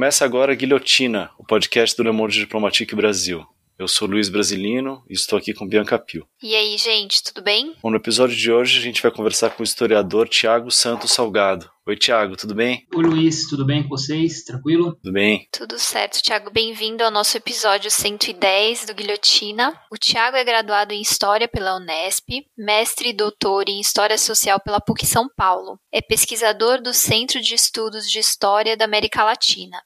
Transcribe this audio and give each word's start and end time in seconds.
Começa 0.00 0.24
agora 0.24 0.52
a 0.52 0.54
Guilhotina, 0.54 1.30
o 1.38 1.44
podcast 1.44 1.94
do 1.94 2.02
Le 2.02 2.10
Monde 2.10 2.38
Diplomatique 2.38 2.96
Brasil. 2.96 3.44
Eu 3.78 3.86
sou 3.86 4.08
Luiz 4.08 4.30
Brasilino 4.30 5.02
e 5.10 5.12
estou 5.12 5.38
aqui 5.38 5.52
com 5.52 5.68
Bianca 5.68 5.98
Pio. 5.98 6.26
E 6.42 6.54
aí, 6.54 6.78
gente, 6.78 7.22
tudo 7.22 7.42
bem? 7.42 7.76
Bom, 7.82 7.90
no 7.90 7.96
episódio 7.96 8.34
de 8.34 8.50
hoje 8.50 8.78
a 8.78 8.82
gente 8.82 9.02
vai 9.02 9.10
conversar 9.10 9.50
com 9.50 9.62
o 9.62 9.64
historiador 9.64 10.26
Tiago 10.26 10.70
Santos 10.70 11.12
Salgado. 11.12 11.70
Oi, 11.86 11.96
Tiago, 11.96 12.34
tudo 12.34 12.54
bem? 12.54 12.86
Oi, 12.94 13.04
Luiz, 13.04 13.48
tudo 13.48 13.64
bem 13.66 13.82
com 13.82 13.90
vocês? 13.90 14.42
Tranquilo? 14.44 14.94
Tudo 15.02 15.12
bem. 15.12 15.48
Tudo 15.52 15.78
certo, 15.78 16.22
Tiago. 16.22 16.50
Bem-vindo 16.50 17.04
ao 17.04 17.10
nosso 17.10 17.36
episódio 17.36 17.90
110 17.90 18.86
do 18.86 18.94
Guilhotina. 18.94 19.78
O 19.90 19.98
Tiago 19.98 20.36
é 20.36 20.44
graduado 20.44 20.94
em 20.94 21.02
História 21.02 21.48
pela 21.48 21.76
Unesp, 21.76 22.28
mestre 22.56 23.10
e 23.10 23.14
doutor 23.14 23.68
em 23.68 23.80
História 23.80 24.16
Social 24.16 24.60
pela 24.60 24.80
PUC 24.80 25.04
São 25.04 25.28
Paulo. 25.36 25.78
É 25.92 26.00
pesquisador 26.00 26.80
do 26.80 26.94
Centro 26.94 27.40
de 27.40 27.54
Estudos 27.54 28.08
de 28.10 28.18
História 28.18 28.76
da 28.78 28.84
América 28.84 29.24
Latina. 29.24 29.78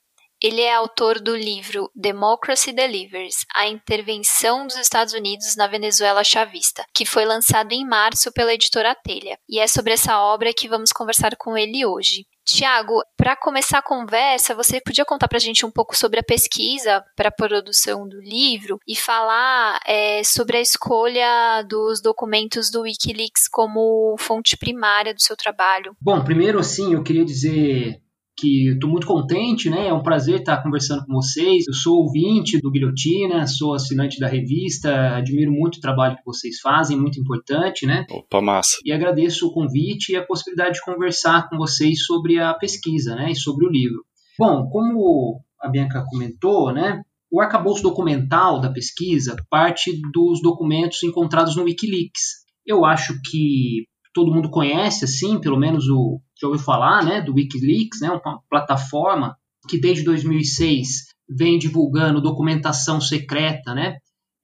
Ele 0.44 0.60
é 0.60 0.74
autor 0.74 1.22
do 1.22 1.34
livro 1.34 1.90
Democracy 1.96 2.70
Delivers 2.70 3.46
A 3.54 3.66
Intervenção 3.66 4.66
dos 4.66 4.76
Estados 4.76 5.14
Unidos 5.14 5.56
na 5.56 5.66
Venezuela 5.66 6.22
Chavista, 6.22 6.84
que 6.94 7.06
foi 7.06 7.24
lançado 7.24 7.72
em 7.72 7.82
março 7.82 8.30
pela 8.30 8.52
editora 8.52 8.94
Telha. 8.94 9.38
E 9.48 9.58
é 9.58 9.66
sobre 9.66 9.94
essa 9.94 10.20
obra 10.20 10.52
que 10.52 10.68
vamos 10.68 10.92
conversar 10.92 11.34
com 11.36 11.56
ele 11.56 11.86
hoje. 11.86 12.26
Tiago, 12.44 13.02
para 13.16 13.34
começar 13.34 13.78
a 13.78 13.82
conversa, 13.82 14.54
você 14.54 14.82
podia 14.82 15.06
contar 15.06 15.28
para 15.28 15.38
a 15.38 15.40
gente 15.40 15.64
um 15.64 15.70
pouco 15.70 15.96
sobre 15.96 16.20
a 16.20 16.22
pesquisa 16.22 17.02
para 17.16 17.30
a 17.30 17.32
produção 17.32 18.06
do 18.06 18.20
livro 18.20 18.78
e 18.86 18.94
falar 18.94 19.80
é, 19.86 20.22
sobre 20.22 20.58
a 20.58 20.60
escolha 20.60 21.62
dos 21.66 22.02
documentos 22.02 22.70
do 22.70 22.82
Wikileaks 22.82 23.48
como 23.50 24.14
fonte 24.18 24.58
primária 24.58 25.14
do 25.14 25.22
seu 25.22 25.38
trabalho? 25.38 25.96
Bom, 25.98 26.22
primeiro, 26.22 26.58
assim, 26.58 26.92
eu 26.92 27.02
queria 27.02 27.24
dizer 27.24 28.03
que 28.36 28.70
estou 28.70 28.90
muito 28.90 29.06
contente, 29.06 29.70
né? 29.70 29.88
É 29.88 29.92
um 29.92 30.02
prazer 30.02 30.40
estar 30.40 30.62
conversando 30.62 31.04
com 31.04 31.12
vocês. 31.12 31.66
Eu 31.66 31.74
sou 31.74 32.02
ouvinte 32.02 32.58
do 32.60 32.70
Guilhotina, 32.70 33.46
sou 33.46 33.74
assinante 33.74 34.18
da 34.18 34.28
revista, 34.28 35.16
admiro 35.16 35.52
muito 35.52 35.76
o 35.76 35.80
trabalho 35.80 36.16
que 36.16 36.24
vocês 36.24 36.58
fazem, 36.60 36.98
muito 36.98 37.20
importante, 37.20 37.86
né? 37.86 38.04
Opa, 38.10 38.40
massa. 38.40 38.78
E 38.84 38.92
agradeço 38.92 39.46
o 39.46 39.52
convite 39.52 40.12
e 40.12 40.16
a 40.16 40.24
possibilidade 40.24 40.74
de 40.74 40.84
conversar 40.84 41.48
com 41.48 41.56
vocês 41.56 42.04
sobre 42.04 42.38
a 42.38 42.52
pesquisa, 42.54 43.14
né? 43.14 43.30
E 43.30 43.36
sobre 43.36 43.66
o 43.66 43.70
livro. 43.70 44.04
Bom, 44.38 44.68
como 44.68 45.40
a 45.60 45.68
Bianca 45.68 46.04
comentou, 46.10 46.72
né? 46.72 47.02
O 47.30 47.40
arcabouço 47.40 47.82
documental 47.82 48.60
da 48.60 48.72
pesquisa 48.72 49.34
parte 49.50 49.92
dos 50.12 50.40
documentos 50.40 51.02
encontrados 51.02 51.56
no 51.56 51.64
Wikileaks. 51.64 52.44
Eu 52.66 52.84
acho 52.84 53.20
que 53.22 53.84
todo 54.14 54.32
mundo 54.32 54.48
conhece, 54.48 55.04
assim, 55.04 55.40
pelo 55.40 55.58
menos 55.58 55.88
o 55.90 56.20
já 56.40 56.46
ouviu 56.46 56.62
falar, 56.62 57.04
né, 57.04 57.20
do 57.20 57.34
WikiLeaks, 57.34 58.00
né, 58.00 58.10
uma 58.10 58.40
plataforma 58.48 59.36
que 59.68 59.78
desde 59.78 60.04
2006 60.04 61.06
vem 61.28 61.58
divulgando 61.58 62.20
documentação 62.20 63.00
secreta, 63.00 63.74
né, 63.74 63.96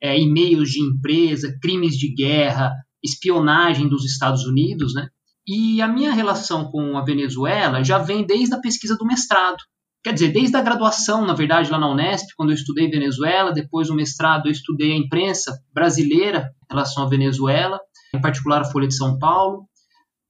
é, 0.02 0.18
e-mails 0.18 0.70
de 0.70 0.82
empresa, 0.82 1.56
crimes 1.62 1.94
de 1.96 2.12
guerra, 2.12 2.72
espionagem 3.02 3.88
dos 3.88 4.04
Estados 4.04 4.44
Unidos, 4.44 4.92
né, 4.94 5.08
e 5.46 5.80
a 5.80 5.88
minha 5.88 6.12
relação 6.12 6.70
com 6.70 6.96
a 6.96 7.05
Venezuela 7.05 7.82
já 7.82 7.98
vem 7.98 8.27
desde 8.27 8.55
a 8.55 8.60
pesquisa 8.60 8.96
do 8.96 9.06
mestrado. 9.06 9.58
Quer 10.02 10.14
dizer, 10.14 10.32
desde 10.32 10.56
a 10.56 10.62
graduação, 10.62 11.27
na 11.27 11.34
verdade, 11.34 11.70
lá 11.70 11.78
na 11.78 11.90
Unesp, 11.90 12.28
quando 12.34 12.50
eu 12.50 12.55
estudei 12.55 12.88
Venezuela, 12.88 13.52
depois 13.52 13.90
o 13.90 13.94
mestrado 13.94 14.46
eu 14.46 14.52
estudei 14.52 14.92
a 14.92 14.96
imprensa 14.96 15.58
brasileira 15.74 16.50
em 16.64 16.74
relação 16.74 17.05
à 17.05 17.08
Venezuela, 17.08 17.78
em 18.14 18.20
particular 18.20 18.61
a 18.61 18.64
Folha 18.64 18.89
de 18.89 18.94
São 18.94 19.19
Paulo. 19.19 19.66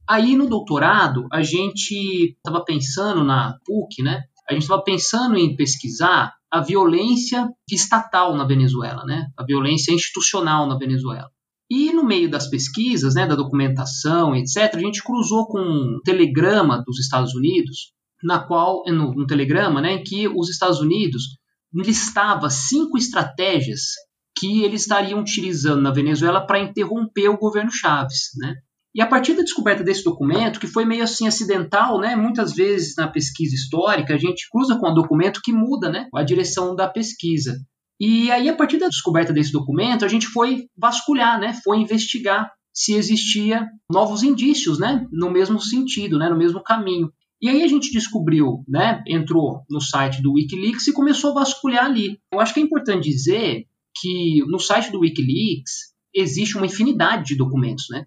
Aí 0.09 0.37
no 0.37 0.49
doutorado, 0.49 1.27
a 1.33 1.43
gente 1.43 2.35
estava 2.37 2.65
pensando 2.65 3.23
na 3.23 3.57
PUC, 3.65 4.03
né? 4.03 4.25
A 4.49 4.53
gente 4.53 4.63
estava 4.63 4.83
pensando 4.83 5.37
em 5.37 5.55
pesquisar 5.55 6.35
a 6.51 6.61
violência 6.61 7.49
estatal 7.71 8.37
na 8.37 8.45
Venezuela, 8.45 9.05
né? 9.05 9.29
A 9.39 9.45
violência 9.45 9.93
institucional 9.93 10.67
na 10.67 10.77
Venezuela. 10.77 11.31
E 11.71 11.93
no 11.93 12.03
meio 12.03 12.29
das 12.29 12.51
pesquisas, 12.51 13.15
né, 13.15 13.25
da 13.25 13.37
documentação, 13.37 14.35
etc., 14.35 14.75
a 14.75 14.81
gente 14.81 15.05
cruzou 15.05 15.47
com 15.47 15.61
um 15.61 16.01
telegrama 16.05 16.83
dos 16.85 16.99
Estados 16.99 17.33
Unidos, 17.33 17.93
na 18.25 18.41
qual, 18.41 18.83
no, 18.89 19.11
um 19.11 19.25
telegrama, 19.25 19.81
né, 19.81 19.95
em 19.95 20.03
que 20.03 20.27
os 20.27 20.51
Estados 20.51 20.81
Unidos 20.81 21.39
listava 21.73 22.51
cinco 22.51 22.99
estratégias 22.99 23.93
que 24.41 24.65
eles 24.65 24.83
estariam 24.83 25.21
utilizando 25.21 25.83
na 25.83 25.91
Venezuela 25.91 26.41
para 26.41 26.59
interromper 26.59 27.29
o 27.29 27.37
governo 27.37 27.71
Chaves, 27.71 28.31
né? 28.39 28.55
E 28.95 29.03
a 29.03 29.07
partir 29.07 29.35
da 29.35 29.43
descoberta 29.43 29.85
desse 29.85 30.03
documento, 30.03 30.59
que 30.59 30.67
foi 30.67 30.85
meio 30.85 31.05
assim 31.05 31.29
acidental, 31.29 32.01
né? 32.01 32.17
Muitas 32.17 32.55
vezes 32.55 32.95
na 32.97 33.07
pesquisa 33.07 33.55
histórica 33.55 34.15
a 34.15 34.19
gente 34.19 34.49
cruza 34.51 34.79
com 34.79 34.91
um 34.91 34.95
documento 34.95 35.41
que 35.45 35.53
muda, 35.53 35.91
né? 35.91 36.09
A 36.15 36.23
direção 36.23 36.75
da 36.75 36.89
pesquisa. 36.89 37.57
E 38.01 38.31
aí 38.31 38.49
a 38.49 38.57
partir 38.57 38.79
da 38.79 38.89
descoberta 38.89 39.33
desse 39.33 39.53
documento 39.53 40.05
a 40.05 40.09
gente 40.09 40.27
foi 40.27 40.65
vasculhar, 40.77 41.39
né? 41.39 41.53
Foi 41.63 41.77
investigar 41.79 42.51
se 42.73 42.95
existia 42.95 43.69
novos 43.93 44.23
indícios, 44.23 44.79
né? 44.79 45.07
No 45.13 45.31
mesmo 45.31 45.61
sentido, 45.61 46.19
né? 46.19 46.29
No 46.31 46.39
mesmo 46.39 46.63
caminho. 46.63 47.13
E 47.43 47.49
aí 47.49 47.63
a 47.63 47.69
gente 47.69 47.93
descobriu, 47.93 48.65
né? 48.67 49.03
Entrou 49.07 49.63
no 49.71 49.81
site 49.81 50.21
do 50.21 50.33
WikiLeaks 50.33 50.89
e 50.89 50.93
começou 50.93 51.31
a 51.31 51.35
vasculhar 51.35 51.85
ali. 51.85 52.19
Eu 52.33 52.41
acho 52.41 52.53
que 52.53 52.61
é 52.61 52.63
importante 52.63 53.09
dizer 53.09 53.67
que 53.97 54.41
no 54.47 54.59
site 54.59 54.91
do 54.91 55.01
WikiLeaks 55.01 55.91
existe 56.15 56.57
uma 56.57 56.67
infinidade 56.67 57.25
de 57.25 57.37
documentos, 57.37 57.87
né? 57.91 58.05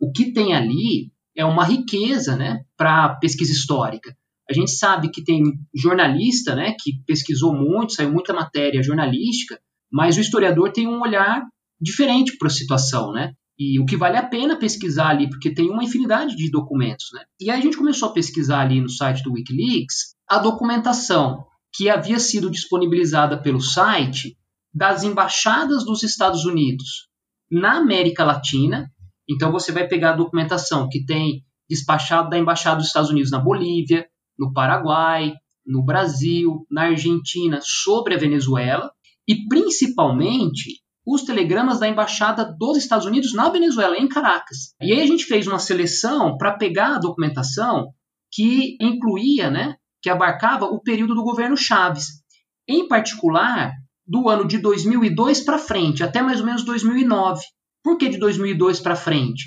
o 0.00 0.12
que 0.12 0.32
tem 0.32 0.54
ali 0.54 1.10
é 1.36 1.44
uma 1.44 1.64
riqueza 1.64 2.36
né, 2.36 2.62
para 2.76 3.16
pesquisa 3.16 3.52
histórica. 3.52 4.14
A 4.48 4.52
gente 4.52 4.70
sabe 4.70 5.10
que 5.10 5.24
tem 5.24 5.42
jornalista 5.74 6.54
né, 6.54 6.74
que 6.80 7.02
pesquisou 7.06 7.54
muito, 7.54 7.94
saiu 7.94 8.12
muita 8.12 8.32
matéria 8.32 8.82
jornalística, 8.82 9.58
mas 9.92 10.16
o 10.16 10.20
historiador 10.20 10.72
tem 10.72 10.86
um 10.86 11.00
olhar 11.00 11.42
diferente 11.80 12.36
para 12.38 12.46
a 12.46 12.50
situação, 12.50 13.12
né? 13.12 13.32
E 13.58 13.80
o 13.80 13.86
que 13.86 13.96
vale 13.96 14.18
a 14.18 14.26
pena 14.26 14.58
pesquisar 14.58 15.08
ali, 15.08 15.28
porque 15.28 15.52
tem 15.52 15.70
uma 15.70 15.82
infinidade 15.82 16.36
de 16.36 16.50
documentos, 16.50 17.06
né? 17.12 17.24
E 17.40 17.50
aí 17.50 17.58
a 17.58 17.62
gente 17.62 17.76
começou 17.76 18.10
a 18.10 18.12
pesquisar 18.12 18.60
ali 18.60 18.80
no 18.80 18.88
site 18.88 19.22
do 19.22 19.32
Wikileaks 19.32 20.14
a 20.28 20.38
documentação 20.38 21.44
que 21.74 21.88
havia 21.88 22.18
sido 22.18 22.50
disponibilizada 22.50 23.40
pelo 23.40 23.60
site 23.60 24.36
das 24.76 25.02
embaixadas 25.02 25.84
dos 25.84 26.02
Estados 26.02 26.44
Unidos 26.44 27.08
na 27.50 27.78
América 27.78 28.24
Latina 28.24 28.90
então 29.28 29.50
você 29.50 29.72
vai 29.72 29.88
pegar 29.88 30.10
a 30.10 30.16
documentação 30.16 30.88
que 30.88 31.04
tem 31.04 31.42
despachado 31.68 32.30
da 32.30 32.38
Embaixada 32.38 32.76
dos 32.76 32.86
Estados 32.86 33.10
Unidos 33.10 33.30
na 33.30 33.40
Bolívia, 33.40 34.06
no 34.38 34.52
Paraguai, 34.52 35.32
no 35.66 35.84
Brasil, 35.84 36.64
na 36.70 36.84
Argentina 36.84 37.58
sobre 37.60 38.14
a 38.14 38.18
Venezuela 38.18 38.90
e 39.26 39.48
principalmente 39.48 40.80
os 41.04 41.22
telegramas 41.22 41.80
da 41.80 41.88
Embaixada 41.88 42.44
dos 42.56 42.76
Estados 42.76 43.06
Unidos 43.06 43.32
na 43.32 43.48
Venezuela, 43.48 43.96
em 43.96 44.08
Caracas. 44.08 44.74
E 44.80 44.92
aí 44.92 45.00
a 45.00 45.06
gente 45.06 45.24
fez 45.24 45.46
uma 45.46 45.58
seleção 45.58 46.36
para 46.36 46.56
pegar 46.56 46.96
a 46.96 46.98
documentação 46.98 47.92
que 48.30 48.76
incluía, 48.80 49.50
né, 49.50 49.76
que 50.02 50.10
abarcava 50.10 50.66
o 50.66 50.80
período 50.80 51.14
do 51.14 51.24
governo 51.24 51.56
Chaves, 51.56 52.22
em 52.68 52.86
particular 52.86 53.72
do 54.06 54.28
ano 54.28 54.46
de 54.46 54.58
2002 54.58 55.40
para 55.40 55.58
frente, 55.58 56.02
até 56.02 56.22
mais 56.22 56.40
ou 56.40 56.46
menos 56.46 56.64
2009. 56.64 57.42
Por 57.82 57.96
que 57.96 58.08
de 58.08 58.18
2002 58.18 58.80
para 58.80 58.96
frente? 58.96 59.44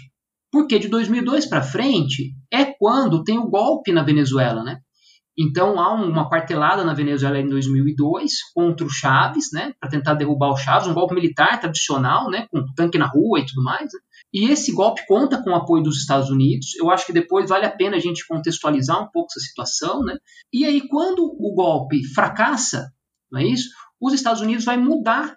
Porque 0.52 0.80
de 0.80 0.88
2002 0.88 1.46
para 1.46 1.62
frente 1.62 2.34
é 2.52 2.66
quando 2.66 3.24
tem 3.24 3.38
o 3.38 3.50
golpe 3.50 3.92
na 3.92 4.04
Venezuela, 4.04 4.64
né? 4.64 4.80
Então 5.38 5.80
há 5.80 5.94
uma 5.94 6.30
quartelada 6.30 6.84
na 6.84 6.94
Venezuela 6.94 7.40
em 7.40 7.48
2002 7.48 8.32
contra 8.54 8.86
o 8.86 8.90
Chaves, 8.90 9.54
né, 9.54 9.72
para 9.80 9.90
tentar 9.90 10.16
derrubar 10.16 10.50
o 10.50 10.58
Chaves, 10.58 10.90
um 10.90 10.94
golpe 10.94 11.16
militar 11.16 11.58
tradicional, 11.62 12.30
né, 12.30 12.46
com 12.52 12.62
tanque 12.76 12.98
na 12.98 13.08
rua 13.08 13.40
e 13.40 13.46
tudo 13.46 13.64
mais. 13.64 13.84
Né? 13.86 14.00
E 14.34 14.50
esse 14.52 14.74
golpe 14.74 15.02
conta 15.08 15.42
com 15.42 15.52
o 15.52 15.56
apoio 15.56 15.82
dos 15.82 15.98
Estados 16.02 16.30
Unidos. 16.30 16.76
Eu 16.76 16.90
acho 16.90 17.06
que 17.06 17.14
depois 17.14 17.48
vale 17.48 17.66
a 17.66 17.72
pena 17.72 17.96
a 17.96 18.00
gente 18.00 18.28
contextualizar 18.28 19.02
um 19.02 19.10
pouco 19.10 19.30
essa 19.32 19.40
situação, 19.40 20.02
né? 20.02 20.18
E 20.52 20.66
aí 20.66 20.86
quando 20.90 21.24
o 21.24 21.54
golpe 21.56 22.06
fracassa, 22.14 22.92
não 23.32 23.40
é 23.40 23.46
isso? 23.46 23.70
Os 24.02 24.14
Estados 24.14 24.42
Unidos 24.42 24.66
vai 24.66 24.78
mudar 24.78 25.36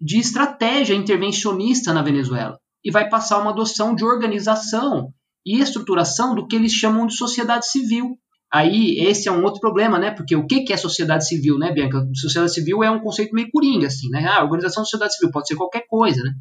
de 0.00 0.18
estratégia 0.18 0.94
intervencionista 0.94 1.92
na 1.92 2.02
Venezuela 2.02 2.58
e 2.84 2.90
vai 2.90 3.08
passar 3.08 3.38
uma 3.38 3.50
adoção 3.50 3.94
de 3.94 4.04
organização 4.04 5.12
e 5.44 5.60
estruturação 5.60 6.34
do 6.34 6.46
que 6.46 6.54
eles 6.54 6.72
chamam 6.72 7.06
de 7.06 7.16
sociedade 7.16 7.66
civil. 7.66 8.18
Aí 8.52 8.98
esse 9.00 9.28
é 9.28 9.32
um 9.32 9.42
outro 9.42 9.60
problema, 9.60 9.98
né? 9.98 10.10
Porque 10.10 10.36
o 10.36 10.46
que 10.46 10.72
é 10.72 10.76
sociedade 10.76 11.26
civil, 11.26 11.58
né, 11.58 11.72
Bianca? 11.72 12.06
Sociedade 12.14 12.52
civil 12.52 12.82
é 12.84 12.90
um 12.90 13.00
conceito 13.00 13.34
meio 13.34 13.48
coringa, 13.50 13.86
assim, 13.86 14.08
né? 14.10 14.24
Ah, 14.28 14.44
organização 14.44 14.82
da 14.82 14.86
sociedade 14.86 15.14
civil 15.14 15.32
pode 15.32 15.48
ser 15.48 15.56
qualquer 15.56 15.84
coisa, 15.88 16.22
né? 16.22 16.32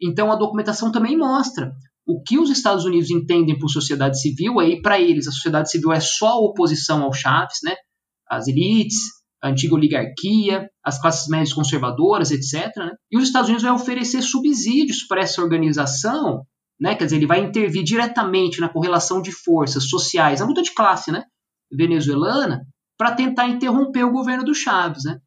Então 0.00 0.30
a 0.30 0.36
documentação 0.36 0.92
também 0.92 1.16
mostra 1.16 1.72
o 2.06 2.22
que 2.22 2.38
os 2.38 2.50
Estados 2.50 2.84
Unidos 2.84 3.10
entendem 3.10 3.58
por 3.58 3.68
sociedade 3.68 4.20
civil. 4.20 4.60
Aí 4.60 4.80
para 4.80 5.00
eles 5.00 5.26
a 5.26 5.32
sociedade 5.32 5.70
civil 5.70 5.92
é 5.92 6.00
só 6.00 6.28
a 6.28 6.40
oposição 6.40 7.02
ao 7.02 7.12
Chaves, 7.12 7.58
né? 7.64 7.74
As 8.30 8.46
elites, 8.46 8.96
a 9.42 9.48
antiga 9.48 9.74
oligarquia, 9.74 10.68
as 10.84 11.00
classes 11.00 11.28
médias 11.28 11.52
conservadoras, 11.52 12.30
etc. 12.30 12.74
Né? 12.76 12.90
E 13.10 13.16
os 13.16 13.24
Estados 13.24 13.48
Unidos 13.48 13.62
vai 13.62 13.72
oferecer 13.72 14.22
subsídios 14.22 15.06
para 15.06 15.20
essa 15.20 15.42
organização, 15.42 16.42
né? 16.80 16.94
quer 16.94 17.04
dizer, 17.04 17.16
ele 17.16 17.26
vai 17.26 17.40
intervir 17.40 17.84
diretamente 17.84 18.60
na 18.60 18.68
correlação 18.68 19.22
de 19.22 19.32
forças 19.32 19.88
sociais, 19.88 20.40
a 20.40 20.46
luta 20.46 20.62
de 20.62 20.74
classe 20.74 21.12
né? 21.12 21.22
venezuelana, 21.70 22.62
para 22.98 23.12
tentar 23.12 23.48
interromper 23.48 24.04
o 24.04 24.12
governo 24.12 24.44
do 24.44 24.54
Chaves, 24.54 25.04
né? 25.04 25.18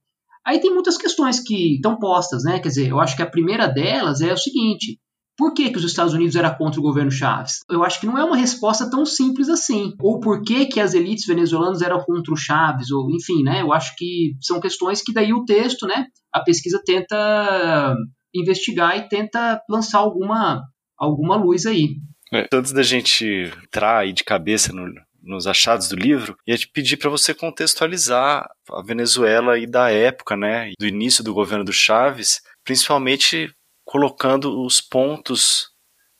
Aí 0.45 0.59
tem 0.59 0.73
muitas 0.73 0.97
questões 0.97 1.39
que 1.39 1.75
estão 1.75 1.97
postas, 1.97 2.43
né? 2.43 2.59
Quer 2.59 2.69
dizer, 2.69 2.89
eu 2.89 2.99
acho 2.99 3.15
que 3.15 3.21
a 3.21 3.29
primeira 3.29 3.67
delas 3.67 4.21
é 4.21 4.33
o 4.33 4.37
seguinte: 4.37 4.99
por 5.37 5.53
que, 5.53 5.69
que 5.69 5.77
os 5.77 5.83
Estados 5.83 6.13
Unidos 6.13 6.35
era 6.35 6.53
contra 6.53 6.79
o 6.79 6.83
governo 6.83 7.11
Chaves? 7.11 7.59
Eu 7.69 7.83
acho 7.83 7.99
que 7.99 8.05
não 8.05 8.17
é 8.17 8.23
uma 8.23 8.37
resposta 8.37 8.89
tão 8.89 9.05
simples 9.05 9.49
assim. 9.49 9.93
Ou 9.99 10.19
por 10.19 10.43
que, 10.43 10.65
que 10.65 10.79
as 10.79 10.93
elites 10.93 11.25
venezuelanas 11.25 11.81
eram 11.81 12.03
contra 12.03 12.33
o 12.33 12.37
Chaves? 12.37 12.91
Ou, 12.91 13.09
enfim, 13.11 13.43
né? 13.43 13.61
Eu 13.61 13.73
acho 13.73 13.95
que 13.95 14.35
são 14.41 14.59
questões 14.59 15.01
que 15.01 15.13
daí 15.13 15.33
o 15.33 15.45
texto, 15.45 15.87
né? 15.87 16.05
A 16.31 16.41
pesquisa 16.41 16.81
tenta 16.85 17.95
investigar 18.33 18.97
e 18.97 19.07
tenta 19.07 19.61
lançar 19.69 19.99
alguma, 19.99 20.61
alguma 20.97 21.35
luz 21.35 21.65
aí. 21.65 21.95
É, 22.33 22.47
antes 22.53 22.71
da 22.71 22.83
gente 22.83 23.25
entrar 23.63 23.99
aí 23.99 24.13
de 24.13 24.23
cabeça 24.23 24.71
no, 24.71 24.87
nos 25.21 25.47
achados 25.47 25.89
do 25.89 25.95
livro, 25.95 26.37
ia 26.47 26.57
te 26.57 26.67
pedir 26.67 26.97
para 26.97 27.09
você 27.09 27.33
contextualizar 27.33 28.47
a 28.71 28.81
Venezuela 28.81 29.57
e 29.57 29.67
da 29.67 29.91
época, 29.91 30.37
né, 30.37 30.71
do 30.79 30.87
início 30.87 31.23
do 31.23 31.33
governo 31.33 31.65
do 31.65 31.73
Chaves, 31.73 32.41
principalmente 32.63 33.53
colocando 33.83 34.63
os 34.63 34.79
pontos 34.81 35.69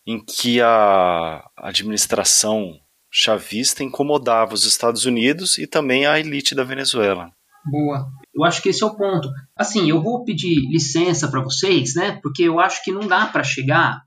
em 0.06 0.24
que 0.24 0.62
a 0.62 1.44
administração 1.58 2.80
chavista 3.12 3.84
incomodava 3.84 4.54
os 4.54 4.66
Estados 4.66 5.06
Unidos 5.06 5.58
e 5.58 5.68
também 5.68 6.06
a 6.06 6.20
elite 6.20 6.56
da 6.56 6.64
Venezuela. 6.64 7.32
Boa. 7.70 8.08
Eu 8.34 8.44
acho 8.44 8.62
que 8.62 8.70
esse 8.70 8.84
é 8.84 8.88
o 8.88 8.96
ponto. 8.96 9.30
Assim, 9.56 9.90
eu 9.90 10.02
vou 10.02 10.24
pedir 10.24 10.56
licença 10.72 11.28
para 11.28 11.42
vocês, 11.42 11.94
né? 11.96 12.20
Porque 12.24 12.44
eu 12.44 12.60
acho 12.60 12.84
que 12.84 12.92
não 12.92 13.08
dá 13.08 13.26
para 13.28 13.44
chegar 13.44 14.02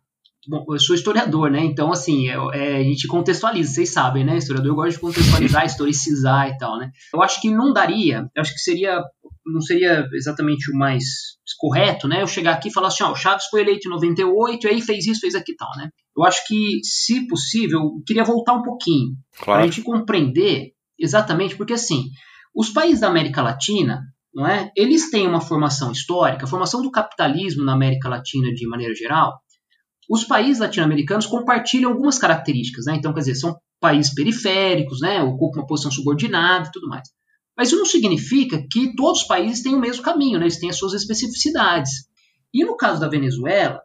Bom, 0.46 0.64
eu 0.68 0.78
sou 0.78 0.94
historiador, 0.94 1.50
né? 1.50 1.64
Então, 1.64 1.90
assim, 1.90 2.28
é, 2.28 2.34
é, 2.34 2.76
a 2.76 2.82
gente 2.82 3.06
contextualiza, 3.06 3.72
vocês 3.72 3.92
sabem, 3.92 4.24
né? 4.24 4.36
Historiador 4.36 4.74
gosta 4.74 4.90
de 4.90 4.98
contextualizar, 4.98 5.64
historicizar 5.66 6.48
e 6.48 6.58
tal, 6.58 6.78
né? 6.78 6.90
Eu 7.12 7.22
acho 7.22 7.40
que 7.40 7.50
não 7.50 7.72
daria, 7.72 8.28
eu 8.34 8.42
acho 8.42 8.52
que 8.52 8.60
seria, 8.60 9.02
não 9.46 9.60
seria 9.60 10.08
exatamente 10.12 10.70
o 10.70 10.76
mais 10.76 11.04
correto, 11.58 12.08
né? 12.08 12.22
Eu 12.22 12.26
chegar 12.26 12.52
aqui 12.52 12.68
e 12.68 12.72
falar 12.72 12.88
assim, 12.88 13.04
ó, 13.04 13.12
o 13.12 13.16
Chaves 13.16 13.46
foi 13.46 13.60
eleito 13.62 13.88
em 13.88 13.90
98, 13.90 14.66
e 14.66 14.70
aí 14.70 14.80
fez 14.80 15.06
isso, 15.06 15.20
fez 15.20 15.34
aqui 15.34 15.52
e 15.52 15.56
tal, 15.56 15.70
né? 15.76 15.88
Eu 16.16 16.24
acho 16.24 16.46
que, 16.46 16.80
se 16.82 17.26
possível, 17.26 17.80
eu 17.80 18.02
queria 18.06 18.24
voltar 18.24 18.54
um 18.54 18.62
pouquinho, 18.62 19.16
claro. 19.38 19.60
para 19.60 19.64
a 19.64 19.66
gente 19.66 19.82
compreender 19.82 20.72
exatamente, 20.98 21.56
porque, 21.56 21.72
assim, 21.72 22.08
os 22.54 22.70
países 22.70 23.00
da 23.00 23.08
América 23.08 23.42
Latina, 23.42 24.02
não 24.34 24.46
é? 24.46 24.70
Eles 24.76 25.10
têm 25.10 25.26
uma 25.26 25.40
formação 25.40 25.92
histórica, 25.92 26.44
a 26.44 26.48
formação 26.48 26.82
do 26.82 26.90
capitalismo 26.90 27.64
na 27.64 27.72
América 27.72 28.08
Latina 28.08 28.52
de 28.52 28.66
maneira 28.66 28.94
geral, 28.94 29.32
os 30.08 30.24
países 30.24 30.60
latino-americanos 30.60 31.26
compartilham 31.26 31.90
algumas 31.90 32.18
características, 32.18 32.84
né? 32.86 32.96
Então, 32.96 33.12
quer 33.12 33.20
dizer, 33.20 33.36
são 33.36 33.56
países 33.80 34.12
periféricos, 34.14 35.00
né? 35.00 35.22
Ocupam 35.22 35.60
uma 35.60 35.66
posição 35.66 35.90
subordinada 35.90 36.68
e 36.68 36.70
tudo 36.72 36.88
mais. 36.88 37.08
Mas 37.56 37.68
isso 37.68 37.76
não 37.76 37.86
significa 37.86 38.64
que 38.70 38.94
todos 38.94 39.22
os 39.22 39.26
países 39.26 39.62
têm 39.62 39.74
o 39.74 39.80
mesmo 39.80 40.02
caminho, 40.02 40.38
né? 40.38 40.44
Eles 40.44 40.58
têm 40.58 40.70
as 40.70 40.78
suas 40.78 40.92
especificidades. 40.92 41.90
E 42.52 42.64
no 42.64 42.76
caso 42.76 43.00
da 43.00 43.08
Venezuela, 43.08 43.80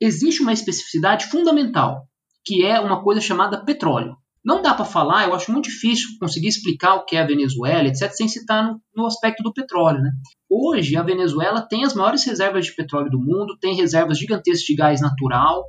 existe 0.00 0.42
uma 0.42 0.52
especificidade 0.52 1.26
fundamental, 1.26 2.06
que 2.44 2.64
é 2.64 2.80
uma 2.80 3.02
coisa 3.02 3.20
chamada 3.20 3.64
petróleo. 3.64 4.16
Não 4.42 4.62
dá 4.62 4.72
para 4.72 4.86
falar, 4.86 5.26
eu 5.26 5.34
acho 5.34 5.52
muito 5.52 5.68
difícil 5.68 6.08
conseguir 6.18 6.48
explicar 6.48 6.94
o 6.94 7.04
que 7.04 7.14
é 7.14 7.20
a 7.20 7.26
Venezuela, 7.26 7.86
etc., 7.86 8.10
sem 8.12 8.26
citar 8.26 8.64
no, 8.64 8.80
no, 8.96 9.06
aspecto 9.06 9.42
do 9.42 9.52
petróleo. 9.52 10.00
Né? 10.00 10.10
Hoje, 10.48 10.96
a 10.96 11.02
Venezuela 11.02 11.60
tem 11.60 11.84
as 11.84 11.92
maiores 11.92 12.24
reservas 12.24 12.64
de 12.64 12.74
petróleo 12.74 13.10
do 13.10 13.20
mundo, 13.20 13.58
tem 13.60 13.76
reservas 13.76 14.18
gigantescas 14.18 14.64
de 14.64 14.74
gás 14.74 15.00
natural, 15.02 15.64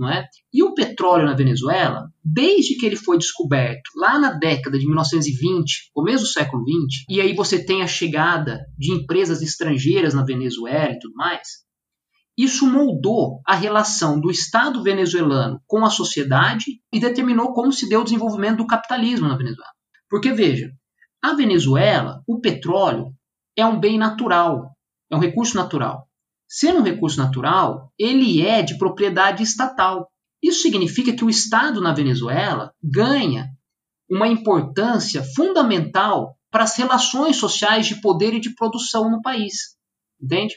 não 0.00 0.08
é? 0.08 0.26
E 0.52 0.62
o 0.62 0.72
petróleo 0.72 1.26
na 1.26 1.34
Venezuela, 1.34 2.08
desde 2.24 2.76
que 2.76 2.86
ele 2.86 2.96
foi 2.96 3.18
descoberto 3.18 3.90
lá 3.96 4.18
na 4.18 4.32
década 4.32 4.78
de 4.78 4.86
1920, 4.86 5.90
começo 5.92 6.24
do 6.24 6.30
século 6.30 6.64
20, 6.64 7.04
e 7.08 7.20
aí 7.20 7.34
você 7.34 7.62
tem 7.62 7.82
a 7.82 7.86
chegada 7.86 8.60
de 8.78 8.92
empresas 8.92 9.42
estrangeiras 9.42 10.14
na 10.14 10.24
Venezuela 10.24 10.92
e 10.92 10.98
tudo 10.98 11.14
mais, 11.14 11.48
isso 12.36 12.66
moldou 12.66 13.42
a 13.46 13.54
relação 13.54 14.18
do 14.18 14.30
Estado 14.30 14.82
venezuelano 14.82 15.60
com 15.66 15.84
a 15.84 15.90
sociedade 15.90 16.80
e 16.90 16.98
determinou 16.98 17.52
como 17.52 17.70
se 17.70 17.86
deu 17.86 18.00
o 18.00 18.04
desenvolvimento 18.04 18.58
do 18.58 18.66
capitalismo 18.66 19.28
na 19.28 19.36
Venezuela. 19.36 19.70
Porque, 20.08 20.32
veja, 20.32 20.70
a 21.22 21.34
Venezuela, 21.34 22.22
o 22.26 22.40
petróleo, 22.40 23.12
é 23.54 23.66
um 23.66 23.78
bem 23.78 23.98
natural, 23.98 24.70
é 25.10 25.16
um 25.16 25.20
recurso 25.20 25.54
natural. 25.54 26.08
Sendo 26.52 26.80
um 26.80 26.82
recurso 26.82 27.16
natural, 27.16 27.92
ele 27.96 28.44
é 28.44 28.60
de 28.60 28.76
propriedade 28.76 29.40
estatal. 29.40 30.10
Isso 30.42 30.62
significa 30.62 31.12
que 31.12 31.24
o 31.24 31.30
Estado 31.30 31.80
na 31.80 31.94
Venezuela 31.94 32.74
ganha 32.82 33.46
uma 34.10 34.26
importância 34.26 35.22
fundamental 35.22 36.36
para 36.50 36.64
as 36.64 36.74
relações 36.74 37.36
sociais 37.36 37.86
de 37.86 38.00
poder 38.00 38.34
e 38.34 38.40
de 38.40 38.52
produção 38.56 39.08
no 39.08 39.22
país. 39.22 39.76
Entende? 40.20 40.56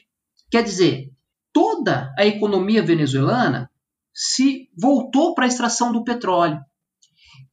Quer 0.50 0.64
dizer, 0.64 1.12
toda 1.54 2.12
a 2.18 2.26
economia 2.26 2.82
venezuelana 2.82 3.70
se 4.12 4.70
voltou 4.76 5.36
para 5.36 5.46
a 5.46 5.48
extração 5.48 5.94
do 5.94 6.04
petróleo. 6.04 6.60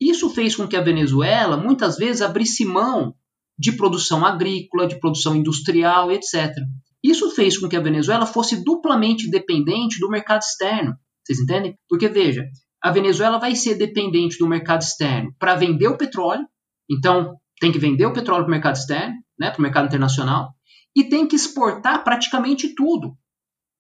Isso 0.00 0.30
fez 0.30 0.56
com 0.56 0.66
que 0.66 0.76
a 0.76 0.82
Venezuela 0.82 1.58
muitas 1.58 1.98
vezes 1.98 2.22
abrisse 2.22 2.64
mão 2.64 3.14
de 3.58 3.72
produção 3.72 4.24
agrícola, 4.24 4.88
de 4.88 4.98
produção 4.98 5.36
industrial, 5.36 6.10
etc. 6.10 6.54
Isso 7.02 7.30
fez 7.30 7.58
com 7.58 7.68
que 7.68 7.76
a 7.76 7.80
Venezuela 7.80 8.26
fosse 8.26 8.62
duplamente 8.64 9.30
dependente 9.30 9.98
do 9.98 10.10
mercado 10.10 10.40
externo. 10.40 10.94
Vocês 11.24 11.38
entendem? 11.38 11.78
Porque 11.88 12.08
veja, 12.08 12.44
a 12.82 12.90
Venezuela 12.90 13.38
vai 13.38 13.54
ser 13.54 13.76
dependente 13.76 14.38
do 14.38 14.48
mercado 14.48 14.82
externo 14.82 15.34
para 15.38 15.54
vender 15.54 15.88
o 15.88 15.96
petróleo, 15.96 16.46
então 16.90 17.36
tem 17.60 17.70
que 17.72 17.78
vender 17.78 18.06
o 18.06 18.12
petróleo 18.12 18.44
para 18.44 18.50
o 18.50 18.52
mercado 18.52 18.76
externo, 18.76 19.14
né, 19.38 19.50
para 19.50 19.58
o 19.58 19.62
mercado 19.62 19.86
internacional, 19.86 20.50
e 20.96 21.04
tem 21.04 21.26
que 21.26 21.36
exportar 21.36 22.02
praticamente 22.02 22.74
tudo 22.74 23.16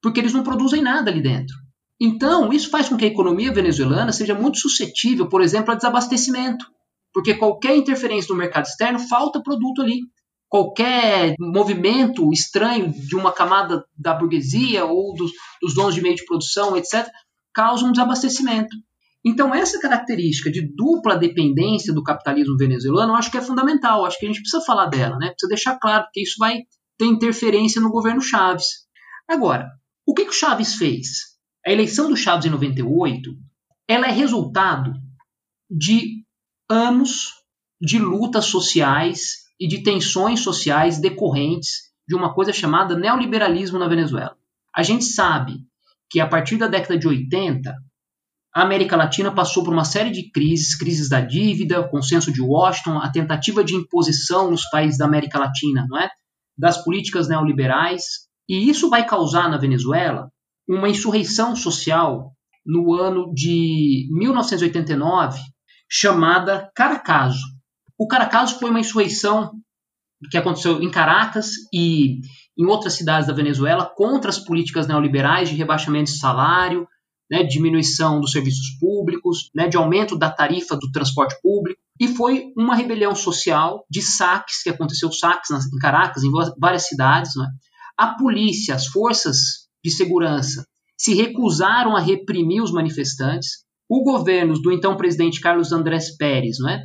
porque 0.02 0.20
eles 0.20 0.32
não 0.32 0.42
produzem 0.42 0.82
nada 0.82 1.10
ali 1.10 1.22
dentro. 1.22 1.54
Então, 2.00 2.52
isso 2.52 2.70
faz 2.70 2.88
com 2.88 2.96
que 2.96 3.04
a 3.04 3.08
economia 3.08 3.52
venezuelana 3.52 4.12
seja 4.12 4.34
muito 4.34 4.58
suscetível, 4.58 5.28
por 5.28 5.42
exemplo, 5.42 5.72
a 5.72 5.74
desabastecimento, 5.74 6.64
porque 7.12 7.34
qualquer 7.34 7.76
interferência 7.76 8.32
no 8.32 8.38
mercado 8.38 8.64
externo 8.64 8.98
falta 8.98 9.42
produto 9.42 9.82
ali. 9.82 10.00
Qualquer 10.50 11.34
movimento 11.38 12.30
estranho 12.32 12.92
de 12.92 13.16
uma 13.16 13.32
camada 13.32 13.84
da 13.96 14.12
burguesia 14.12 14.84
ou 14.84 15.14
dos, 15.14 15.30
dos 15.62 15.74
donos 15.74 15.94
de 15.94 16.02
meio 16.02 16.16
de 16.16 16.26
produção, 16.26 16.76
etc., 16.76 17.08
causa 17.54 17.86
um 17.86 17.92
desabastecimento. 17.92 18.76
Então, 19.24 19.54
essa 19.54 19.80
característica 19.80 20.50
de 20.50 20.74
dupla 20.74 21.16
dependência 21.16 21.94
do 21.94 22.02
capitalismo 22.02 22.56
venezuelano, 22.56 23.12
eu 23.12 23.16
acho 23.16 23.30
que 23.30 23.38
é 23.38 23.42
fundamental. 23.42 24.04
Acho 24.04 24.18
que 24.18 24.26
a 24.26 24.28
gente 24.28 24.40
precisa 24.40 24.64
falar 24.64 24.86
dela, 24.86 25.16
né? 25.18 25.28
precisa 25.28 25.48
deixar 25.48 25.78
claro, 25.78 26.04
porque 26.04 26.22
isso 26.22 26.36
vai 26.38 26.62
ter 26.98 27.06
interferência 27.06 27.80
no 27.80 27.90
governo 27.90 28.20
Chaves. 28.20 28.66
Agora, 29.28 29.70
o 30.06 30.12
que, 30.12 30.24
que 30.24 30.30
o 30.30 30.34
Chaves 30.34 30.74
fez? 30.74 31.38
A 31.64 31.70
eleição 31.70 32.08
do 32.08 32.16
Chaves 32.16 32.46
em 32.46 32.50
98 32.50 33.30
ela 33.86 34.06
é 34.06 34.10
resultado 34.12 34.92
de 35.68 36.24
anos 36.68 37.34
de 37.80 37.98
lutas 37.98 38.46
sociais 38.46 39.49
e 39.60 39.68
de 39.68 39.82
tensões 39.82 40.40
sociais 40.40 41.00
decorrentes 41.00 41.90
de 42.08 42.16
uma 42.16 42.32
coisa 42.32 42.52
chamada 42.52 42.96
neoliberalismo 42.96 43.78
na 43.78 43.86
Venezuela. 43.86 44.36
A 44.74 44.82
gente 44.82 45.04
sabe 45.04 45.58
que 46.08 46.18
a 46.18 46.26
partir 46.26 46.56
da 46.56 46.66
década 46.66 46.98
de 46.98 47.06
80, 47.06 47.74
a 48.52 48.62
América 48.62 48.96
Latina 48.96 49.32
passou 49.32 49.62
por 49.62 49.72
uma 49.72 49.84
série 49.84 50.10
de 50.10 50.30
crises, 50.30 50.76
crises 50.76 51.08
da 51.08 51.20
dívida, 51.20 51.86
consenso 51.88 52.32
de 52.32 52.42
Washington, 52.42 52.98
a 52.98 53.10
tentativa 53.10 53.62
de 53.62 53.76
imposição 53.76 54.50
nos 54.50 54.68
países 54.70 54.98
da 54.98 55.04
América 55.04 55.38
Latina, 55.38 55.86
não 55.88 55.98
é? 56.00 56.10
Das 56.58 56.82
políticas 56.82 57.28
neoliberais, 57.28 58.28
e 58.48 58.68
isso 58.68 58.90
vai 58.90 59.06
causar 59.06 59.48
na 59.48 59.56
Venezuela 59.56 60.28
uma 60.68 60.88
insurreição 60.88 61.54
social 61.54 62.32
no 62.66 62.94
ano 62.94 63.32
de 63.32 64.08
1989, 64.10 65.40
chamada 65.88 66.70
Caracaso. 66.74 67.59
O 68.00 68.06
Caracaso 68.06 68.58
foi 68.58 68.70
uma 68.70 68.80
insurreição 68.80 69.52
que 70.30 70.38
aconteceu 70.38 70.82
em 70.82 70.90
Caracas 70.90 71.50
e 71.70 72.22
em 72.58 72.64
outras 72.64 72.94
cidades 72.94 73.26
da 73.26 73.34
Venezuela 73.34 73.84
contra 73.94 74.30
as 74.30 74.38
políticas 74.38 74.86
neoliberais 74.86 75.50
de 75.50 75.54
rebaixamento 75.54 76.10
de 76.10 76.18
salário, 76.18 76.88
né, 77.30 77.42
diminuição 77.42 78.18
dos 78.18 78.32
serviços 78.32 78.78
públicos, 78.80 79.50
né, 79.54 79.68
de 79.68 79.76
aumento 79.76 80.16
da 80.16 80.30
tarifa 80.30 80.76
do 80.76 80.90
transporte 80.90 81.36
público. 81.42 81.78
E 82.00 82.08
foi 82.08 82.54
uma 82.56 82.74
rebelião 82.74 83.14
social 83.14 83.84
de 83.90 84.00
saques, 84.00 84.62
que 84.62 84.70
aconteceu 84.70 85.12
saques 85.12 85.50
em 85.50 85.78
Caracas, 85.78 86.24
em 86.24 86.30
várias 86.58 86.88
cidades, 86.88 87.32
né, 87.36 87.48
a 87.98 88.14
polícia, 88.16 88.74
as 88.74 88.86
forças 88.86 89.68
de 89.84 89.90
segurança 89.90 90.64
se 90.96 91.12
recusaram 91.12 91.94
a 91.94 92.00
reprimir 92.00 92.62
os 92.62 92.72
manifestantes. 92.72 93.64
O 93.86 94.02
governo 94.02 94.54
do 94.54 94.72
então 94.72 94.96
presidente 94.96 95.38
Carlos 95.38 95.70
Andrés 95.70 96.16
Pérez 96.16 96.58
não 96.58 96.70
é, 96.70 96.82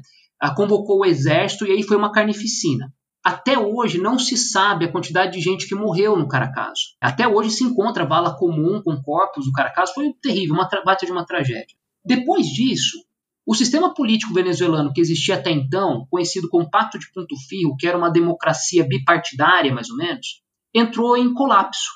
convocou 0.54 1.00
o 1.00 1.06
exército 1.06 1.66
e 1.66 1.72
aí 1.72 1.84
foi 1.84 1.98
uma 1.98 2.12
carnificina. 2.12 2.94
Até 3.24 3.58
hoje 3.58 3.98
não 3.98 4.20
se 4.20 4.38
sabe 4.38 4.86
a 4.86 4.92
quantidade 4.92 5.34
de 5.34 5.42
gente 5.42 5.68
que 5.68 5.74
morreu 5.74 6.16
no 6.16 6.28
Caracaso. 6.28 6.96
Até 7.02 7.28
hoje 7.28 7.50
se 7.50 7.64
encontra 7.64 8.06
vala 8.06 8.38
comum 8.38 8.82
com 8.84 9.02
corpos 9.02 9.46
do 9.46 9.52
Caracaso. 9.52 9.94
Foi 9.96 10.14
terrível, 10.22 10.54
uma 10.54 10.70
bate 10.86 11.08
de 11.08 11.12
uma 11.12 11.26
tragédia. 11.26 11.76
Depois 12.06 12.46
disso, 12.46 13.00
O 13.48 13.54
sistema 13.54 13.94
político 13.94 14.34
venezuelano 14.34 14.92
que 14.92 15.00
existia 15.00 15.36
até 15.36 15.52
então, 15.52 16.08
conhecido 16.10 16.50
como 16.50 16.70
Pacto 16.70 16.98
de 16.98 17.12
Ponto 17.14 17.36
Fio, 17.48 17.76
que 17.78 17.88
era 17.88 17.98
uma 17.98 18.10
democracia 18.10 18.84
bipartidária, 18.84 19.72
mais 19.72 19.88
ou 19.92 19.98
menos, 19.98 20.42
entrou 20.74 21.16
em 21.16 21.32
colapso. 21.32 21.92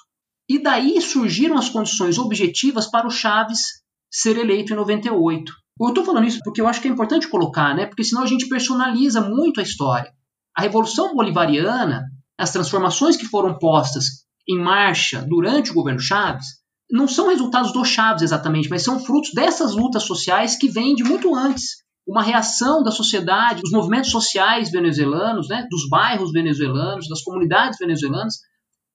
E 0.48 0.62
daí 0.62 1.02
surgiram 1.02 1.58
as 1.58 1.68
condições 1.68 2.20
objetivas 2.20 2.86
para 2.86 3.08
o 3.08 3.12
Chaves 3.12 3.82
ser 4.12 4.38
eleito 4.38 4.74
em 4.74 4.76
98. 4.76 5.52
Eu 5.80 5.90
estou 5.90 6.04
falando 6.04 6.28
isso 6.28 6.40
porque 6.44 6.60
eu 6.60 6.68
acho 6.68 6.82
que 6.82 6.88
é 6.88 6.92
importante 6.92 7.30
colocar, 7.30 7.74
né? 7.74 7.86
Porque 7.86 8.04
senão 8.04 8.24
a 8.24 8.28
gente 8.28 8.50
personaliza 8.50 9.22
muito 9.22 9.60
a 9.60 9.64
história. 9.64 10.12
A 10.56 10.62
Revolução 10.62 11.16
Bolivariana, 11.16 12.04
as 12.38 12.52
transformações 12.52 13.16
que 13.16 13.26
foram 13.26 13.58
postas 13.58 14.26
em 14.48 14.60
marcha 14.60 15.22
durante 15.22 15.72
o 15.72 15.74
governo 15.74 16.00
Chaves, 16.00 16.48
não 16.92 17.08
são 17.08 17.30
resultados 17.30 17.72
do 17.72 17.86
Chaves 17.86 18.24
exatamente, 18.24 18.70
mas 18.70 18.84
são 18.84 19.00
frutos 19.00 19.32
dessas 19.34 19.74
lutas 19.74 20.04
sociais 20.04 20.58
que 20.58 20.68
vêm 20.68 20.96
de 20.96 21.04
muito 21.04 21.34
antes. 21.36 21.78
Uma 22.06 22.24
reação 22.24 22.82
da 22.82 22.92
sociedade, 22.92 23.62
dos 23.62 23.72
movimentos 23.72 24.10
sociais 24.10 24.72
venezuelanos, 24.72 25.48
né, 25.48 25.68
dos 25.70 25.88
bairros 25.88 26.32
venezuelanos, 26.32 27.08
das 27.08 27.22
comunidades 27.22 27.78
venezuelanas, 27.78 28.40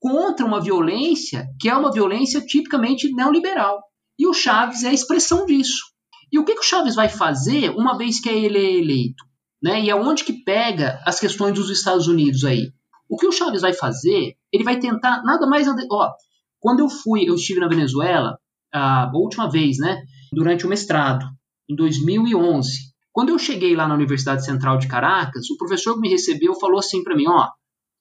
contra 0.00 0.45
uma 0.45 0.61
violência 0.61 1.47
que 1.61 1.69
é 1.69 1.76
uma 1.76 1.93
violência 1.93 2.41
tipicamente 2.41 3.11
neoliberal. 3.14 3.81
E 4.19 4.26
o 4.26 4.35
Chaves 4.35 4.83
é 4.83 4.88
a 4.88 4.93
expressão 4.93 5.47
disso. 5.47 5.94
E 6.35 6.38
o 6.41 6.45
que, 6.45 6.55
que 6.55 6.61
o 6.62 6.64
Chaves 6.64 6.97
vai 6.97 7.09
fazer 7.09 7.71
uma 7.71 7.97
vez 7.97 8.21
que 8.21 8.29
ele 8.29 8.59
é 8.59 8.73
eleito? 8.81 9.25
Né? 9.62 9.83
E 9.83 9.88
aonde 9.88 10.25
que 10.25 10.33
pega 10.33 11.00
as 11.07 11.21
questões 11.21 11.55
dos 11.55 11.71
Estados 11.71 12.09
Unidos 12.09 12.43
aí? 12.43 12.73
O 13.09 13.17
que 13.17 13.25
o 13.25 13.31
Chaves 13.31 13.62
vai 13.62 13.73
fazer? 13.73 14.35
Ele 14.53 14.64
vai 14.64 14.81
tentar 14.81 15.23
nada 15.23 15.47
mais. 15.47 15.69
Ó, 15.69 16.11
quando 16.59 16.81
eu 16.81 16.88
fui, 16.88 17.23
eu 17.29 17.37
estive 17.37 17.61
na 17.61 17.69
Venezuela, 17.69 18.37
a 18.73 19.09
última 19.14 19.49
vez, 19.49 19.79
né, 19.79 20.03
durante 20.33 20.67
o 20.67 20.69
mestrado, 20.69 21.25
em 21.71 21.76
2011. 21.76 22.69
Quando 23.12 23.29
eu 23.29 23.38
cheguei 23.38 23.76
lá 23.76 23.87
na 23.87 23.95
Universidade 23.95 24.45
Central 24.45 24.76
de 24.79 24.88
Caracas, 24.88 25.49
o 25.50 25.57
professor 25.57 25.95
que 25.95 26.00
me 26.00 26.09
recebeu 26.09 26.53
falou 26.57 26.81
assim 26.81 27.05
para 27.05 27.14
mim, 27.14 27.29
ó, 27.29 27.49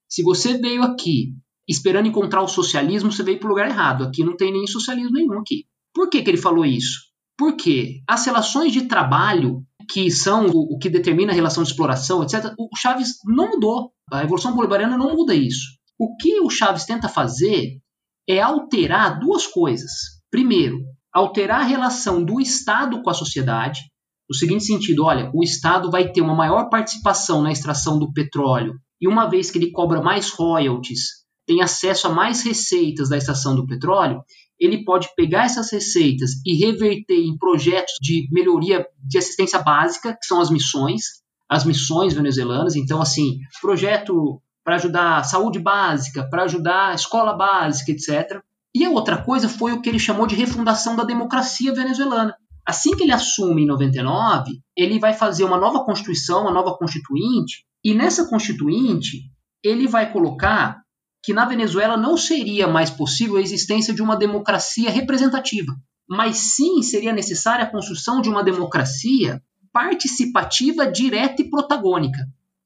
se 0.10 0.24
você 0.24 0.58
veio 0.58 0.82
aqui 0.82 1.36
esperando 1.70 2.08
encontrar 2.08 2.42
o 2.42 2.48
socialismo, 2.48 3.12
você 3.12 3.22
veio 3.22 3.38
para 3.38 3.46
o 3.46 3.50
lugar 3.52 3.70
errado. 3.70 4.04
Aqui 4.04 4.24
não 4.24 4.36
tem 4.36 4.52
nem 4.52 4.66
socialismo 4.66 5.12
nenhum 5.12 5.38
aqui. 5.38 5.68
Por 5.94 6.10
que, 6.10 6.24
que 6.24 6.32
ele 6.32 6.38
falou 6.38 6.66
isso? 6.66 7.13
Porque 7.38 8.02
as 8.08 8.26
relações 8.26 8.72
de 8.72 8.88
trabalho, 8.88 9.64
que 9.90 10.10
são 10.12 10.48
o, 10.48 10.76
o 10.76 10.78
que 10.78 10.90
determina 10.90 11.32
a 11.32 11.36
relação 11.36 11.64
de 11.64 11.70
exploração, 11.70 12.24
etc., 12.24 12.54
o 12.58 12.70
Chaves 12.78 13.18
não 13.26 13.52
mudou. 13.52 13.92
A 14.12 14.20
Revolução 14.20 14.56
Bolivariana 14.56 14.98
não 14.98 15.16
muda 15.16 15.34
isso. 15.34 15.78
O 15.98 16.16
que 16.18 16.40
o 16.40 16.50
Chaves 16.50 16.86
tenta 16.86 17.10
fazer 17.10 17.80
é 18.28 18.40
alterar 18.40 19.20
duas 19.20 19.48
coisas. 19.48 19.92
Primeiro, 20.32 20.80
alterar 21.14 21.62
a 21.62 21.66
relação 21.66 22.24
do 22.24 22.40
Estado 22.40 23.02
com 23.02 23.10
a 23.10 23.14
sociedade, 23.14 23.82
no 24.30 24.36
seguinte 24.36 24.64
sentido: 24.64 25.06
olha, 25.06 25.32
o 25.34 25.44
Estado 25.44 25.92
vai 25.92 26.12
ter 26.12 26.22
uma 26.22 26.36
maior 26.36 26.70
participação 26.70 27.42
na 27.42 27.52
extração 27.52 28.00
do 28.00 28.12
petróleo, 28.12 28.76
e 29.00 29.08
uma 29.08 29.30
vez 29.30 29.52
que 29.52 29.58
ele 29.58 29.72
cobra 29.72 30.02
mais 30.02 30.30
royalties, 30.32 31.24
tem 31.46 31.62
acesso 31.62 32.08
a 32.08 32.10
mais 32.10 32.42
receitas 32.42 33.10
da 33.10 33.18
extração 33.18 33.56
do 33.56 33.66
petróleo, 33.66 34.24
ele 34.60 34.84
pode 34.84 35.10
pegar 35.16 35.46
essas 35.46 35.72
receitas 35.72 36.32
e 36.46 36.56
reverter 36.56 37.20
em 37.20 37.38
projetos 37.38 37.94
de 38.02 38.28
melhoria 38.32 38.86
de 39.04 39.18
assistência 39.18 39.60
básica, 39.60 40.14
que 40.14 40.26
são 40.26 40.40
as 40.40 40.50
missões, 40.50 41.04
as 41.50 41.66
missões 41.66 42.14
venezuelanas. 42.14 42.76
Então, 42.76 43.02
assim, 43.02 43.40
projeto 43.62 44.42
para 44.64 44.76
ajudar 44.76 45.24
saúde 45.24 45.60
básica, 45.60 46.28
para 46.30 46.44
ajudar 46.44 46.96
escola 46.96 47.34
básica, 47.34 47.92
etc. 47.92 48.42
E 48.74 48.86
a 48.86 48.90
outra 48.90 49.22
coisa 49.22 49.50
foi 49.50 49.74
o 49.74 49.82
que 49.82 49.90
ele 49.90 50.00
chamou 50.00 50.26
de 50.26 50.36
refundação 50.36 50.96
da 50.96 51.04
democracia 51.04 51.74
venezuelana. 51.74 52.36
Assim 52.66 52.96
que 52.96 53.04
ele 53.04 53.12
assume 53.12 53.64
em 53.64 53.68
99, 53.68 54.62
ele 54.76 54.98
vai 55.00 55.14
fazer 55.14 55.44
uma 55.44 55.58
nova 55.58 55.84
constituição, 55.84 56.44
uma 56.44 56.52
nova 56.52 56.76
constituinte, 56.78 57.66
e 57.84 57.94
nessa 57.94 58.30
constituinte 58.30 59.30
ele 59.62 59.86
vai 59.86 60.12
colocar 60.12 60.83
que 61.24 61.34
na 61.34 61.46
Venezuela 61.46 61.96
não 61.96 62.18
seria 62.18 62.68
mais 62.68 62.90
possível 62.90 63.38
a 63.38 63.42
existência 63.42 63.94
de 63.94 64.02
uma 64.02 64.18
democracia 64.18 64.92
representativa, 64.92 65.74
mas 66.08 66.36
sim 66.38 66.82
seria 66.82 67.14
necessária 67.14 67.64
a 67.64 67.72
construção 67.72 68.22
de 68.22 68.30
uma 68.30 68.44
democracia 68.44 69.42
participativa, 69.72 70.86
direta 70.86 71.42
e 71.42 71.50
protagônica. 71.50 72.20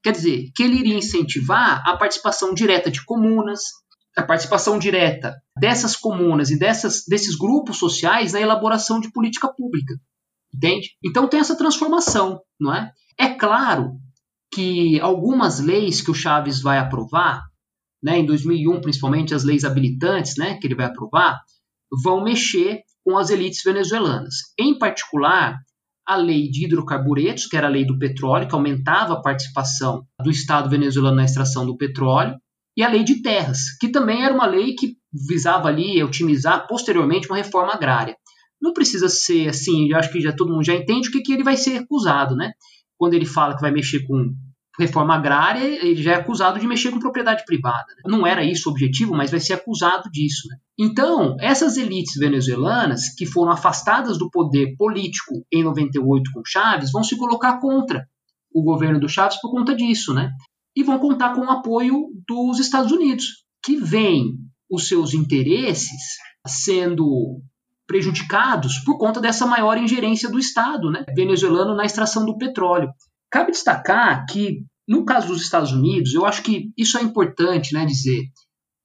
Quer 0.03 0.11
dizer, 0.11 0.51
que 0.55 0.63
ele 0.63 0.79
iria 0.79 0.97
incentivar 0.97 1.83
a 1.87 1.95
participação 1.95 2.53
direta 2.53 2.89
de 2.89 3.05
comunas, 3.05 3.61
a 4.17 4.23
participação 4.23 4.79
direta 4.79 5.35
dessas 5.57 5.95
comunas 5.95 6.49
e 6.49 6.57
dessas, 6.57 7.03
desses 7.07 7.35
grupos 7.35 7.77
sociais 7.77 8.33
na 8.33 8.41
elaboração 8.41 8.99
de 8.99 9.11
política 9.11 9.47
pública. 9.47 9.93
Entende? 10.53 10.95
Então 11.05 11.27
tem 11.27 11.39
essa 11.39 11.55
transformação, 11.55 12.41
não 12.59 12.73
é? 12.73 12.91
É 13.19 13.29
claro 13.29 13.99
que 14.51 14.99
algumas 15.01 15.59
leis 15.59 16.01
que 16.01 16.09
o 16.09 16.15
Chaves 16.15 16.61
vai 16.61 16.79
aprovar, 16.79 17.43
né, 18.03 18.19
em 18.19 18.25
2001 18.25 18.81
principalmente 18.81 19.33
as 19.33 19.43
leis 19.43 19.63
habilitantes, 19.63 20.35
né, 20.37 20.57
que 20.59 20.67
ele 20.67 20.75
vai 20.75 20.85
aprovar, 20.85 21.39
vão 22.03 22.23
mexer 22.23 22.81
com 23.03 23.17
as 23.17 23.29
elites 23.29 23.61
venezuelanas. 23.63 24.35
Em 24.59 24.77
particular, 24.77 25.57
a 26.05 26.15
lei 26.15 26.49
de 26.49 26.65
hidrocarburetos, 26.65 27.47
que 27.47 27.57
era 27.57 27.67
a 27.67 27.69
lei 27.69 27.85
do 27.85 27.97
petróleo, 27.97 28.47
que 28.47 28.55
aumentava 28.55 29.13
a 29.13 29.21
participação 29.21 30.05
do 30.23 30.31
Estado 30.31 30.69
venezuelano 30.69 31.17
na 31.17 31.25
extração 31.25 31.65
do 31.65 31.77
petróleo, 31.77 32.35
e 32.77 32.83
a 32.83 32.89
lei 32.89 33.03
de 33.03 33.21
terras, 33.21 33.75
que 33.79 33.89
também 33.89 34.23
era 34.23 34.33
uma 34.33 34.45
lei 34.45 34.75
que 34.75 34.95
visava 35.27 35.67
ali 35.67 36.01
otimizar 36.03 36.67
posteriormente 36.67 37.27
uma 37.27 37.37
reforma 37.37 37.73
agrária. 37.73 38.15
Não 38.61 38.71
precisa 38.71 39.09
ser 39.09 39.49
assim, 39.49 39.89
eu 39.89 39.97
acho 39.97 40.11
que 40.11 40.21
já 40.21 40.31
todo 40.31 40.51
mundo 40.51 40.63
já 40.63 40.75
entende 40.75 41.09
o 41.09 41.11
que, 41.11 41.21
que 41.21 41.33
ele 41.33 41.43
vai 41.43 41.57
ser 41.57 41.77
acusado, 41.77 42.35
né? 42.35 42.51
Quando 42.97 43.13
ele 43.13 43.25
fala 43.25 43.55
que 43.55 43.61
vai 43.61 43.71
mexer 43.71 44.05
com 44.05 44.33
reforma 44.79 45.15
agrária, 45.15 45.63
ele 45.63 46.01
já 46.01 46.12
é 46.12 46.15
acusado 46.15 46.60
de 46.60 46.67
mexer 46.67 46.91
com 46.91 47.00
propriedade 47.00 47.43
privada. 47.46 47.88
Né? 47.96 48.03
Não 48.05 48.25
era 48.27 48.43
isso 48.43 48.69
o 48.69 48.72
objetivo, 48.72 49.15
mas 49.15 49.31
vai 49.31 49.39
ser 49.39 49.53
acusado 49.53 50.10
disso. 50.12 50.48
Né? 50.50 50.57
Então, 50.79 51.36
essas 51.39 51.77
elites 51.77 52.15
venezuelanas, 52.17 53.10
que 53.15 53.25
foram 53.25 53.51
afastadas 53.51 54.17
do 54.17 54.29
poder 54.29 54.75
político 54.77 55.34
em 55.51 55.63
98 55.63 56.31
com 56.31 56.41
Chaves, 56.46 56.91
vão 56.91 57.03
se 57.03 57.17
colocar 57.17 57.60
contra 57.60 58.07
o 58.53 58.63
governo 58.63 59.00
do 59.00 59.10
Chaves 59.10 59.39
por 59.41 59.51
conta 59.51 59.75
disso, 59.75 60.13
né? 60.13 60.31
E 60.75 60.84
vão 60.84 61.00
contar 61.00 61.34
com 61.34 61.41
o 61.41 61.50
apoio 61.50 62.10
dos 62.27 62.60
Estados 62.60 62.91
Unidos, 62.91 63.46
que 63.63 63.75
veem 63.75 64.36
os 64.69 64.88
seus 64.88 65.13
interesses 65.13 66.17
sendo 66.46 67.41
prejudicados 67.88 68.79
por 68.79 68.98
conta 68.98 69.22
dessa 69.22 69.46
maior 69.46 69.77
ingerência 69.77 70.29
do 70.29 70.38
Estado 70.38 70.91
né, 70.91 71.05
venezuelano 71.15 71.74
na 71.74 71.86
extração 71.86 72.25
do 72.25 72.38
petróleo. 72.38 72.89
Cabe 73.29 73.51
destacar 73.51 74.25
que, 74.25 74.65
no 74.88 75.05
caso 75.05 75.27
dos 75.27 75.41
Estados 75.41 75.72
Unidos, 75.72 76.13
eu 76.13 76.25
acho 76.25 76.41
que 76.43 76.72
isso 76.77 76.98
é 76.98 77.01
importante 77.01 77.74
né, 77.74 77.86
dizer, 77.86 78.24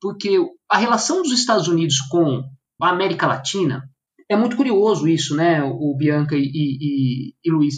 porque 0.01 0.37
a 0.71 0.79
relação 0.79 1.23
dos 1.23 1.33
Estados 1.33 1.69
Unidos 1.69 1.99
com 2.11 2.43
a 2.81 2.89
América 2.89 3.27
Latina 3.27 3.89
é 4.29 4.37
muito 4.37 4.57
curioso 4.57 5.07
isso, 5.07 5.37
né, 5.37 5.63
o 5.63 5.95
Bianca 5.97 6.37
e, 6.37 6.51
e, 6.53 7.35
e 7.45 7.51
Luiz. 7.51 7.77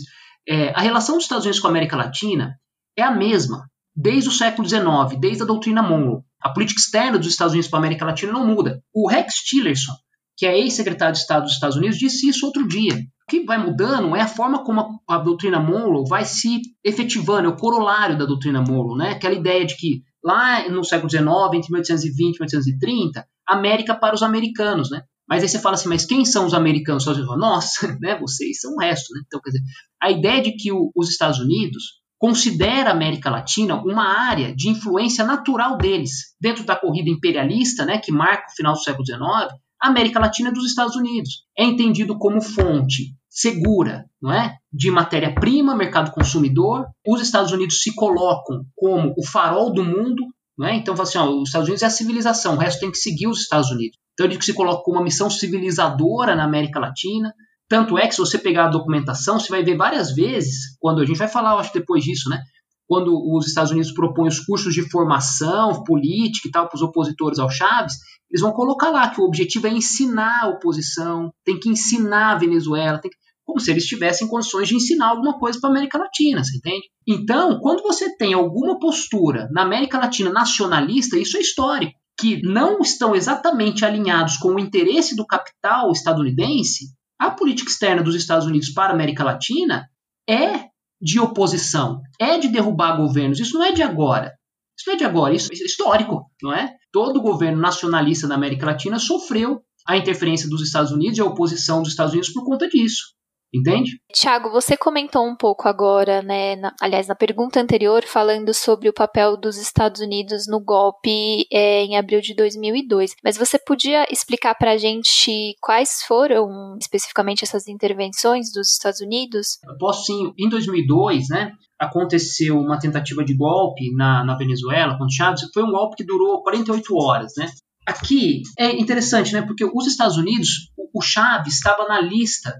É, 0.48 0.70
a 0.70 0.80
relação 0.80 1.16
dos 1.16 1.24
Estados 1.24 1.44
Unidos 1.44 1.60
com 1.60 1.66
a 1.66 1.70
América 1.70 1.96
Latina 1.96 2.58
é 2.96 3.02
a 3.02 3.10
mesma 3.10 3.68
desde 3.94 4.28
o 4.28 4.32
século 4.32 4.68
XIX, 4.68 5.18
desde 5.20 5.42
a 5.42 5.46
doutrina 5.46 5.82
Monroe. 5.82 6.22
A 6.40 6.50
política 6.50 6.80
externa 6.80 7.18
dos 7.18 7.28
Estados 7.28 7.52
Unidos 7.52 7.70
para 7.70 7.78
a 7.78 7.82
América 7.82 8.04
Latina 8.04 8.32
não 8.32 8.46
muda. 8.46 8.82
O 8.92 9.08
Rex 9.08 9.36
Tillerson, 9.36 9.94
que 10.36 10.46
é 10.46 10.58
ex-secretário 10.58 11.14
de 11.14 11.20
Estado 11.20 11.44
dos 11.44 11.52
Estados 11.52 11.76
Unidos, 11.76 11.98
disse 11.98 12.28
isso 12.28 12.44
outro 12.44 12.66
dia. 12.66 12.98
O 13.26 13.30
que 13.30 13.44
vai 13.44 13.56
mudando 13.58 14.14
é 14.14 14.20
a 14.20 14.28
forma 14.28 14.62
como 14.62 15.02
a, 15.08 15.16
a 15.16 15.18
doutrina 15.18 15.58
Monroe 15.58 16.08
vai 16.08 16.24
se 16.24 16.60
efetivando, 16.84 17.48
é 17.48 17.50
o 17.50 17.56
corolário 17.56 18.18
da 18.18 18.26
doutrina 18.26 18.60
Monroe, 18.60 18.98
né? 18.98 19.10
Aquela 19.12 19.34
ideia 19.34 19.64
de 19.64 19.76
que 19.76 20.02
lá 20.22 20.68
no 20.68 20.84
século 20.84 21.10
XIX, 21.10 21.26
entre 21.54 21.72
1820 21.72 22.36
e 22.36 22.40
1830, 22.40 23.26
América 23.48 23.94
para 23.94 24.14
os 24.14 24.22
americanos, 24.22 24.90
né? 24.90 25.02
Mas 25.26 25.42
aí 25.42 25.48
você 25.48 25.58
fala 25.58 25.74
assim, 25.74 25.88
mas 25.88 26.04
quem 26.04 26.24
são 26.24 26.44
os 26.44 26.52
americanos? 26.52 27.04
Você 27.04 27.24
fala, 27.24 27.38
nossa, 27.38 27.96
né? 28.00 28.18
Vocês 28.18 28.60
são 28.60 28.74
o 28.74 28.80
resto, 28.80 29.14
né? 29.14 29.22
Então, 29.26 29.40
quer 29.40 29.50
dizer, 29.50 29.64
a 30.02 30.10
ideia 30.10 30.42
de 30.42 30.52
que 30.56 30.70
o, 30.70 30.92
os 30.94 31.08
Estados 31.08 31.38
Unidos 31.38 32.04
considera 32.18 32.90
a 32.90 32.92
América 32.92 33.30
Latina 33.30 33.74
uma 33.74 34.04
área 34.04 34.54
de 34.54 34.68
influência 34.70 35.24
natural 35.24 35.76
deles, 35.76 36.34
dentro 36.40 36.64
da 36.64 36.76
corrida 36.76 37.10
imperialista, 37.10 37.84
né, 37.84 37.98
que 37.98 38.12
marca 38.12 38.46
o 38.50 38.56
final 38.56 38.72
do 38.72 38.82
século 38.82 39.04
XIX, 39.04 39.52
a 39.84 39.88
América 39.88 40.18
Latina 40.18 40.50
dos 40.50 40.64
Estados 40.64 40.96
Unidos. 40.96 41.44
É 41.56 41.62
entendido 41.62 42.16
como 42.18 42.40
fonte 42.40 43.14
segura, 43.28 44.06
não 44.22 44.32
é? 44.32 44.56
De 44.72 44.90
matéria-prima, 44.90 45.76
mercado 45.76 46.10
consumidor. 46.10 46.86
Os 47.06 47.20
Estados 47.20 47.52
Unidos 47.52 47.82
se 47.82 47.94
colocam 47.94 48.64
como 48.74 49.12
o 49.18 49.26
farol 49.26 49.72
do 49.72 49.84
mundo, 49.84 50.22
não 50.56 50.66
é? 50.66 50.76
Então, 50.76 50.94
assim, 50.98 51.18
ó, 51.18 51.28
os 51.28 51.48
Estados 51.48 51.68
Unidos 51.68 51.82
é 51.82 51.86
a 51.86 51.90
civilização, 51.90 52.54
o 52.54 52.58
resto 52.58 52.80
tem 52.80 52.90
que 52.90 52.96
seguir 52.96 53.26
os 53.26 53.40
Estados 53.40 53.70
Unidos. 53.70 53.98
Então, 54.14 54.24
ele 54.24 54.40
se 54.40 54.54
coloca 54.54 54.82
como 54.82 54.96
uma 54.96 55.04
missão 55.04 55.28
civilizadora 55.28 56.34
na 56.34 56.44
América 56.44 56.80
Latina. 56.80 57.34
Tanto 57.68 57.98
é 57.98 58.06
que, 58.06 58.14
se 58.14 58.20
você 58.20 58.38
pegar 58.38 58.66
a 58.66 58.70
documentação, 58.70 59.38
você 59.38 59.48
vai 59.48 59.62
ver 59.62 59.76
várias 59.76 60.14
vezes, 60.14 60.76
quando 60.78 61.02
a 61.02 61.04
gente 61.04 61.18
vai 61.18 61.28
falar, 61.28 61.58
acho, 61.58 61.74
depois 61.74 62.04
disso, 62.04 62.30
né? 62.30 62.40
Quando 62.86 63.12
os 63.34 63.46
Estados 63.48 63.72
Unidos 63.72 63.92
propõem 63.92 64.28
os 64.28 64.40
cursos 64.40 64.72
de 64.72 64.88
formação 64.88 65.82
política 65.84 66.48
e 66.48 66.50
tal 66.50 66.68
para 66.68 66.76
os 66.76 66.82
opositores 66.82 67.38
ao 67.38 67.50
Chaves, 67.50 67.94
eles 68.34 68.42
vão 68.42 68.52
colocar 68.52 68.90
lá 68.90 69.08
que 69.08 69.20
o 69.20 69.24
objetivo 69.24 69.68
é 69.68 69.70
ensinar 69.70 70.40
a 70.42 70.48
oposição, 70.48 71.32
tem 71.44 71.56
que 71.56 71.68
ensinar 71.68 72.32
a 72.32 72.34
Venezuela, 72.34 72.98
que... 73.00 73.08
como 73.44 73.60
se 73.60 73.70
eles 73.70 73.84
tivessem 73.84 74.26
condições 74.26 74.66
de 74.66 74.74
ensinar 74.74 75.10
alguma 75.10 75.38
coisa 75.38 75.60
para 75.60 75.70
a 75.70 75.72
América 75.72 75.98
Latina, 75.98 76.42
você 76.42 76.56
entende? 76.56 76.82
Então, 77.06 77.60
quando 77.60 77.84
você 77.84 78.16
tem 78.16 78.34
alguma 78.34 78.76
postura 78.80 79.48
na 79.52 79.62
América 79.62 79.98
Latina 79.98 80.32
nacionalista, 80.32 81.16
isso 81.16 81.36
é 81.36 81.40
histórico, 81.40 81.92
que 82.18 82.42
não 82.42 82.80
estão 82.80 83.14
exatamente 83.14 83.84
alinhados 83.84 84.36
com 84.36 84.48
o 84.48 84.58
interesse 84.58 85.14
do 85.14 85.24
capital 85.24 85.92
estadunidense, 85.92 86.86
a 87.16 87.30
política 87.30 87.70
externa 87.70 88.02
dos 88.02 88.16
Estados 88.16 88.48
Unidos 88.48 88.70
para 88.70 88.90
a 88.90 88.94
América 88.94 89.22
Latina 89.22 89.86
é 90.28 90.64
de 91.00 91.20
oposição, 91.20 92.00
é 92.20 92.36
de 92.36 92.48
derrubar 92.48 92.96
governos. 92.96 93.38
Isso 93.38 93.56
não 93.56 93.64
é 93.64 93.70
de 93.70 93.82
agora. 93.82 94.32
Isso 94.76 94.88
não 94.88 94.94
é 94.94 94.96
de 94.96 95.04
agora, 95.04 95.34
isso 95.34 95.52
é 95.52 95.54
histórico, 95.54 96.28
não 96.42 96.52
é? 96.52 96.74
Todo 96.94 97.20
governo 97.20 97.60
nacionalista 97.60 98.28
na 98.28 98.36
América 98.36 98.66
Latina 98.66 99.00
sofreu 99.00 99.60
a 99.84 99.96
interferência 99.96 100.48
dos 100.48 100.62
Estados 100.62 100.92
Unidos 100.92 101.18
e 101.18 101.20
a 101.20 101.24
oposição 101.24 101.82
dos 101.82 101.90
Estados 101.90 102.12
Unidos 102.12 102.30
por 102.30 102.44
conta 102.44 102.68
disso. 102.68 103.13
Entende? 103.54 104.00
Tiago, 104.12 104.50
você 104.50 104.76
comentou 104.76 105.24
um 105.24 105.36
pouco 105.36 105.68
agora, 105.68 106.20
né? 106.22 106.56
Na, 106.56 106.74
aliás, 106.80 107.06
na 107.06 107.14
pergunta 107.14 107.60
anterior, 107.60 108.02
falando 108.04 108.52
sobre 108.52 108.88
o 108.88 108.92
papel 108.92 109.36
dos 109.36 109.56
Estados 109.56 110.00
Unidos 110.00 110.46
no 110.48 110.60
golpe 110.60 111.46
é, 111.52 111.84
em 111.84 111.96
abril 111.96 112.20
de 112.20 112.34
2002. 112.34 113.14
Mas 113.22 113.38
você 113.38 113.56
podia 113.56 114.04
explicar 114.10 114.56
para 114.56 114.72
a 114.72 114.76
gente 114.76 115.54
quais 115.60 116.02
foram 116.06 116.76
especificamente 116.80 117.44
essas 117.44 117.68
intervenções 117.68 118.50
dos 118.52 118.72
Estados 118.72 119.00
Unidos? 119.00 119.58
Eu 119.64 119.78
posso 119.78 120.06
sim. 120.06 120.32
Em 120.36 120.48
2002, 120.48 121.28
né? 121.28 121.52
Aconteceu 121.78 122.58
uma 122.58 122.80
tentativa 122.80 123.24
de 123.24 123.36
golpe 123.36 123.94
na, 123.94 124.24
na 124.24 124.36
Venezuela 124.36 124.98
com 124.98 125.08
Chávez. 125.08 125.42
Foi 125.54 125.62
um 125.62 125.70
golpe 125.70 125.96
que 125.96 126.04
durou 126.04 126.42
48 126.42 126.96
horas, 126.96 127.32
né? 127.36 127.46
Aqui 127.86 128.42
é 128.58 128.72
interessante, 128.80 129.32
né? 129.32 129.42
Porque 129.42 129.64
os 129.64 129.86
Estados 129.86 130.16
Unidos, 130.16 130.72
o 130.92 131.00
Chávez 131.00 131.54
estava 131.54 131.86
na 131.86 132.00
lista 132.00 132.52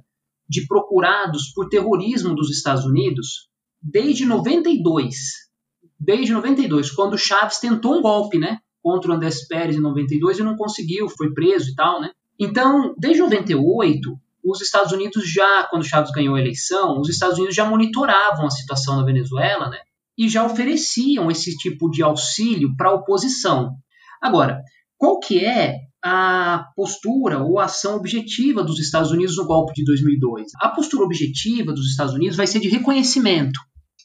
de 0.48 0.66
procurados 0.66 1.52
por 1.54 1.68
terrorismo 1.68 2.34
dos 2.34 2.50
Estados 2.50 2.84
Unidos 2.84 3.48
desde 3.82 4.24
92. 4.24 5.16
Desde 5.98 6.32
92, 6.32 6.90
quando 6.90 7.18
Chaves 7.18 7.58
tentou 7.58 7.98
um 7.98 8.02
golpe, 8.02 8.38
né? 8.38 8.58
Contra 8.82 9.10
o 9.10 9.14
Andrés 9.14 9.46
Pérez 9.46 9.76
em 9.76 9.80
92 9.80 10.38
e 10.38 10.42
não 10.42 10.56
conseguiu, 10.56 11.08
foi 11.08 11.32
preso 11.32 11.70
e 11.70 11.74
tal, 11.74 12.00
né? 12.00 12.10
Então, 12.38 12.94
desde 12.98 13.22
98, 13.22 14.18
os 14.44 14.60
Estados 14.60 14.92
Unidos 14.92 15.30
já, 15.30 15.66
quando 15.70 15.84
Chaves 15.84 16.10
ganhou 16.10 16.34
a 16.34 16.40
eleição, 16.40 17.00
os 17.00 17.08
Estados 17.08 17.38
Unidos 17.38 17.54
já 17.54 17.64
monitoravam 17.64 18.46
a 18.46 18.50
situação 18.50 18.96
na 18.96 19.04
Venezuela, 19.04 19.70
né? 19.70 19.78
E 20.16 20.28
já 20.28 20.44
ofereciam 20.44 21.30
esse 21.30 21.56
tipo 21.56 21.90
de 21.90 22.02
auxílio 22.02 22.76
para 22.76 22.90
a 22.90 22.94
oposição. 22.94 23.76
Agora, 24.20 24.60
qual 24.98 25.18
que 25.18 25.44
é 25.44 25.83
a 26.04 26.66
postura 26.76 27.42
ou 27.42 27.58
a 27.58 27.64
ação 27.64 27.96
objetiva 27.96 28.62
dos 28.62 28.78
Estados 28.78 29.10
Unidos 29.10 29.38
no 29.38 29.46
golpe 29.46 29.72
de 29.72 29.84
2002. 29.84 30.52
A 30.60 30.68
postura 30.68 31.02
objetiva 31.02 31.72
dos 31.72 31.86
Estados 31.90 32.12
Unidos 32.12 32.36
vai 32.36 32.46
ser 32.46 32.60
de 32.60 32.68
reconhecimento. 32.68 33.58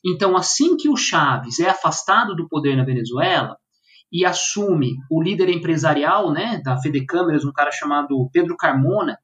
Então, 0.06 0.38
assim 0.38 0.78
que 0.78 0.88
o 0.88 0.96
Chaves 0.96 1.60
é 1.60 1.70
afastado 1.70 2.34
do 2.38 2.48
poder 2.48 2.78
na 2.78 2.86
Venezuela 2.86 3.58
e 4.10 4.24
assume 4.24 4.96
o 5.12 5.22
líder 5.22 5.50
empresarial 5.50 6.32
né, 6.32 6.62
da 6.64 6.82
Fede 6.82 7.06
Câmeras, 7.06 7.44
um 7.44 7.52
cara 7.52 7.70
chamado 7.70 8.30
Pedro 8.32 8.56
Carmona, 8.56 9.18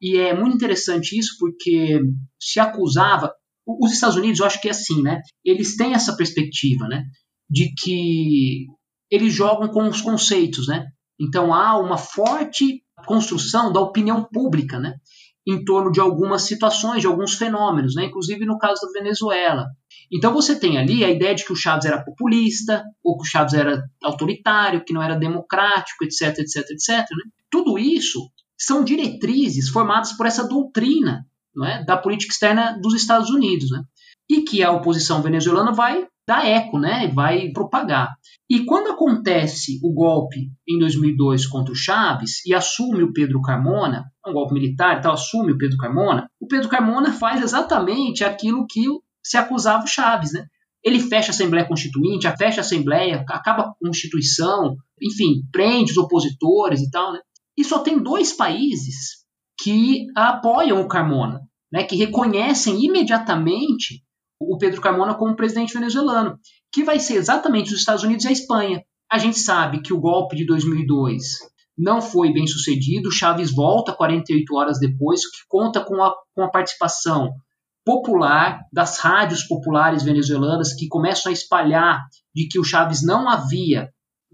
e 0.00 0.16
é 0.16 0.32
muito 0.32 0.54
interessante 0.54 1.18
isso 1.18 1.36
porque 1.40 2.00
se 2.40 2.60
acusava. 2.60 3.32
Os 3.66 3.92
Estados 3.92 4.16
Unidos, 4.16 4.38
eu 4.38 4.46
acho 4.46 4.60
que 4.60 4.68
é 4.68 4.70
assim, 4.70 5.02
né? 5.02 5.20
Eles 5.44 5.76
têm 5.76 5.94
essa 5.94 6.16
perspectiva, 6.16 6.86
né? 6.86 7.04
De 7.50 7.72
que 7.74 8.66
eles 9.10 9.32
jogam 9.32 9.68
com 9.68 9.88
os 9.88 10.00
conceitos, 10.00 10.68
né? 10.68 10.86
Então 11.22 11.54
há 11.54 11.78
uma 11.78 11.96
forte 11.96 12.82
construção 13.06 13.72
da 13.72 13.80
opinião 13.80 14.24
pública, 14.24 14.78
né? 14.78 14.96
em 15.46 15.64
torno 15.64 15.90
de 15.90 16.00
algumas 16.00 16.42
situações, 16.42 17.00
de 17.00 17.06
alguns 17.06 17.34
fenômenos, 17.34 17.94
né? 17.94 18.04
inclusive 18.04 18.44
no 18.44 18.58
caso 18.58 18.80
da 18.82 18.92
Venezuela. 18.92 19.66
Então 20.12 20.32
você 20.32 20.58
tem 20.58 20.78
ali 20.78 21.04
a 21.04 21.10
ideia 21.10 21.34
de 21.34 21.44
que 21.44 21.52
o 21.52 21.56
Chaves 21.56 21.84
era 21.84 22.04
populista, 22.04 22.84
ou 23.02 23.16
que 23.16 23.22
o 23.22 23.26
Chaves 23.26 23.54
era 23.54 23.82
autoritário, 24.02 24.84
que 24.84 24.92
não 24.92 25.02
era 25.02 25.16
democrático, 25.16 26.04
etc, 26.04 26.38
etc, 26.38 26.70
etc. 26.70 26.88
Né? 26.98 27.30
Tudo 27.50 27.78
isso 27.78 28.20
são 28.58 28.84
diretrizes 28.84 29.68
formadas 29.68 30.12
por 30.12 30.26
essa 30.26 30.46
doutrina 30.46 31.26
é? 31.64 31.84
da 31.84 31.96
política 31.96 32.32
externa 32.32 32.78
dos 32.80 32.94
Estados 32.94 33.30
Unidos, 33.30 33.70
né? 33.70 33.82
e 34.28 34.42
que 34.42 34.62
a 34.62 34.70
oposição 34.70 35.22
venezuelana 35.22 35.72
vai 35.72 36.06
dar 36.26 36.46
eco, 36.46 36.78
né? 36.78 37.10
vai 37.14 37.50
propagar. 37.50 38.10
E 38.48 38.64
quando 38.64 38.92
acontece 38.92 39.80
o 39.82 39.92
golpe 39.92 40.50
em 40.68 40.78
2002 40.78 41.46
contra 41.46 41.72
o 41.72 41.76
Chaves 41.76 42.44
e 42.46 42.54
assume 42.54 43.02
o 43.02 43.12
Pedro 43.12 43.40
Carmona, 43.40 44.04
um 44.26 44.32
golpe 44.32 44.54
militar, 44.54 44.98
então 44.98 45.12
assume 45.12 45.52
o 45.52 45.58
Pedro 45.58 45.76
Carmona, 45.76 46.28
o 46.40 46.46
Pedro 46.46 46.68
Carmona 46.68 47.12
faz 47.12 47.42
exatamente 47.42 48.24
aquilo 48.24 48.66
que 48.68 48.84
se 49.22 49.36
acusava 49.36 49.84
o 49.84 49.88
Chaves, 49.88 50.32
né? 50.32 50.46
Ele 50.84 50.98
fecha 50.98 51.30
a 51.30 51.34
Assembleia 51.34 51.66
Constituinte, 51.66 52.28
fecha 52.36 52.60
a 52.60 52.64
Assembleia, 52.64 53.24
acaba 53.28 53.62
a 53.62 53.72
Constituição, 53.80 54.76
enfim, 55.00 55.42
prende 55.52 55.92
os 55.92 55.96
opositores 55.98 56.80
e 56.80 56.90
tal, 56.90 57.12
né? 57.12 57.20
E 57.56 57.64
só 57.64 57.78
tem 57.78 58.02
dois 58.02 58.32
países 58.32 59.22
que 59.62 60.06
apoiam 60.16 60.80
o 60.80 60.88
Carmona, 60.88 61.40
né? 61.72 61.84
Que 61.84 61.96
reconhecem 61.96 62.84
imediatamente 62.84 64.02
o 64.48 64.58
Pedro 64.58 64.80
Carmona 64.80 65.14
como 65.14 65.36
presidente 65.36 65.74
venezuelano, 65.74 66.38
que 66.72 66.84
vai 66.84 66.98
ser 66.98 67.14
exatamente 67.14 67.72
os 67.72 67.80
Estados 67.80 68.02
Unidos 68.02 68.24
e 68.24 68.28
a 68.28 68.32
Espanha. 68.32 68.82
A 69.10 69.18
gente 69.18 69.38
sabe 69.38 69.82
que 69.82 69.92
o 69.92 70.00
golpe 70.00 70.36
de 70.36 70.46
2002 70.46 71.22
não 71.76 72.00
foi 72.00 72.32
bem 72.32 72.46
sucedido, 72.46 73.10
Chaves 73.10 73.54
volta 73.54 73.92
48 73.92 74.54
horas 74.54 74.78
depois, 74.78 75.28
que 75.28 75.38
conta 75.48 75.84
com 75.84 76.02
a, 76.02 76.14
com 76.34 76.42
a 76.42 76.50
participação 76.50 77.30
popular 77.84 78.60
das 78.72 78.98
rádios 78.98 79.42
populares 79.44 80.02
venezuelanas 80.02 80.72
que 80.74 80.86
começam 80.88 81.30
a 81.30 81.32
espalhar 81.32 82.00
de 82.34 82.46
que 82.46 82.58
o 82.58 82.64
Chaves 82.64 83.04
não 83.04 83.28
havia 83.28 83.88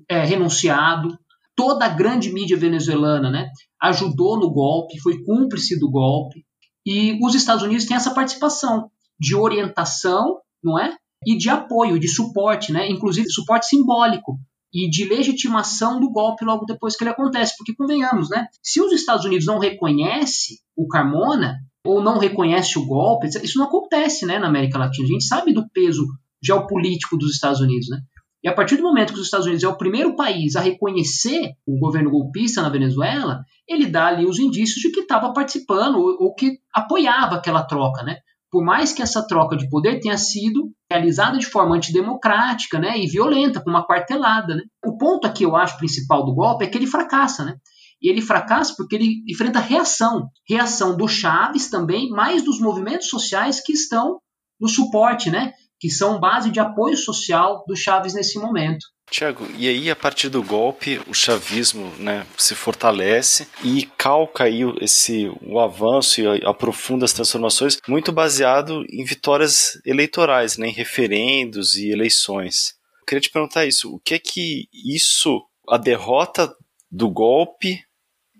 é, 0.08 0.24
renunciado. 0.24 1.18
Toda 1.56 1.86
a 1.86 1.88
grande 1.88 2.32
mídia 2.32 2.56
venezuelana 2.56 3.30
né, 3.30 3.48
ajudou 3.82 4.38
no 4.38 4.52
golpe, 4.52 5.00
foi 5.00 5.24
cúmplice 5.24 5.78
do 5.78 5.90
golpe. 5.90 6.44
E 6.86 7.18
os 7.24 7.34
Estados 7.34 7.62
Unidos 7.62 7.84
têm 7.84 7.96
essa 7.96 8.14
participação 8.14 8.90
de 9.18 9.34
orientação, 9.34 10.38
não 10.62 10.78
é? 10.78 10.96
e 11.26 11.36
de 11.36 11.50
apoio, 11.50 11.98
de 11.98 12.08
suporte, 12.08 12.72
né? 12.72 12.88
inclusive 12.88 13.28
suporte 13.30 13.66
simbólico 13.66 14.38
e 14.72 14.88
de 14.88 15.04
legitimação 15.04 15.98
do 15.98 16.10
golpe 16.10 16.44
logo 16.44 16.64
depois 16.64 16.96
que 16.96 17.02
ele 17.02 17.10
acontece. 17.10 17.54
Porque, 17.56 17.74
convenhamos, 17.74 18.28
né? 18.30 18.46
se 18.62 18.80
os 18.80 18.92
Estados 18.92 19.24
Unidos 19.24 19.46
não 19.46 19.58
reconhecem 19.58 20.56
o 20.76 20.86
Carmona, 20.86 21.56
ou 21.84 22.02
não 22.02 22.18
reconhece 22.18 22.78
o 22.78 22.84
golpe, 22.84 23.28
isso 23.42 23.58
não 23.58 23.66
acontece 23.66 24.26
né, 24.26 24.38
na 24.38 24.48
América 24.48 24.78
Latina. 24.78 25.06
A 25.06 25.12
gente 25.12 25.24
sabe 25.24 25.54
do 25.54 25.68
peso 25.70 26.04
geopolítico 26.42 27.16
dos 27.16 27.32
Estados 27.32 27.60
Unidos. 27.60 27.88
Né? 27.88 27.98
E 28.44 28.48
a 28.48 28.54
partir 28.54 28.76
do 28.76 28.82
momento 28.82 29.14
que 29.14 29.18
os 29.18 29.24
Estados 29.24 29.46
Unidos 29.46 29.64
é 29.64 29.68
o 29.68 29.78
primeiro 29.78 30.14
país 30.14 30.54
a 30.54 30.60
reconhecer 30.60 31.52
o 31.66 31.78
governo 31.78 32.10
golpista 32.10 32.60
na 32.60 32.68
Venezuela, 32.68 33.42
ele 33.66 33.86
dá 33.86 34.08
ali 34.08 34.26
os 34.26 34.38
indícios 34.38 34.80
de 34.80 34.90
que 34.90 35.00
estava 35.00 35.32
participando 35.32 35.96
ou, 35.96 36.16
ou, 36.20 36.34
que 36.34 36.58
apoiava 36.74 37.36
aquela 37.36 37.62
troca. 37.62 38.02
Né? 38.02 38.18
Por 38.50 38.64
mais 38.64 38.92
que 38.92 39.02
essa 39.02 39.26
troca 39.26 39.56
de 39.56 39.68
poder 39.68 40.00
tenha 40.00 40.16
sido 40.16 40.70
realizada 40.90 41.38
de 41.38 41.46
forma 41.46 41.76
antidemocrática 41.76 42.78
né, 42.78 42.98
e 42.98 43.06
violenta, 43.06 43.60
com 43.62 43.70
uma 43.70 43.86
quartelada. 43.86 44.54
Né. 44.54 44.62
O 44.84 44.96
ponto 44.96 45.26
aqui, 45.26 45.44
eu 45.44 45.54
acho, 45.54 45.76
principal 45.78 46.24
do 46.24 46.34
golpe 46.34 46.64
é 46.64 46.68
que 46.68 46.78
ele 46.78 46.86
fracassa. 46.86 47.44
Né? 47.44 47.56
E 48.00 48.08
ele 48.10 48.22
fracassa 48.22 48.74
porque 48.76 48.96
ele 48.96 49.22
enfrenta 49.28 49.60
reação. 49.60 50.28
Reação 50.48 50.96
do 50.96 51.06
Chaves 51.06 51.68
também, 51.68 52.08
mais 52.08 52.42
dos 52.42 52.60
movimentos 52.60 53.08
sociais 53.08 53.60
que 53.60 53.72
estão 53.72 54.18
no 54.60 54.68
suporte, 54.68 55.30
né? 55.30 55.52
Que 55.78 55.90
são 55.90 56.18
base 56.18 56.50
de 56.50 56.60
apoio 56.60 56.96
social 56.96 57.64
do 57.66 57.76
Chaves 57.76 58.14
nesse 58.14 58.38
momento. 58.38 58.86
Tiago, 59.10 59.46
e 59.56 59.68
aí 59.68 59.90
a 59.90 59.96
partir 59.96 60.28
do 60.28 60.42
golpe 60.42 61.00
o 61.06 61.14
chavismo 61.14 61.90
né, 61.98 62.26
se 62.36 62.54
fortalece 62.54 63.48
e 63.64 63.86
calca 63.96 64.44
aí 64.44 64.60
esse, 64.80 65.30
o 65.42 65.58
avanço 65.58 66.20
e 66.20 66.44
aprofunda 66.44 67.04
as 67.04 67.12
transformações 67.12 67.78
muito 67.88 68.12
baseado 68.12 68.84
em 68.90 69.04
vitórias 69.04 69.80
eleitorais, 69.84 70.58
né, 70.58 70.68
em 70.68 70.72
referendos 70.72 71.76
e 71.76 71.90
eleições. 71.90 72.74
Eu 73.00 73.06
queria 73.06 73.22
te 73.22 73.30
perguntar 73.30 73.64
isso, 73.64 73.94
o 73.94 73.98
que 73.98 74.14
é 74.14 74.18
que 74.18 74.68
isso, 74.72 75.42
a 75.68 75.78
derrota 75.78 76.54
do 76.90 77.10
golpe 77.10 77.82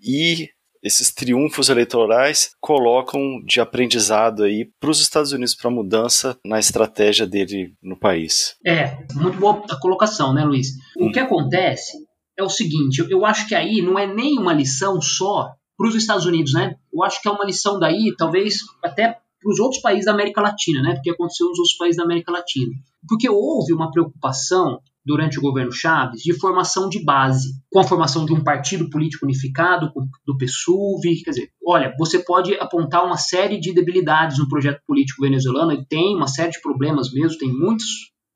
e 0.01 0.49
esses 0.83 1.13
triunfos 1.13 1.69
eleitorais 1.69 2.51
colocam 2.59 3.41
de 3.45 3.59
aprendizado 3.59 4.43
aí 4.43 4.69
para 4.79 4.89
os 4.89 5.01
Estados 5.01 5.31
Unidos 5.31 5.55
para 5.55 5.69
mudança 5.69 6.37
na 6.45 6.59
estratégia 6.59 7.27
dele 7.27 7.73
no 7.81 7.97
país. 7.97 8.55
É, 8.65 8.97
muito 9.15 9.37
boa 9.39 9.63
a 9.69 9.79
colocação, 9.79 10.33
né, 10.33 10.43
Luiz? 10.43 10.69
O 10.97 11.07
hum. 11.07 11.11
que 11.11 11.19
acontece 11.19 11.97
é 12.37 12.43
o 12.43 12.49
seguinte, 12.49 13.05
eu 13.09 13.25
acho 13.25 13.47
que 13.47 13.55
aí 13.55 13.81
não 13.81 13.99
é 13.99 14.07
nem 14.07 14.39
uma 14.39 14.53
lição 14.53 15.01
só 15.01 15.51
para 15.77 15.87
os 15.87 15.95
Estados 15.95 16.25
Unidos, 16.25 16.53
né? 16.53 16.75
Eu 16.93 17.03
acho 17.03 17.21
que 17.21 17.27
é 17.27 17.31
uma 17.31 17.45
lição 17.45 17.79
daí, 17.79 18.13
talvez 18.17 18.59
até 18.83 19.17
para 19.41 19.51
os 19.51 19.59
outros 19.59 19.81
países 19.81 20.05
da 20.05 20.11
América 20.11 20.41
Latina, 20.41 20.81
né? 20.81 20.95
Porque 20.95 21.09
aconteceu 21.09 21.47
nos 21.47 21.59
outros 21.59 21.77
países 21.77 21.97
da 21.97 22.03
América 22.03 22.31
Latina. 22.31 22.73
Porque 23.07 23.29
houve 23.29 23.73
uma 23.73 23.89
preocupação 23.89 24.79
durante 25.05 25.39
o 25.39 25.41
governo 25.41 25.71
Chaves 25.71 26.21
de 26.21 26.33
formação 26.37 26.89
de 26.89 27.03
base, 27.03 27.47
com 27.71 27.79
a 27.79 27.83
formação 27.83 28.25
de 28.25 28.33
um 28.33 28.43
partido 28.43 28.89
político 28.89 29.25
unificado, 29.25 29.91
do 30.25 30.37
PSUV. 30.37 31.23
Quer 31.23 31.31
dizer, 31.31 31.49
olha, 31.65 31.93
você 31.97 32.19
pode 32.19 32.53
apontar 32.55 33.05
uma 33.05 33.17
série 33.17 33.59
de 33.59 33.73
debilidades 33.73 34.37
no 34.37 34.47
projeto 34.47 34.81
político 34.85 35.21
venezuelano, 35.21 35.71
ele 35.71 35.85
tem 35.85 36.15
uma 36.15 36.27
série 36.27 36.51
de 36.51 36.61
problemas 36.61 37.11
mesmo, 37.11 37.37
tem 37.37 37.51
muitas 37.51 37.87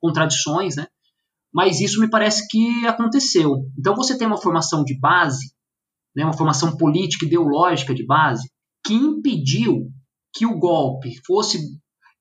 contradições, 0.01 0.75
né? 0.75 0.87
Mas 1.53 1.79
isso 1.79 1.99
me 1.99 2.09
parece 2.09 2.47
que 2.47 2.85
aconteceu. 2.87 3.65
Então 3.77 3.95
você 3.95 4.17
tem 4.17 4.25
uma 4.25 4.41
formação 4.41 4.83
de 4.83 4.97
base, 4.99 5.53
né, 6.15 6.23
uma 6.23 6.37
formação 6.37 6.75
política 6.77 7.25
ideológica 7.25 7.93
de 7.93 8.05
base, 8.05 8.49
que 8.85 8.93
impediu 8.93 9.89
que 10.33 10.45
o 10.45 10.57
golpe 10.57 11.13
fosse. 11.25 11.59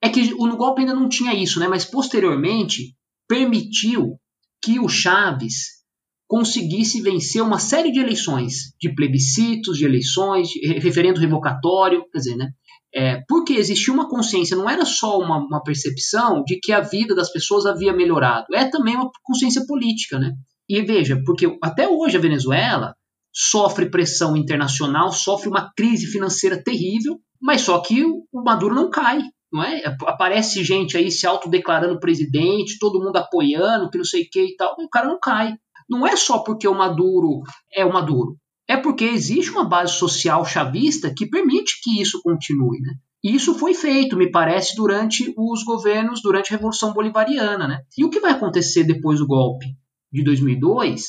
É 0.03 0.09
que 0.09 0.35
no 0.35 0.57
golpe 0.57 0.81
ainda 0.81 0.95
não 0.95 1.09
tinha 1.09 1.33
isso, 1.33 1.59
né? 1.61 1.69
Mas 1.69 1.85
posteriormente 1.85 2.95
permitiu 3.29 4.19
que 4.63 4.79
o 4.79 4.89
Chaves 4.89 5.83
conseguisse 6.29 7.03
vencer 7.03 7.43
uma 7.43 7.59
série 7.59 7.93
de 7.93 8.01
eleições, 8.01 8.75
de 8.81 8.95
plebiscitos, 8.95 9.77
de 9.77 9.85
eleições, 9.85 10.49
de 10.49 10.79
referendo 10.79 11.21
revocatório, 11.21 12.05
quer 12.11 12.19
dizer, 12.19 12.37
né? 12.37 12.49
É, 12.95 13.23
porque 13.29 13.55
existia 13.55 13.93
uma 13.93 14.09
consciência, 14.09 14.57
não 14.57 14.69
era 14.69 14.85
só 14.85 15.19
uma, 15.19 15.39
uma, 15.39 15.63
percepção 15.63 16.43
de 16.45 16.59
que 16.61 16.73
a 16.73 16.81
vida 16.81 17.15
das 17.15 17.33
pessoas 17.33 17.65
havia 17.65 17.93
melhorado, 17.93 18.47
é 18.55 18.67
também 18.67 18.97
uma 18.97 19.11
consciência 19.23 19.65
política, 19.67 20.19
né? 20.19 20.33
E 20.69 20.81
veja, 20.83 21.21
porque 21.25 21.59
até 21.63 21.89
hoje 21.89 22.17
a 22.17 22.21
Venezuela 22.21 22.95
sofre 23.33 23.91
pressão 23.91 24.37
internacional, 24.37 25.11
sofre 25.11 25.49
uma 25.49 25.71
crise 25.75 26.07
financeira 26.07 26.63
terrível, 26.63 27.19
mas 27.41 27.63
só 27.63 27.79
que 27.81 28.05
o 28.05 28.43
Maduro 28.45 28.75
não 28.75 28.91
cai, 28.91 29.23
não 29.53 29.63
é? 29.63 29.83
Aparece 30.07 30.65
gente 30.65 30.97
aí 30.97 31.11
se 31.11 31.27
autodeclarando 31.27 32.01
presidente, 32.01 32.79
todo 32.79 33.03
mundo 33.03 33.17
apoiando, 33.17 33.91
que 33.91 33.99
não 33.99 34.05
sei 34.05 34.23
o 34.23 34.29
que 34.31 34.43
e 34.43 34.57
tal, 34.57 34.75
o 34.79 34.89
cara 34.89 35.07
não 35.09 35.19
cai. 35.21 35.55
Não 35.89 36.07
é 36.07 36.17
só 36.17 36.39
porque 36.39 36.67
o 36.67 36.75
Maduro 36.75 37.43
é 37.73 37.85
o 37.85 37.93
Maduro, 37.93 38.37
é 38.69 38.77
porque 38.77 39.05
existe 39.05 39.51
uma 39.51 39.65
base 39.65 39.95
social 39.95 40.45
chavista 40.45 41.13
que 41.15 41.27
permite 41.27 41.81
que 41.83 42.01
isso 42.01 42.21
continue, 42.23 42.81
né? 42.81 42.95
E 43.25 43.35
isso 43.35 43.55
foi 43.55 43.73
feito, 43.73 44.17
me 44.17 44.31
parece, 44.31 44.75
durante 44.75 45.33
os 45.37 45.63
governos, 45.63 46.21
durante 46.23 46.53
a 46.53 46.57
Revolução 46.57 46.93
Bolivariana, 46.93 47.69
né? 47.69 47.83
E 47.97 48.05
o 48.05 48.11
que 48.11 48.19
vai 48.19 48.33
acontecer 48.33 48.83
depois 48.85 49.21
do 49.21 49.27
golpe 49.27 49.67
de 50.13 50.25
2002, 50.25 51.05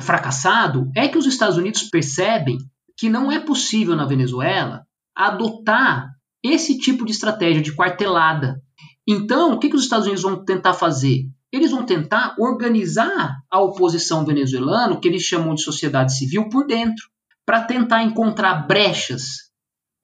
fracassado, 0.00 0.90
é 0.96 1.06
que 1.06 1.18
os 1.18 1.26
Estados 1.26 1.56
Unidos 1.56 1.84
percebem 1.84 2.58
que 2.96 3.08
não 3.08 3.30
é 3.30 3.38
possível 3.38 3.94
na 3.94 4.06
Venezuela 4.06 4.84
adotar 5.14 6.11
esse 6.44 6.78
tipo 6.78 7.04
de 7.04 7.12
estratégia 7.12 7.62
de 7.62 7.74
quartelada. 7.74 8.60
Então, 9.06 9.52
o 9.52 9.58
que, 9.58 9.68
que 9.68 9.76
os 9.76 9.82
Estados 9.82 10.06
Unidos 10.06 10.22
vão 10.22 10.44
tentar 10.44 10.74
fazer? 10.74 11.24
Eles 11.52 11.70
vão 11.70 11.84
tentar 11.84 12.34
organizar 12.38 13.36
a 13.50 13.60
oposição 13.60 14.24
venezuelana, 14.24 14.98
que 14.98 15.06
eles 15.06 15.22
chamam 15.22 15.54
de 15.54 15.62
sociedade 15.62 16.16
civil, 16.16 16.48
por 16.48 16.66
dentro, 16.66 17.04
para 17.44 17.62
tentar 17.62 18.02
encontrar 18.02 18.66
brechas 18.66 19.50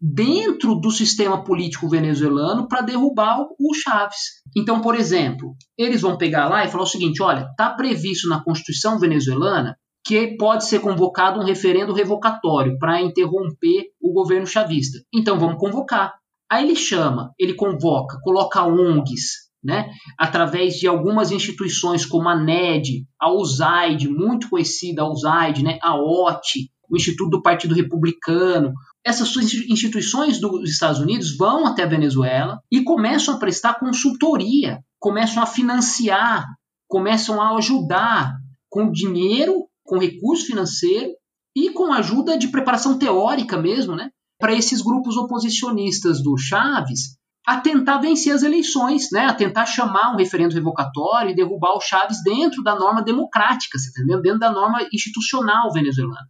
dentro 0.01 0.75
do 0.77 0.91
sistema 0.91 1.43
político 1.43 1.89
venezuelano 1.89 2.69
para 2.69 2.83
derrubar 2.83 3.41
o 3.59 3.75
Chaves. 3.75 4.43
Então, 4.57 4.81
por 4.81 4.95
exemplo, 4.95 5.57
eles 5.77 6.03
vão 6.03 6.17
pegar 6.17 6.49
lá 6.49 6.65
e 6.65 6.69
falar 6.69 6.85
o 6.85 6.87
seguinte: 6.87 7.23
olha, 7.23 7.47
está 7.51 7.71
previsto 7.71 8.29
na 8.29 8.43
Constituição 8.43 8.99
venezuelana 8.99 9.77
que 10.05 10.37
pode 10.39 10.65
ser 10.65 10.81
convocado 10.81 11.41
um 11.41 11.45
referendo 11.45 11.93
revocatório 11.93 12.79
para 12.79 13.03
interromper 13.03 13.89
o 14.01 14.13
governo 14.13 14.47
chavista. 14.47 14.99
Então 15.13 15.39
vamos 15.39 15.59
convocar. 15.59 16.15
Aí 16.51 16.65
ele 16.65 16.77
chama, 16.77 17.33
ele 17.39 17.55
convoca, 17.55 18.19
coloca 18.23 18.65
ONGs, 18.65 19.49
né, 19.63 19.91
através 20.19 20.75
de 20.75 20.87
algumas 20.87 21.31
instituições 21.31 22.07
como 22.07 22.29
a 22.29 22.37
NED, 22.37 23.05
a 23.21 23.31
USAID, 23.31 24.09
muito 24.09 24.49
conhecida 24.49 25.03
a 25.03 25.11
USAID, 25.11 25.63
né, 25.63 25.79
a 25.83 25.95
OT, 25.97 26.71
o 26.89 26.97
Instituto 26.97 27.31
do 27.31 27.43
Partido 27.43 27.75
Republicano. 27.75 28.73
Essas 29.05 29.35
instituições 29.69 30.41
dos 30.41 30.71
Estados 30.71 31.01
Unidos 31.01 31.37
vão 31.37 31.67
até 31.67 31.83
a 31.83 31.89
Venezuela 31.89 32.61
e 32.71 32.83
começam 32.83 33.35
a 33.35 33.39
prestar 33.39 33.79
consultoria, 33.79 34.81
começam 34.99 35.43
a 35.43 35.47
financiar, 35.47 36.47
começam 36.87 37.41
a 37.43 37.57
ajudar 37.57 38.37
com 38.71 38.91
dinheiro, 38.91 39.67
com 39.85 39.99
recurso 39.99 40.47
financeiro 40.47 41.13
e 41.55 41.71
com 41.71 41.93
ajuda 41.93 42.39
de 42.39 42.49
preparação 42.49 42.99
teórica 42.99 43.57
mesmo, 43.57 43.97
né, 43.97 44.11
para 44.39 44.55
esses 44.55 44.81
grupos 44.81 45.17
oposicionistas 45.17 46.23
do 46.23 46.37
Chaves 46.37 47.19
a 47.47 47.59
tentar 47.61 47.99
vencer 47.99 48.35
as 48.35 48.43
eleições, 48.43 49.09
né? 49.11 49.25
a 49.25 49.35
tentar 49.35 49.65
chamar 49.65 50.13
um 50.13 50.17
referendo 50.17 50.55
revocatório 50.55 51.31
e 51.31 51.35
derrubar 51.35 51.75
o 51.75 51.81
Chaves 51.81 52.23
dentro 52.23 52.63
da 52.63 52.79
norma 52.79 53.03
democrática, 53.03 53.79
você 53.79 53.89
entendeu? 53.89 54.21
dentro 54.21 54.41
da 54.41 54.53
norma 54.53 54.87
institucional 54.93 55.73
venezuelana. 55.73 56.29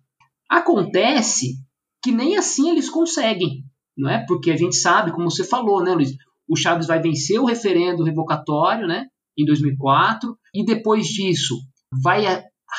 Acontece 0.48 1.56
que 2.02 2.12
nem 2.12 2.36
assim 2.36 2.70
eles 2.70 2.88
conseguem, 2.88 3.64
não 3.96 4.08
é? 4.08 4.24
Porque 4.26 4.50
a 4.50 4.56
gente 4.56 4.76
sabe, 4.76 5.10
como 5.10 5.28
você 5.28 5.42
falou, 5.42 5.82
né, 5.82 5.92
Luiz? 5.92 6.12
O 6.48 6.56
Chaves 6.56 6.86
vai 6.86 7.02
vencer 7.02 7.40
o 7.40 7.44
referendo 7.44 8.04
revocatório, 8.04 8.86
né, 8.86 9.06
em 9.36 9.44
2004, 9.44 10.38
e 10.54 10.64
depois 10.64 11.06
disso 11.08 11.56
vai 12.02 12.24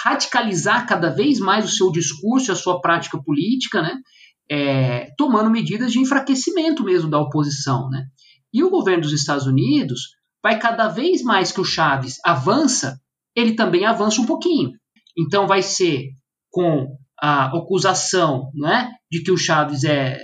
radicalizar 0.04 0.88
cada 0.88 1.10
vez 1.10 1.40
mais 1.40 1.66
o 1.66 1.76
seu 1.76 1.92
discurso, 1.92 2.52
a 2.52 2.56
sua 2.56 2.80
prática 2.80 3.22
política, 3.22 3.82
né? 3.82 3.96
É, 4.50 5.12
tomando 5.18 5.52
medidas 5.52 5.92
de 5.92 6.00
enfraquecimento 6.00 6.84
mesmo 6.84 7.10
da 7.10 7.20
oposição. 7.20 7.90
Né? 7.90 8.06
E 8.54 8.64
o 8.64 8.70
governo 8.70 9.04
dos 9.04 9.14
Estados 9.14 9.46
Unidos 9.46 10.16
vai 10.42 10.58
cada 10.58 10.88
vez 10.88 11.22
mais 11.22 11.52
que 11.52 11.62
o 11.62 11.66
Chaves 11.66 12.18
avança, 12.26 13.00
ele 13.36 13.54
também 13.54 13.86
avança 13.86 14.22
um 14.22 14.26
pouquinho. 14.26 14.72
Então 15.18 15.48
vai 15.48 15.62
ser 15.62 16.10
com 16.50 16.98
a 17.22 17.46
acusação 17.58 18.50
né, 18.56 18.90
de 19.12 19.22
que 19.22 19.32
o 19.32 19.38
Chaves 19.38 19.84
é 19.84 20.18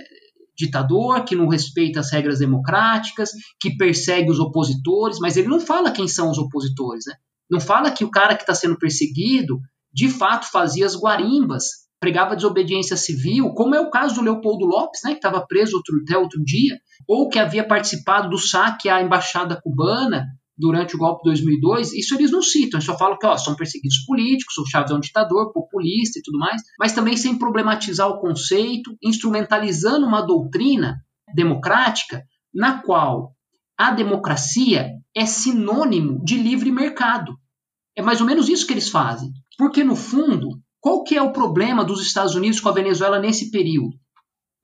ditador, 0.56 1.22
que 1.24 1.36
não 1.36 1.48
respeita 1.48 2.00
as 2.00 2.10
regras 2.10 2.38
democráticas, 2.38 3.30
que 3.60 3.76
persegue 3.76 4.30
os 4.30 4.40
opositores, 4.40 5.18
mas 5.18 5.36
ele 5.36 5.48
não 5.48 5.60
fala 5.60 5.92
quem 5.92 6.08
são 6.08 6.30
os 6.30 6.38
opositores. 6.38 7.04
Né? 7.06 7.14
Não 7.50 7.60
fala 7.60 7.90
que 7.90 8.04
o 8.04 8.10
cara 8.10 8.34
que 8.34 8.42
está 8.42 8.54
sendo 8.54 8.78
perseguido 8.78 9.60
de 9.92 10.08
fato 10.08 10.50
fazia 10.50 10.86
as 10.86 10.96
guarimbas 10.96 11.85
pregava 12.00 12.36
desobediência 12.36 12.96
civil, 12.96 13.52
como 13.54 13.74
é 13.74 13.80
o 13.80 13.90
caso 13.90 14.14
do 14.14 14.22
Leopoldo 14.22 14.66
Lopes, 14.66 15.00
né, 15.04 15.10
que 15.10 15.16
estava 15.16 15.46
preso 15.46 15.76
outro, 15.76 15.94
até 16.02 16.18
outro 16.18 16.42
dia, 16.44 16.78
ou 17.08 17.28
que 17.28 17.38
havia 17.38 17.66
participado 17.66 18.28
do 18.28 18.38
saque 18.38 18.88
à 18.88 19.02
embaixada 19.02 19.60
cubana 19.62 20.24
durante 20.58 20.96
o 20.96 20.98
golpe 20.98 21.22
de 21.22 21.30
2002, 21.30 21.92
isso 21.92 22.14
eles 22.14 22.30
não 22.30 22.42
citam, 22.42 22.78
eles 22.78 22.86
só 22.86 22.96
falam 22.96 23.18
que 23.18 23.26
ó, 23.26 23.36
são 23.36 23.54
perseguidos 23.54 23.98
políticos, 24.06 24.56
o 24.56 24.66
Chaves 24.66 24.90
é 24.90 24.94
um 24.94 25.00
ditador, 25.00 25.52
populista 25.52 26.18
e 26.18 26.22
tudo 26.22 26.38
mais, 26.38 26.62
mas 26.78 26.92
também 26.92 27.16
sem 27.16 27.38
problematizar 27.38 28.08
o 28.08 28.20
conceito, 28.20 28.96
instrumentalizando 29.02 30.06
uma 30.06 30.22
doutrina 30.22 30.96
democrática 31.34 32.22
na 32.54 32.80
qual 32.80 33.32
a 33.76 33.90
democracia 33.90 34.92
é 35.14 35.26
sinônimo 35.26 36.24
de 36.24 36.38
livre 36.38 36.70
mercado. 36.70 37.36
É 37.94 38.02
mais 38.02 38.20
ou 38.20 38.26
menos 38.26 38.48
isso 38.48 38.66
que 38.66 38.72
eles 38.72 38.88
fazem. 38.88 39.30
Porque, 39.58 39.84
no 39.84 39.96
fundo, 39.96 40.60
qual 40.86 41.02
que 41.02 41.16
é 41.16 41.20
o 41.20 41.32
problema 41.32 41.84
dos 41.84 42.00
Estados 42.00 42.36
Unidos 42.36 42.60
com 42.60 42.68
a 42.68 42.72
Venezuela 42.72 43.18
nesse 43.18 43.50
período? 43.50 43.96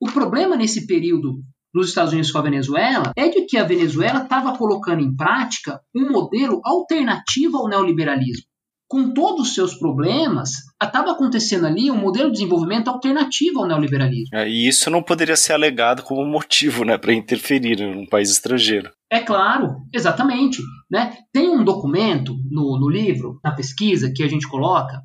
O 0.00 0.08
problema 0.08 0.54
nesse 0.54 0.86
período 0.86 1.40
dos 1.74 1.88
Estados 1.88 2.12
Unidos 2.12 2.30
com 2.30 2.38
a 2.38 2.42
Venezuela 2.42 3.12
é 3.16 3.28
de 3.28 3.44
que 3.44 3.58
a 3.58 3.64
Venezuela 3.64 4.22
estava 4.22 4.56
colocando 4.56 5.02
em 5.02 5.16
prática 5.16 5.80
um 5.92 6.12
modelo 6.12 6.60
alternativo 6.64 7.56
ao 7.56 7.68
neoliberalismo. 7.68 8.44
Com 8.88 9.12
todos 9.12 9.48
os 9.48 9.54
seus 9.56 9.74
problemas, 9.74 10.50
estava 10.80 11.10
acontecendo 11.10 11.66
ali 11.66 11.90
um 11.90 11.96
modelo 11.96 12.28
de 12.28 12.34
desenvolvimento 12.34 12.86
alternativo 12.86 13.58
ao 13.58 13.66
neoliberalismo. 13.66 14.38
É, 14.38 14.48
e 14.48 14.68
isso 14.68 14.90
não 14.90 15.02
poderia 15.02 15.34
ser 15.34 15.54
alegado 15.54 16.04
como 16.04 16.24
motivo 16.24 16.84
né, 16.84 16.96
para 16.96 17.12
interferir 17.12 17.80
num 17.80 18.06
país 18.06 18.30
estrangeiro. 18.30 18.92
É 19.10 19.18
claro, 19.18 19.74
exatamente. 19.92 20.62
Né? 20.88 21.16
Tem 21.32 21.48
um 21.48 21.64
documento 21.64 22.36
no, 22.48 22.78
no 22.78 22.88
livro, 22.88 23.40
na 23.42 23.50
pesquisa, 23.50 24.12
que 24.14 24.22
a 24.22 24.28
gente 24.28 24.46
coloca, 24.46 25.02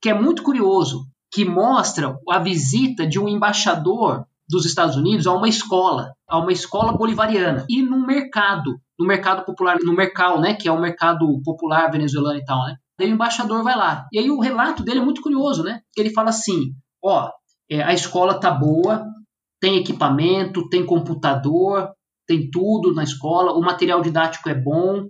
que 0.00 0.08
é 0.08 0.14
muito 0.14 0.42
curioso, 0.42 1.06
que 1.32 1.44
mostra 1.44 2.18
a 2.28 2.38
visita 2.38 3.06
de 3.06 3.18
um 3.18 3.28
embaixador 3.28 4.24
dos 4.48 4.66
Estados 4.66 4.96
Unidos 4.96 5.26
a 5.26 5.32
uma 5.32 5.48
escola, 5.48 6.12
a 6.28 6.38
uma 6.38 6.52
escola 6.52 6.92
bolivariana 6.92 7.64
e 7.68 7.82
no 7.82 8.04
mercado, 8.04 8.80
no 8.98 9.06
mercado 9.06 9.44
popular, 9.44 9.76
no 9.80 9.94
mercado, 9.94 10.40
né, 10.40 10.54
que 10.54 10.68
é 10.68 10.72
o 10.72 10.80
mercado 10.80 11.40
popular 11.44 11.90
venezuelano 11.90 12.38
e 12.38 12.44
tal, 12.44 12.64
né? 12.66 12.76
Daí 12.98 13.10
o 13.10 13.14
embaixador 13.14 13.62
vai 13.62 13.76
lá. 13.76 14.06
E 14.12 14.18
aí 14.18 14.30
o 14.30 14.40
relato 14.40 14.82
dele 14.82 14.98
é 14.98 15.04
muito 15.04 15.22
curioso, 15.22 15.62
né? 15.62 15.80
Ele 15.96 16.10
fala 16.10 16.30
assim: 16.30 16.74
ó, 17.02 17.30
é, 17.70 17.82
a 17.82 17.94
escola 17.94 18.38
tá 18.38 18.50
boa, 18.50 19.06
tem 19.60 19.76
equipamento, 19.76 20.68
tem 20.68 20.84
computador, 20.84 21.90
tem 22.26 22.50
tudo 22.50 22.92
na 22.92 23.04
escola, 23.04 23.52
o 23.52 23.60
material 23.60 24.02
didático 24.02 24.48
é 24.48 24.54
bom, 24.54 25.08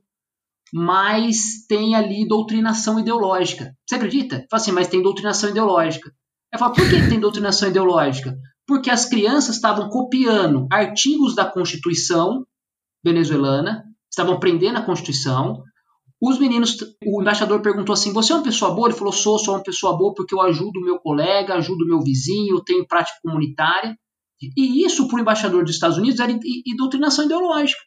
mas 0.72 1.66
tem 1.68 1.94
ali 1.94 2.26
doutrinação 2.26 2.98
ideológica. 2.98 3.74
Você 3.86 3.96
acredita? 3.96 4.46
Fala 4.50 4.62
assim, 4.62 4.72
mas 4.72 4.88
tem 4.88 5.02
doutrinação 5.02 5.50
ideológica. 5.50 6.10
Eu 6.52 6.58
falo, 6.58 6.74
por 6.74 6.88
que 6.88 7.08
tem 7.08 7.20
doutrinação 7.20 7.68
ideológica? 7.68 8.36
Porque 8.66 8.90
as 8.90 9.04
crianças 9.04 9.56
estavam 9.56 9.88
copiando 9.88 10.66
artigos 10.70 11.34
da 11.34 11.44
Constituição 11.44 12.44
venezuelana, 13.04 13.84
estavam 14.10 14.38
prendendo 14.38 14.78
a 14.78 14.82
Constituição, 14.82 15.62
Os 16.22 16.38
meninos, 16.38 16.76
o 17.02 17.22
embaixador 17.22 17.62
perguntou 17.62 17.94
assim: 17.94 18.12
Você 18.12 18.32
é 18.32 18.36
uma 18.36 18.44
pessoa 18.44 18.74
boa? 18.74 18.88
Ele 18.88 18.96
falou: 18.96 19.12
Sou, 19.12 19.38
sou 19.38 19.54
uma 19.54 19.62
pessoa 19.62 19.96
boa 19.96 20.12
porque 20.14 20.34
eu 20.34 20.40
ajudo 20.42 20.78
o 20.78 20.84
meu 20.84 20.98
colega, 20.98 21.54
ajudo 21.54 21.84
o 21.84 21.88
meu 21.88 22.00
vizinho, 22.00 22.62
tenho 22.62 22.86
prática 22.86 23.18
comunitária. 23.22 23.96
E 24.56 24.84
isso, 24.84 25.08
para 25.08 25.16
o 25.16 25.20
embaixador 25.20 25.64
dos 25.64 25.74
Estados 25.74 25.96
Unidos, 25.96 26.20
era 26.20 26.32
doutrinação 26.76 27.24
ideológica. 27.24 27.80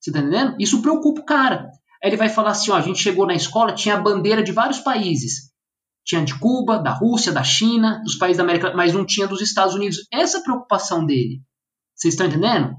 Você 0.00 0.10
está 0.10 0.20
entendendo? 0.20 0.56
Isso 0.58 0.80
preocupa 0.80 1.20
o 1.20 1.24
cara. 1.24 1.70
Aí 2.06 2.10
ele 2.10 2.16
vai 2.16 2.28
falar 2.28 2.50
assim: 2.50 2.70
ó, 2.70 2.76
a 2.76 2.80
gente 2.80 3.00
chegou 3.00 3.26
na 3.26 3.34
escola, 3.34 3.74
tinha 3.74 3.96
a 3.96 4.00
bandeira 4.00 4.40
de 4.40 4.52
vários 4.52 4.78
países. 4.78 5.50
Tinha 6.04 6.24
de 6.24 6.38
Cuba, 6.38 6.78
da 6.78 6.92
Rússia, 6.92 7.32
da 7.32 7.42
China, 7.42 8.00
dos 8.04 8.14
países 8.14 8.36
da 8.36 8.44
América, 8.44 8.72
mas 8.76 8.94
não 8.94 9.04
tinha 9.04 9.26
dos 9.26 9.40
Estados 9.40 9.74
Unidos. 9.74 10.06
Essa 10.12 10.38
é 10.38 10.42
preocupação 10.42 11.04
dele. 11.04 11.42
Vocês 11.96 12.14
estão 12.14 12.28
entendendo? 12.28 12.76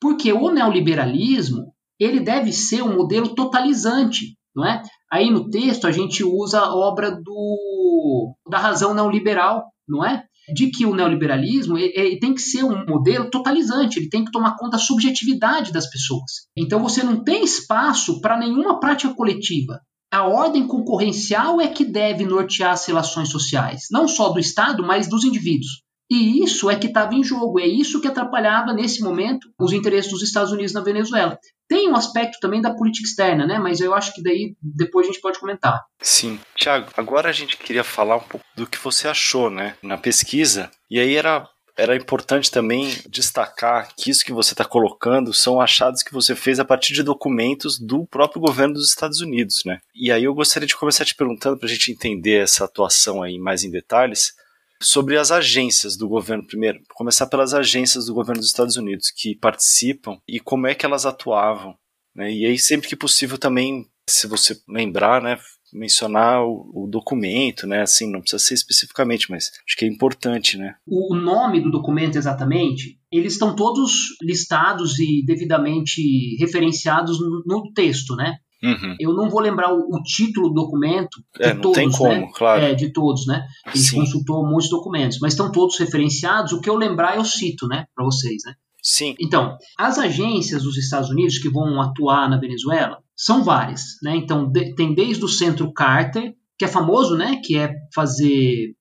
Porque 0.00 0.32
o 0.32 0.48
neoliberalismo 0.52 1.74
ele 1.98 2.20
deve 2.20 2.52
ser 2.52 2.82
um 2.84 2.94
modelo 2.94 3.34
totalizante, 3.34 4.38
não 4.54 4.64
é? 4.64 4.80
Aí 5.10 5.28
no 5.28 5.50
texto 5.50 5.88
a 5.88 5.90
gente 5.90 6.22
usa 6.22 6.60
a 6.60 6.72
obra 6.72 7.10
do 7.10 8.32
da 8.48 8.58
razão 8.58 8.94
neoliberal, 8.94 9.64
não 9.88 10.04
é? 10.04 10.24
De 10.54 10.70
que 10.70 10.84
o 10.84 10.94
neoliberalismo 10.94 11.78
ele, 11.78 11.92
ele 11.94 12.18
tem 12.18 12.34
que 12.34 12.42
ser 12.42 12.64
um 12.64 12.84
modelo 12.86 13.30
totalizante, 13.30 13.98
ele 13.98 14.08
tem 14.08 14.24
que 14.24 14.30
tomar 14.30 14.56
conta 14.56 14.72
da 14.72 14.78
subjetividade 14.78 15.72
das 15.72 15.88
pessoas. 15.88 16.46
Então 16.56 16.80
você 16.80 17.02
não 17.02 17.22
tem 17.22 17.44
espaço 17.44 18.20
para 18.20 18.38
nenhuma 18.38 18.80
prática 18.80 19.14
coletiva. 19.14 19.80
A 20.12 20.26
ordem 20.26 20.66
concorrencial 20.66 21.60
é 21.60 21.68
que 21.68 21.84
deve 21.84 22.24
nortear 22.24 22.72
as 22.72 22.86
relações 22.86 23.30
sociais, 23.30 23.86
não 23.90 24.06
só 24.06 24.28
do 24.28 24.38
Estado, 24.38 24.82
mas 24.82 25.08
dos 25.08 25.24
indivíduos. 25.24 25.81
E 26.12 26.44
isso 26.44 26.70
é 26.70 26.76
que 26.76 26.88
estava 26.88 27.14
em 27.14 27.24
jogo, 27.24 27.58
é 27.58 27.66
isso 27.66 27.98
que 27.98 28.06
atrapalhava 28.06 28.74
nesse 28.74 29.00
momento 29.00 29.48
os 29.58 29.72
interesses 29.72 30.10
dos 30.10 30.22
Estados 30.22 30.52
Unidos 30.52 30.74
na 30.74 30.82
Venezuela. 30.82 31.38
Tem 31.66 31.88
um 31.88 31.96
aspecto 31.96 32.38
também 32.38 32.60
da 32.60 32.74
política 32.74 33.08
externa, 33.08 33.46
né? 33.46 33.58
Mas 33.58 33.80
eu 33.80 33.94
acho 33.94 34.12
que 34.12 34.22
daí 34.22 34.54
depois 34.60 35.06
a 35.06 35.10
gente 35.10 35.22
pode 35.22 35.40
comentar. 35.40 35.80
Sim. 36.02 36.38
Tiago, 36.54 36.90
agora 36.98 37.30
a 37.30 37.32
gente 37.32 37.56
queria 37.56 37.82
falar 37.82 38.16
um 38.16 38.24
pouco 38.24 38.44
do 38.54 38.66
que 38.66 38.76
você 38.76 39.08
achou, 39.08 39.48
né, 39.48 39.74
na 39.82 39.96
pesquisa. 39.96 40.70
E 40.90 41.00
aí 41.00 41.16
era 41.16 41.48
era 41.74 41.96
importante 41.96 42.50
também 42.50 42.94
destacar 43.08 43.88
que 43.96 44.10
isso 44.10 44.26
que 44.26 44.32
você 44.34 44.52
está 44.52 44.66
colocando 44.66 45.32
são 45.32 45.58
achados 45.58 46.02
que 46.02 46.12
você 46.12 46.36
fez 46.36 46.60
a 46.60 46.66
partir 46.66 46.92
de 46.92 47.02
documentos 47.02 47.78
do 47.78 48.04
próprio 48.04 48.42
governo 48.42 48.74
dos 48.74 48.90
Estados 48.90 49.22
Unidos, 49.22 49.62
né? 49.64 49.78
E 49.94 50.12
aí 50.12 50.24
eu 50.24 50.34
gostaria 50.34 50.66
de 50.66 50.76
começar 50.76 51.06
te 51.06 51.14
perguntando 51.14 51.56
para 51.56 51.66
a 51.66 51.72
gente 51.72 51.90
entender 51.90 52.42
essa 52.42 52.66
atuação 52.66 53.22
aí 53.22 53.38
mais 53.38 53.64
em 53.64 53.70
detalhes 53.70 54.34
sobre 54.82 55.16
as 55.16 55.30
agências 55.30 55.96
do 55.96 56.08
governo, 56.08 56.46
primeiro, 56.46 56.80
começar 56.94 57.26
pelas 57.26 57.54
agências 57.54 58.06
do 58.06 58.14
governo 58.14 58.40
dos 58.40 58.48
Estados 58.48 58.76
Unidos 58.76 59.10
que 59.10 59.34
participam 59.34 60.18
e 60.28 60.40
como 60.40 60.66
é 60.66 60.74
que 60.74 60.84
elas 60.84 61.06
atuavam. 61.06 61.74
Né? 62.14 62.32
E 62.32 62.46
aí, 62.46 62.58
sempre 62.58 62.88
que 62.88 62.96
possível, 62.96 63.38
também, 63.38 63.86
se 64.08 64.26
você 64.26 64.60
lembrar, 64.68 65.22
né, 65.22 65.38
mencionar 65.72 66.44
o, 66.44 66.84
o, 66.84 66.86
documento, 66.86 67.66
né? 67.66 67.80
Assim, 67.80 68.10
não 68.10 68.20
precisa 68.20 68.42
ser 68.42 68.54
especificamente, 68.54 69.30
mas 69.30 69.50
acho 69.66 69.76
que 69.76 69.84
é 69.84 69.88
importante, 69.88 70.58
né? 70.58 70.74
O 70.86 71.14
nome 71.14 71.60
do 71.60 71.70
documento 71.70 72.16
exatamente, 72.16 72.98
eles 73.10 73.32
estão 73.32 73.56
todos 73.56 74.16
listados 74.22 74.98
e 74.98 75.24
devidamente 75.24 76.36
referenciados 76.38 77.18
no, 77.18 77.42
no 77.46 77.72
texto, 77.72 78.14
né? 78.14 78.36
Uhum. 78.62 78.96
Eu 79.00 79.12
não 79.12 79.28
vou 79.28 79.40
lembrar 79.40 79.74
o, 79.74 79.80
o, 79.80 80.02
título 80.04 80.48
do 80.48 80.54
documento 80.54 81.20
de 81.34 81.42
é, 81.42 81.54
todos, 81.54 81.76
tem 81.76 81.90
como, 81.90 82.26
né? 82.26 82.30
claro. 82.32 82.62
É, 82.62 82.74
de 82.74 82.92
todos, 82.92 83.26
né? 83.26 83.44
A 83.66 83.70
gente 83.70 83.88
Sim. 83.88 83.96
consultou 83.96 84.46
muitos 84.46 84.70
documentos, 84.70 85.18
mas 85.20 85.32
estão 85.32 85.50
todos 85.50 85.78
referenciados. 85.78 86.52
O 86.52 86.60
que 86.60 86.70
eu 86.70 86.76
lembrar 86.76 87.16
eu 87.16 87.24
cito, 87.24 87.66
né, 87.66 87.86
para 87.94 88.04
vocês, 88.04 88.42
né? 88.46 88.54
Sim. 88.80 89.14
Então, 89.20 89.56
as 89.76 89.98
agências 89.98 90.62
dos 90.62 90.76
Estados 90.76 91.10
Unidos 91.10 91.38
que 91.38 91.48
vão 91.48 91.80
atuar 91.80 92.28
na 92.30 92.38
Venezuela 92.38 92.98
são 93.16 93.42
várias, 93.42 93.82
né? 94.02 94.16
Então, 94.16 94.50
de, 94.50 94.74
tem 94.76 94.94
desde 94.94 95.24
o 95.24 95.28
Centro 95.28 95.72
Carter, 95.72 96.32
que 96.56 96.64
é 96.64 96.68
famoso, 96.68 97.16
né, 97.16 97.40
que 97.44 97.56
é 97.56 97.74
fazer 97.92 98.74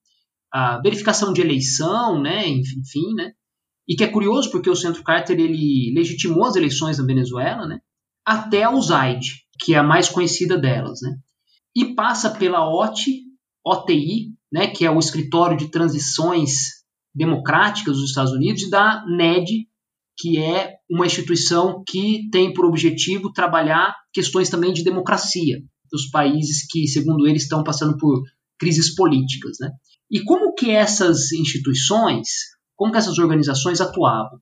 a 0.53 0.79
verificação 0.81 1.33
de 1.33 1.41
eleição, 1.41 2.21
né, 2.21 2.47
enfim, 2.47 3.13
né? 3.15 3.31
E 3.87 3.95
que 3.95 4.03
é 4.03 4.07
curioso 4.07 4.51
porque 4.51 4.69
o 4.69 4.75
Centro 4.75 5.03
Carter 5.03 5.39
ele 5.39 5.91
legitimou 5.95 6.45
as 6.45 6.55
eleições 6.55 6.99
na 6.99 7.05
Venezuela, 7.05 7.65
né? 7.65 7.79
Até 8.25 8.63
a 8.63 8.71
USAID, 8.71 9.41
que 9.59 9.73
é 9.73 9.77
a 9.77 9.83
mais 9.83 10.09
conhecida 10.09 10.57
delas, 10.57 10.99
né? 11.01 11.17
E 11.75 11.95
passa 11.95 12.29
pela 12.29 12.69
OTI, 12.69 13.21
OTI, 13.65 14.33
né, 14.51 14.67
que 14.67 14.85
é 14.85 14.91
o 14.91 14.99
Escritório 14.99 15.57
de 15.57 15.69
Transições 15.69 16.81
Democráticas 17.15 17.97
dos 17.97 18.09
Estados 18.09 18.33
Unidos, 18.33 18.63
e 18.63 18.69
da 18.69 19.03
NED, 19.05 19.67
que 20.17 20.37
é 20.37 20.75
uma 20.89 21.05
instituição 21.05 21.83
que 21.87 22.29
tem 22.31 22.53
por 22.53 22.65
objetivo 22.65 23.31
trabalhar 23.31 23.95
questões 24.13 24.49
também 24.49 24.73
de 24.73 24.83
democracia 24.83 25.59
dos 25.91 26.09
países 26.09 26.65
que, 26.69 26.87
segundo 26.87 27.27
eles, 27.27 27.43
estão 27.43 27.63
passando 27.63 27.97
por 27.97 28.21
crises 28.59 28.93
políticas, 28.93 29.57
né? 29.59 29.71
E 30.09 30.21
como 30.23 30.53
que 30.53 30.69
essas 30.69 31.31
instituições, 31.31 32.27
como 32.75 32.91
que 32.91 32.97
essas 32.97 33.17
organizações 33.17 33.81
atuavam? 33.81 34.39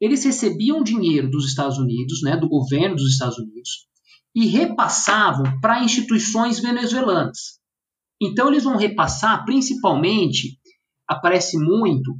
Eles 0.00 0.24
recebiam 0.24 0.82
dinheiro 0.82 1.30
dos 1.30 1.46
Estados 1.46 1.78
Unidos, 1.78 2.22
né, 2.22 2.36
do 2.36 2.48
governo 2.48 2.96
dos 2.96 3.12
Estados 3.12 3.38
Unidos, 3.38 3.86
e 4.34 4.46
repassavam 4.46 5.60
para 5.60 5.82
instituições 5.82 6.60
venezuelanas. 6.60 7.58
Então 8.20 8.48
eles 8.48 8.64
vão 8.64 8.76
repassar 8.76 9.44
principalmente, 9.44 10.58
aparece 11.08 11.58
muito, 11.58 12.14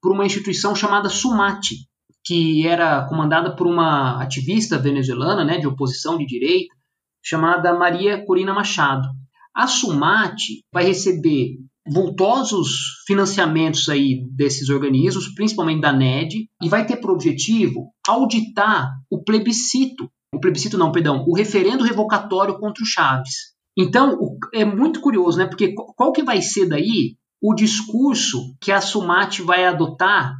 por 0.00 0.12
uma 0.12 0.26
instituição 0.26 0.74
chamada 0.74 1.08
Sumati, 1.08 1.88
que 2.24 2.66
era 2.66 3.06
comandada 3.08 3.54
por 3.54 3.66
uma 3.66 4.22
ativista 4.22 4.78
venezuelana, 4.78 5.44
né, 5.44 5.58
de 5.58 5.66
oposição 5.66 6.16
de 6.16 6.26
direita, 6.26 6.74
chamada 7.22 7.76
Maria 7.76 8.24
Corina 8.24 8.52
Machado. 8.52 9.08
A 9.54 9.66
Sumati 9.66 10.64
vai 10.72 10.84
receber 10.84 11.58
vultosos 11.86 13.02
financiamentos 13.06 13.88
aí 13.88 14.24
desses 14.30 14.68
organismos, 14.68 15.28
principalmente 15.34 15.80
da 15.80 15.92
NED, 15.92 16.48
e 16.62 16.68
vai 16.68 16.86
ter 16.86 16.96
por 16.96 17.10
objetivo 17.10 17.90
auditar 18.06 18.90
o 19.10 19.22
plebiscito 19.22 20.08
o 20.34 20.40
plebiscito 20.40 20.76
não, 20.76 20.90
perdão, 20.90 21.24
o 21.26 21.34
referendo 21.34 21.84
revocatório 21.84 22.58
contra 22.58 22.82
o 22.82 22.86
Chaves. 22.86 23.54
Então, 23.76 24.18
é 24.52 24.64
muito 24.64 25.00
curioso, 25.00 25.38
né? 25.38 25.46
Porque 25.46 25.72
qual 25.74 26.12
que 26.12 26.22
vai 26.22 26.42
ser 26.42 26.68
daí 26.68 27.16
o 27.42 27.54
discurso 27.54 28.54
que 28.60 28.72
a 28.72 28.80
Sumate 28.80 29.42
vai 29.42 29.64
adotar 29.64 30.34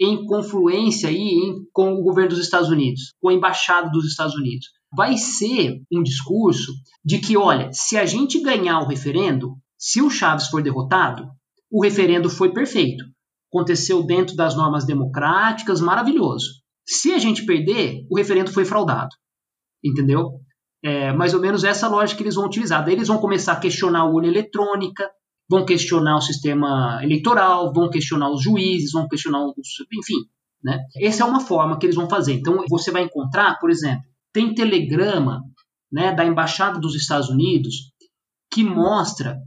em 0.00 0.24
confluência 0.26 1.08
aí 1.08 1.16
em, 1.16 1.64
com 1.72 1.94
o 1.94 2.02
governo 2.02 2.30
dos 2.30 2.40
Estados 2.40 2.68
Unidos, 2.68 3.14
com 3.20 3.28
a 3.28 3.34
embaixada 3.34 3.90
dos 3.90 4.04
Estados 4.04 4.34
Unidos? 4.34 4.66
Vai 4.94 5.16
ser 5.16 5.80
um 5.92 6.02
discurso 6.02 6.72
de 7.04 7.18
que, 7.18 7.36
olha, 7.36 7.70
se 7.72 7.96
a 7.96 8.06
gente 8.06 8.40
ganhar 8.40 8.80
o 8.80 8.86
referendo, 8.86 9.56
se 9.78 10.02
o 10.02 10.10
Chaves 10.10 10.48
for 10.48 10.62
derrotado, 10.62 11.28
o 11.70 11.82
referendo 11.82 12.28
foi 12.30 12.52
perfeito. 12.52 13.04
Aconteceu 13.52 14.04
dentro 14.04 14.36
das 14.36 14.56
normas 14.56 14.84
democráticas, 14.84 15.80
maravilhoso. 15.80 16.46
Se 16.86 17.12
a 17.12 17.18
gente 17.18 17.44
perder, 17.44 18.06
o 18.10 18.16
referendo 18.16 18.52
foi 18.52 18.64
fraudado 18.64 19.14
entendeu? 19.88 20.40
É 20.82 21.12
mais 21.12 21.34
ou 21.34 21.40
menos 21.40 21.64
essa 21.64 21.88
lógica 21.88 22.18
que 22.18 22.24
eles 22.24 22.34
vão 22.34 22.46
utilizar. 22.46 22.84
Daí 22.84 22.94
eles 22.94 23.08
vão 23.08 23.18
começar 23.18 23.52
a 23.52 23.60
questionar 23.60 24.00
a 24.00 24.08
urna 24.08 24.28
eletrônica, 24.28 25.08
vão 25.48 25.64
questionar 25.64 26.16
o 26.16 26.20
sistema 26.20 27.00
eleitoral, 27.02 27.72
vão 27.72 27.88
questionar 27.88 28.30
os 28.30 28.42
juízes, 28.42 28.92
vão 28.92 29.08
questionar 29.08 29.44
os. 29.44 29.54
Enfim, 29.92 30.26
né? 30.62 30.78
Essa 31.00 31.22
é 31.22 31.26
uma 31.26 31.40
forma 31.40 31.78
que 31.78 31.86
eles 31.86 31.96
vão 31.96 32.08
fazer. 32.08 32.34
Então 32.34 32.62
você 32.68 32.90
vai 32.90 33.02
encontrar, 33.02 33.58
por 33.58 33.70
exemplo, 33.70 34.04
tem 34.32 34.54
telegrama 34.54 35.42
né, 35.90 36.14
da 36.14 36.24
Embaixada 36.24 36.78
dos 36.78 36.94
Estados 36.94 37.28
Unidos 37.28 37.92
que 38.52 38.62
mostra 38.62 39.38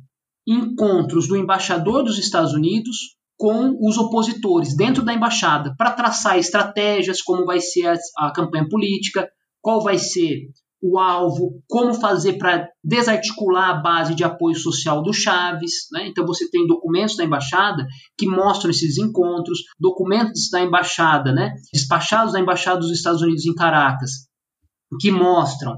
encontros 0.52 1.28
do 1.28 1.38
embaixador 1.38 2.04
dos 2.04 2.18
Estados 2.18 2.54
Unidos 2.54 3.18
com 3.38 3.78
os 3.82 3.98
opositores 3.98 4.76
dentro 4.76 5.04
da 5.04 5.14
embaixada 5.14 5.74
para 5.78 5.92
traçar 5.92 6.38
estratégias, 6.38 7.22
como 7.22 7.46
vai 7.46 7.60
ser 7.60 7.88
a, 7.88 8.28
a 8.28 8.34
campanha 8.34 8.68
política, 8.68 9.30
qual 9.62 9.82
vai 9.82 9.98
ser 9.98 10.50
o 10.82 10.98
alvo, 10.98 11.62
como 11.68 11.94
fazer 11.94 12.38
para 12.38 12.70
desarticular 12.84 13.70
a 13.70 13.82
base 13.82 14.16
de 14.16 14.24
apoio 14.24 14.56
social 14.56 15.04
do 15.04 15.14
Chaves. 15.14 15.88
Né? 15.92 16.08
Então 16.08 16.26
você 16.26 16.50
tem 16.50 16.66
documentos 16.66 17.16
da 17.16 17.24
embaixada 17.24 17.86
que 18.18 18.28
mostram 18.28 18.72
esses 18.72 18.98
encontros, 18.98 19.60
documentos 19.80 20.50
da 20.50 20.62
embaixada, 20.62 21.34
né? 21.34 21.54
despachados 21.74 22.34
da 22.34 22.40
embaixada 22.40 22.80
dos 22.80 22.92
Estados 22.92 23.22
Unidos 23.22 23.46
em 23.46 23.54
Caracas, 23.54 24.12
que 25.00 25.12
mostram 25.12 25.76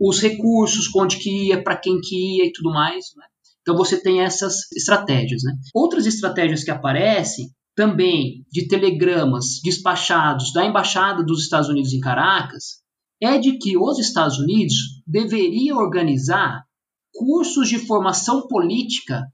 os 0.00 0.20
recursos, 0.20 0.88
onde 0.94 1.18
que 1.18 1.48
ia, 1.48 1.62
para 1.62 1.76
quem 1.76 2.00
que 2.00 2.36
ia 2.36 2.46
e 2.46 2.52
tudo 2.52 2.70
mais. 2.70 3.04
Né? 3.16 3.24
Então 3.66 3.76
você 3.76 4.00
tem 4.00 4.20
essas 4.20 4.70
estratégias. 4.72 5.42
Né? 5.42 5.52
Outras 5.74 6.06
estratégias 6.06 6.62
que 6.62 6.70
aparecem 6.70 7.48
também 7.74 8.44
de 8.50 8.68
telegramas 8.68 9.60
despachados 9.62 10.52
da 10.52 10.64
embaixada 10.64 11.24
dos 11.24 11.42
Estados 11.42 11.68
Unidos 11.68 11.92
em 11.92 11.98
Caracas 11.98 12.80
é 13.20 13.38
de 13.38 13.58
que 13.58 13.76
os 13.76 13.98
Estados 13.98 14.38
Unidos 14.38 14.74
deveriam 15.04 15.78
organizar 15.78 16.62
cursos 17.12 17.68
de 17.68 17.78
formação 17.78 18.46
política 18.46 19.24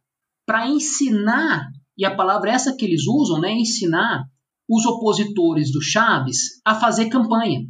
para 0.46 0.66
ensinar, 0.66 1.68
e 1.98 2.04
a 2.04 2.14
palavra 2.14 2.50
é 2.50 2.54
essa 2.54 2.74
que 2.74 2.86
eles 2.86 3.06
usam, 3.06 3.38
né, 3.38 3.52
ensinar 3.52 4.24
os 4.68 4.86
opositores 4.86 5.70
do 5.70 5.82
Chaves 5.82 6.60
a 6.64 6.74
fazer 6.74 7.10
campanha, 7.10 7.60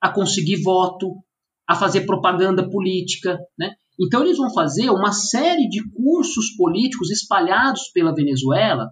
a 0.00 0.12
conseguir 0.12 0.62
voto, 0.62 1.24
a 1.66 1.74
fazer 1.74 2.02
propaganda 2.02 2.68
política, 2.68 3.38
né? 3.58 3.74
Então 4.00 4.22
eles 4.22 4.36
vão 4.36 4.52
fazer 4.52 4.90
uma 4.90 5.12
série 5.12 5.68
de 5.68 5.82
cursos 5.90 6.50
políticos 6.56 7.10
espalhados 7.10 7.90
pela 7.92 8.14
Venezuela, 8.14 8.90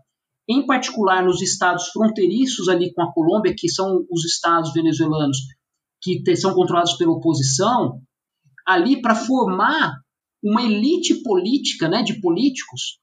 em 0.48 0.66
particular 0.66 1.24
nos 1.24 1.40
estados 1.40 1.88
fronteiriços 1.88 2.68
ali 2.68 2.92
com 2.92 3.02
a 3.02 3.12
Colômbia, 3.12 3.54
que 3.56 3.68
são 3.68 4.04
os 4.10 4.24
estados 4.24 4.72
venezuelanos 4.72 5.38
que 6.00 6.36
são 6.36 6.52
controlados 6.52 6.94
pela 6.94 7.12
oposição, 7.12 8.00
ali 8.66 9.00
para 9.00 9.14
formar 9.14 9.92
uma 10.42 10.62
elite 10.62 11.22
política, 11.22 11.88
né, 11.88 12.02
de 12.02 12.20
políticos 12.20 12.98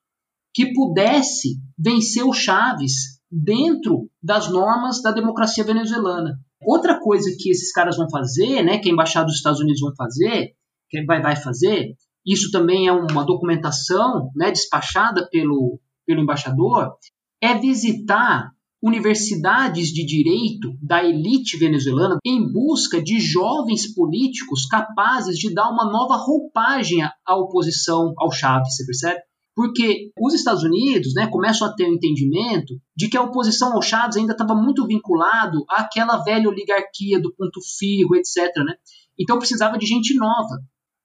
que 0.53 0.73
pudesse 0.73 1.57
vencer 1.77 2.25
o 2.25 2.33
Chaves 2.33 3.19
dentro 3.31 4.09
das 4.21 4.51
normas 4.51 5.01
da 5.01 5.11
democracia 5.11 5.63
venezuelana. 5.63 6.37
Outra 6.61 6.99
coisa 6.99 7.33
que 7.39 7.49
esses 7.49 7.71
caras 7.71 7.95
vão 7.95 8.09
fazer, 8.09 8.63
né, 8.63 8.79
que 8.79 8.89
a 8.89 8.91
embaixada 8.91 9.27
dos 9.27 9.35
Estados 9.35 9.61
Unidos 9.61 9.79
vão 9.79 9.93
fazer, 9.95 10.53
que 10.89 11.03
vai, 11.05 11.21
vai 11.21 11.35
fazer, 11.35 11.95
isso 12.25 12.51
também 12.51 12.87
é 12.87 12.91
uma 12.91 13.25
documentação, 13.25 14.29
né, 14.35 14.51
despachada 14.51 15.27
pelo, 15.29 15.79
pelo 16.05 16.21
embaixador, 16.21 16.93
é 17.41 17.55
visitar 17.55 18.51
universidades 18.81 19.89
de 19.89 20.05
direito 20.05 20.73
da 20.81 21.03
elite 21.03 21.57
venezuelana 21.57 22.17
em 22.25 22.51
busca 22.51 23.01
de 23.01 23.19
jovens 23.19 23.93
políticos 23.93 24.65
capazes 24.65 25.37
de 25.37 25.53
dar 25.53 25.69
uma 25.69 25.91
nova 25.91 26.15
roupagem 26.15 27.01
à 27.03 27.35
oposição 27.35 28.13
ao 28.17 28.31
Chaves, 28.31 28.75
você 28.75 28.85
percebe? 28.85 29.19
Porque 29.53 30.11
os 30.17 30.33
Estados 30.33 30.63
Unidos 30.63 31.13
né, 31.13 31.27
começam 31.27 31.67
a 31.67 31.73
ter 31.73 31.83
o 31.83 31.89
um 31.89 31.95
entendimento 31.95 32.75
de 32.95 33.09
que 33.09 33.17
a 33.17 33.21
oposição 33.21 33.73
ao 33.73 33.81
Chaves 33.81 34.15
ainda 34.15 34.31
estava 34.31 34.55
muito 34.55 34.87
vinculado 34.87 35.65
àquela 35.69 36.23
velha 36.23 36.47
oligarquia 36.47 37.19
do 37.19 37.33
ponto 37.35 37.59
figo, 37.77 38.15
etc. 38.15 38.55
Né? 38.65 38.75
Então 39.19 39.37
precisava 39.37 39.77
de 39.77 39.85
gente 39.85 40.15
nova, 40.15 40.61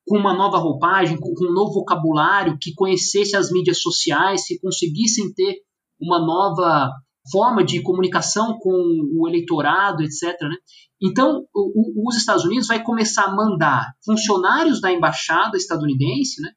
com 0.07 0.19
uma 0.19 0.35
nova 0.35 0.59
roupagem, 0.59 1.19
com 1.19 1.31
um 1.31 1.53
novo 1.53 1.75
vocabulário, 1.75 2.59
que 2.61 2.75
conhecesse 2.75 3.37
as 3.37 3.51
mídias 3.51 3.81
sociais, 3.81 4.47
que 4.47 4.59
conseguissem 4.59 5.33
ter 5.33 5.57
uma 6.01 6.19
nova 6.19 6.90
forma 7.31 7.64
de 7.64 7.83
comunicação 7.83 8.59
com 8.59 8.71
o 9.17 9.27
eleitorado, 9.27 10.03
etc. 10.03 10.38
Né? 10.43 10.57
Então, 11.03 11.45
o, 11.55 12.09
os 12.09 12.17
Estados 12.17 12.45
Unidos 12.45 12.67
vai 12.67 12.83
começar 12.83 13.25
a 13.25 13.35
mandar 13.35 13.93
funcionários 14.05 14.81
da 14.81 14.93
embaixada 14.93 15.57
estadunidense 15.57 16.43
né, 16.43 16.51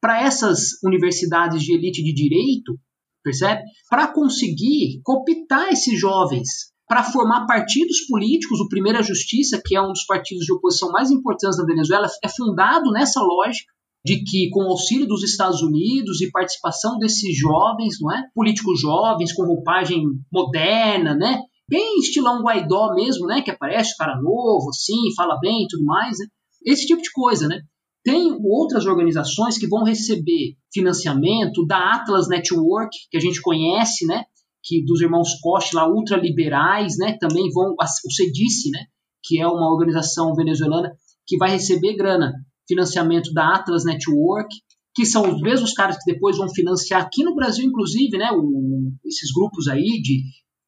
para 0.00 0.22
essas 0.22 0.82
universidades 0.82 1.62
de 1.62 1.74
elite 1.74 2.02
de 2.02 2.12
direito, 2.12 2.78
percebe? 3.22 3.62
Para 3.88 4.12
conseguir 4.12 5.00
cooptar 5.04 5.68
esses 5.68 5.98
jovens 5.98 6.72
para 6.88 7.04
formar 7.04 7.46
partidos 7.46 8.00
políticos. 8.08 8.60
O 8.60 8.68
Primeira 8.68 9.02
Justiça, 9.02 9.60
que 9.64 9.76
é 9.76 9.82
um 9.82 9.92
dos 9.92 10.06
partidos 10.06 10.46
de 10.46 10.52
oposição 10.52 10.90
mais 10.90 11.10
importantes 11.10 11.58
da 11.58 11.64
Venezuela, 11.64 12.08
é 12.24 12.28
fundado 12.28 12.90
nessa 12.90 13.20
lógica 13.20 13.70
de 14.04 14.24
que 14.24 14.48
com 14.50 14.60
o 14.60 14.70
auxílio 14.70 15.06
dos 15.06 15.22
Estados 15.22 15.60
Unidos 15.60 16.22
e 16.22 16.30
participação 16.30 16.98
desses 16.98 17.36
jovens, 17.36 17.96
não 18.00 18.10
é? 18.12 18.24
Políticos 18.34 18.80
jovens 18.80 19.32
com 19.34 19.44
roupagem 19.44 20.04
moderna, 20.32 21.14
né? 21.14 21.42
Bem 21.68 21.98
estilão 21.98 22.42
Guaidó 22.42 22.94
mesmo, 22.94 23.26
né? 23.26 23.42
Que 23.42 23.50
aparece 23.50 23.96
cara 23.96 24.18
novo, 24.20 24.70
assim, 24.70 25.14
fala 25.14 25.38
bem 25.38 25.64
e 25.64 25.68
tudo 25.68 25.84
mais, 25.84 26.18
né? 26.18 26.26
Esse 26.64 26.86
tipo 26.86 27.02
de 27.02 27.12
coisa, 27.12 27.46
né? 27.46 27.60
Tem 28.02 28.38
outras 28.42 28.86
organizações 28.86 29.58
que 29.58 29.68
vão 29.68 29.84
receber 29.84 30.54
financiamento 30.72 31.66
da 31.66 31.96
Atlas 31.96 32.28
Network, 32.28 32.96
que 33.10 33.18
a 33.18 33.20
gente 33.20 33.42
conhece, 33.42 34.06
né? 34.06 34.24
Que 34.64 34.84
dos 34.84 35.00
irmãos 35.00 35.34
Koch 35.40 35.74
lá, 35.74 35.88
ultraliberais, 35.88 36.96
né? 36.98 37.16
Também 37.18 37.48
vão, 37.50 37.74
o 37.78 38.12
CEDICE, 38.12 38.70
né? 38.70 38.84
Que 39.24 39.40
é 39.40 39.46
uma 39.46 39.72
organização 39.72 40.34
venezuelana 40.34 40.92
que 41.26 41.36
vai 41.36 41.50
receber 41.50 41.94
grana 41.96 42.32
financiamento 42.66 43.32
da 43.32 43.54
Atlas 43.54 43.84
Network, 43.84 44.48
que 44.94 45.06
são 45.06 45.32
os 45.32 45.40
mesmos 45.40 45.72
caras 45.72 45.96
que 45.96 46.12
depois 46.12 46.36
vão 46.36 46.48
financiar 46.48 47.02
aqui 47.02 47.24
no 47.24 47.34
Brasil, 47.34 47.64
inclusive, 47.64 48.18
né, 48.18 48.30
o, 48.32 48.92
esses 49.06 49.32
grupos 49.32 49.68
aí 49.68 50.00
de 50.02 50.22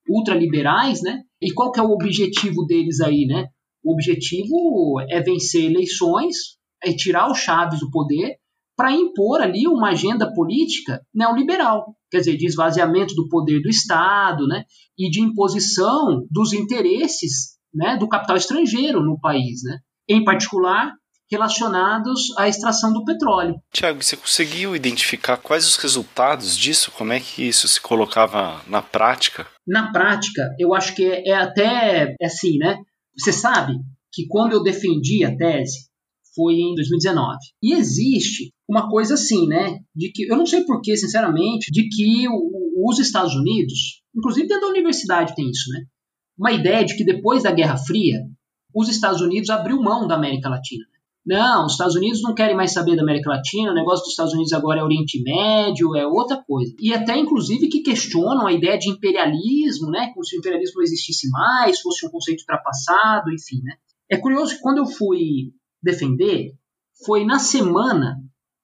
ultraliberais, 0.09 1.03
né? 1.03 1.23
E 1.41 1.53
qual 1.53 1.71
que 1.71 1.81
é 1.81 1.83
o 1.83 1.93
objetivo 1.93 2.65
deles 2.67 3.01
aí, 3.01 3.27
né? 3.27 3.49
O 3.83 3.93
objetivo 3.93 5.01
é 5.09 5.21
vencer 5.23 5.65
eleições, 5.65 6.37
é 6.83 6.93
tirar 6.93 7.31
o 7.31 7.35
Chaves 7.35 7.81
do 7.81 7.91
poder 7.91 8.37
para 8.81 8.93
impor 8.93 9.43
ali 9.43 9.69
uma 9.69 9.91
agenda 9.91 10.33
política 10.33 11.03
neoliberal, 11.15 11.95
quer 12.11 12.21
dizer, 12.21 12.39
de 12.39 12.47
esvaziamento 12.47 13.15
do 13.15 13.29
poder 13.29 13.61
do 13.61 13.69
Estado, 13.69 14.47
né? 14.47 14.65
E 14.99 15.11
de 15.11 15.21
imposição 15.21 16.27
dos 16.31 16.55
interesses, 16.55 17.59
né, 17.75 17.99
do 17.99 18.09
capital 18.09 18.39
estrangeiro 18.39 19.03
no 19.03 19.21
país, 19.21 19.61
né? 19.65 19.81
Em 20.09 20.25
particular, 20.25 20.95
relacionados 21.31 22.35
à 22.39 22.49
extração 22.49 22.91
do 22.95 23.05
petróleo. 23.05 23.57
Tiago, 23.71 24.03
você 24.03 24.17
conseguiu 24.17 24.75
identificar 24.75 25.37
quais 25.37 25.69
os 25.69 25.77
resultados 25.77 26.57
disso? 26.57 26.91
Como 26.91 27.13
é 27.13 27.21
que 27.21 27.43
isso 27.43 27.69
se 27.69 27.83
colocava 27.83 28.63
na 28.67 28.81
prática? 28.81 29.47
Na 29.69 29.93
prática, 29.93 30.49
eu 30.59 30.75
acho 30.75 30.95
que 30.95 31.05
é, 31.05 31.29
é 31.29 31.35
até 31.35 32.15
é 32.19 32.27
assim, 32.27 32.57
né? 32.57 32.79
Você 33.19 33.31
sabe 33.31 33.75
que 34.11 34.27
quando 34.27 34.55
eu 34.55 34.63
defendi 34.63 35.23
a 35.23 35.37
tese 35.37 35.91
foi 36.35 36.55
em 36.55 36.75
2019. 36.75 37.37
E 37.63 37.75
existe 37.75 38.53
uma 38.71 38.89
coisa 38.89 39.15
assim, 39.15 39.49
né? 39.49 39.81
De 39.95 40.13
que 40.13 40.31
eu 40.31 40.37
não 40.37 40.47
sei 40.47 40.65
porquê, 40.65 40.97
sinceramente, 40.97 41.73
de 41.73 41.89
que 41.89 42.27
os 42.29 43.01
Estados 43.01 43.35
Unidos, 43.35 44.01
inclusive 44.17 44.47
dentro 44.47 44.67
da 44.67 44.71
universidade 44.71 45.35
tem 45.35 45.51
isso, 45.51 45.69
né? 45.73 45.81
Uma 46.39 46.53
ideia 46.53 46.85
de 46.85 46.97
que 46.97 47.05
depois 47.05 47.43
da 47.43 47.51
Guerra 47.51 47.77
Fria, 47.77 48.21
os 48.73 48.89
Estados 48.89 49.21
Unidos 49.21 49.51
abriu 49.51 49.83
mão 49.83 50.07
da 50.07 50.15
América 50.15 50.49
Latina. 50.49 50.85
Não, 51.27 51.67
os 51.67 51.73
Estados 51.73 51.97
Unidos 51.97 52.23
não 52.23 52.33
querem 52.33 52.57
mais 52.57 52.73
saber 52.73 52.95
da 52.95 53.03
América 53.03 53.29
Latina, 53.29 53.73
o 53.73 53.75
negócio 53.75 54.05
dos 54.05 54.13
Estados 54.13 54.33
Unidos 54.33 54.53
agora 54.53 54.81
é 54.81 54.85
Oriente 54.85 55.21
Médio, 55.21 55.97
é 55.97 56.07
outra 56.07 56.43
coisa. 56.43 56.73
E 56.79 56.95
até, 56.95 57.19
inclusive, 57.19 57.69
que 57.69 57.83
questionam 57.83 58.47
a 58.47 58.53
ideia 58.53 58.79
de 58.79 58.89
imperialismo, 58.89 59.91
né? 59.91 60.13
Como 60.15 60.25
se 60.25 60.37
o 60.37 60.39
imperialismo 60.39 60.77
não 60.77 60.85
existisse 60.85 61.29
mais, 61.29 61.81
fosse 61.81 62.07
um 62.07 62.11
conceito 62.11 62.41
ultrapassado, 62.41 63.33
enfim, 63.33 63.61
né? 63.65 63.75
É 64.09 64.17
curioso 64.17 64.55
que 64.55 64.63
quando 64.63 64.79
eu 64.79 64.87
fui 64.87 65.53
defender, 65.83 66.53
foi 67.05 67.25
na 67.25 67.39
semana 67.41 68.17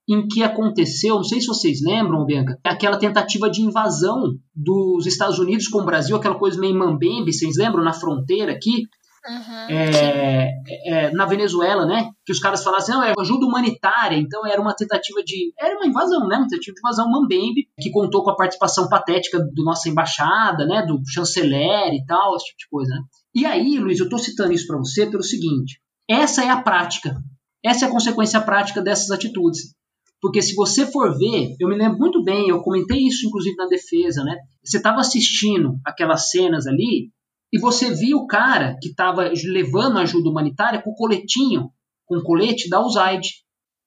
em 0.08 0.26
que 0.26 0.42
aconteceu, 0.42 1.16
não 1.16 1.24
sei 1.24 1.40
se 1.40 1.46
vocês 1.46 1.80
lembram, 1.82 2.24
Bianca, 2.24 2.58
aquela 2.64 2.96
tentativa 2.96 3.50
de 3.50 3.62
invasão 3.62 4.36
dos 4.54 5.06
Estados 5.06 5.38
Unidos 5.38 5.66
com 5.66 5.80
o 5.80 5.84
Brasil, 5.84 6.16
aquela 6.16 6.38
coisa 6.38 6.60
meio 6.60 6.78
mambembe, 6.78 7.32
vocês 7.32 7.56
lembram, 7.56 7.82
na 7.82 7.92
fronteira 7.92 8.52
aqui, 8.52 8.84
Uhum, 9.28 9.76
é, 9.76 10.52
é, 10.84 11.10
na 11.10 11.26
Venezuela, 11.26 11.84
né? 11.84 12.10
Que 12.24 12.30
os 12.30 12.38
caras 12.38 12.62
falassem, 12.62 12.94
não, 12.94 13.02
é 13.02 13.12
ajuda 13.18 13.44
humanitária, 13.44 14.16
então 14.16 14.46
era 14.46 14.60
uma 14.60 14.72
tentativa 14.72 15.20
de. 15.24 15.52
Era 15.58 15.76
uma 15.76 15.86
invasão, 15.86 16.28
né? 16.28 16.36
Uma 16.36 16.46
tentativa 16.46 16.74
de 16.74 16.80
invasão 16.80 17.10
Mambembe, 17.10 17.66
que 17.80 17.90
contou 17.90 18.22
com 18.22 18.30
a 18.30 18.36
participação 18.36 18.88
patética 18.88 19.40
do 19.40 19.64
nossa 19.64 19.88
embaixada, 19.88 20.64
né? 20.64 20.86
Do 20.86 21.02
chanceler 21.08 21.92
e 21.92 22.04
tal, 22.06 22.36
esse 22.36 22.46
tipo 22.46 22.58
de 22.58 22.68
coisa, 22.70 22.94
né? 22.94 23.00
E 23.34 23.44
aí, 23.44 23.78
Luiz, 23.78 23.98
eu 23.98 24.08
tô 24.08 24.16
citando 24.16 24.52
isso 24.52 24.68
para 24.68 24.78
você 24.78 25.06
pelo 25.06 25.24
seguinte: 25.24 25.80
essa 26.08 26.44
é 26.44 26.48
a 26.48 26.62
prática. 26.62 27.16
Essa 27.64 27.86
é 27.86 27.88
a 27.88 27.90
consequência 27.90 28.40
prática 28.40 28.80
dessas 28.80 29.10
atitudes. 29.10 29.74
Porque 30.20 30.40
se 30.40 30.54
você 30.54 30.86
for 30.86 31.16
ver, 31.16 31.54
eu 31.60 31.68
me 31.68 31.76
lembro 31.76 31.98
muito 31.98 32.22
bem, 32.22 32.48
eu 32.48 32.62
comentei 32.62 33.06
isso 33.06 33.26
inclusive 33.26 33.56
na 33.56 33.66
defesa, 33.66 34.24
né? 34.24 34.36
Você 34.64 34.78
estava 34.78 35.00
assistindo 35.00 35.78
aquelas 35.84 36.30
cenas 36.30 36.66
ali, 36.66 37.10
e 37.52 37.60
você 37.60 37.94
via 37.94 38.16
o 38.16 38.26
cara 38.26 38.76
que 38.80 38.88
estava 38.88 39.30
levando 39.44 39.98
ajuda 39.98 40.28
humanitária 40.28 40.82
com 40.82 40.90
o 40.90 40.94
coletinho, 40.94 41.70
com 42.06 42.16
o 42.16 42.22
colete 42.22 42.68
da 42.68 42.84
USAID. 42.84 43.28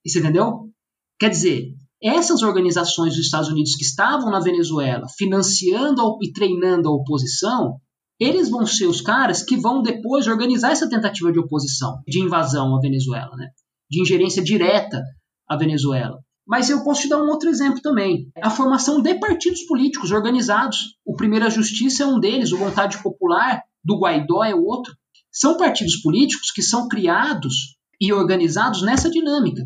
Você 0.05 0.19
entendeu? 0.19 0.69
Quer 1.19 1.29
dizer, 1.29 1.73
essas 2.01 2.41
organizações 2.41 3.15
dos 3.15 3.25
Estados 3.25 3.49
Unidos 3.49 3.75
que 3.75 3.83
estavam 3.83 4.31
na 4.31 4.39
Venezuela 4.39 5.05
financiando 5.17 6.17
e 6.21 6.31
treinando 6.31 6.87
a 6.87 6.93
oposição, 6.93 7.79
eles 8.19 8.49
vão 8.49 8.65
ser 8.65 8.85
os 8.85 9.01
caras 9.01 9.43
que 9.43 9.57
vão 9.57 9.81
depois 9.81 10.27
organizar 10.27 10.71
essa 10.71 10.89
tentativa 10.89 11.31
de 11.31 11.39
oposição, 11.39 12.01
de 12.07 12.19
invasão 12.19 12.75
à 12.75 12.79
Venezuela, 12.79 13.35
né? 13.35 13.49
de 13.89 14.01
ingerência 14.01 14.43
direta 14.43 15.01
à 15.49 15.57
Venezuela. 15.57 16.19
Mas 16.47 16.69
eu 16.69 16.83
posso 16.83 17.01
te 17.01 17.09
dar 17.09 17.21
um 17.21 17.29
outro 17.29 17.49
exemplo 17.49 17.81
também. 17.81 18.31
A 18.41 18.49
formação 18.49 19.01
de 19.01 19.15
partidos 19.15 19.63
políticos 19.63 20.11
organizados. 20.11 20.95
O 21.05 21.15
Primeira 21.15 21.49
Justiça 21.49 22.03
é 22.03 22.07
um 22.07 22.19
deles, 22.19 22.51
o 22.51 22.57
Vontade 22.57 23.01
Popular 23.03 23.61
do 23.83 23.99
Guaidó 23.99 24.43
é 24.43 24.55
outro. 24.55 24.95
São 25.31 25.57
partidos 25.57 25.97
políticos 25.97 26.51
que 26.51 26.61
são 26.61 26.87
criados 26.87 27.77
e 28.01 28.11
organizados 28.11 28.81
nessa 28.81 29.09
dinâmica, 29.09 29.63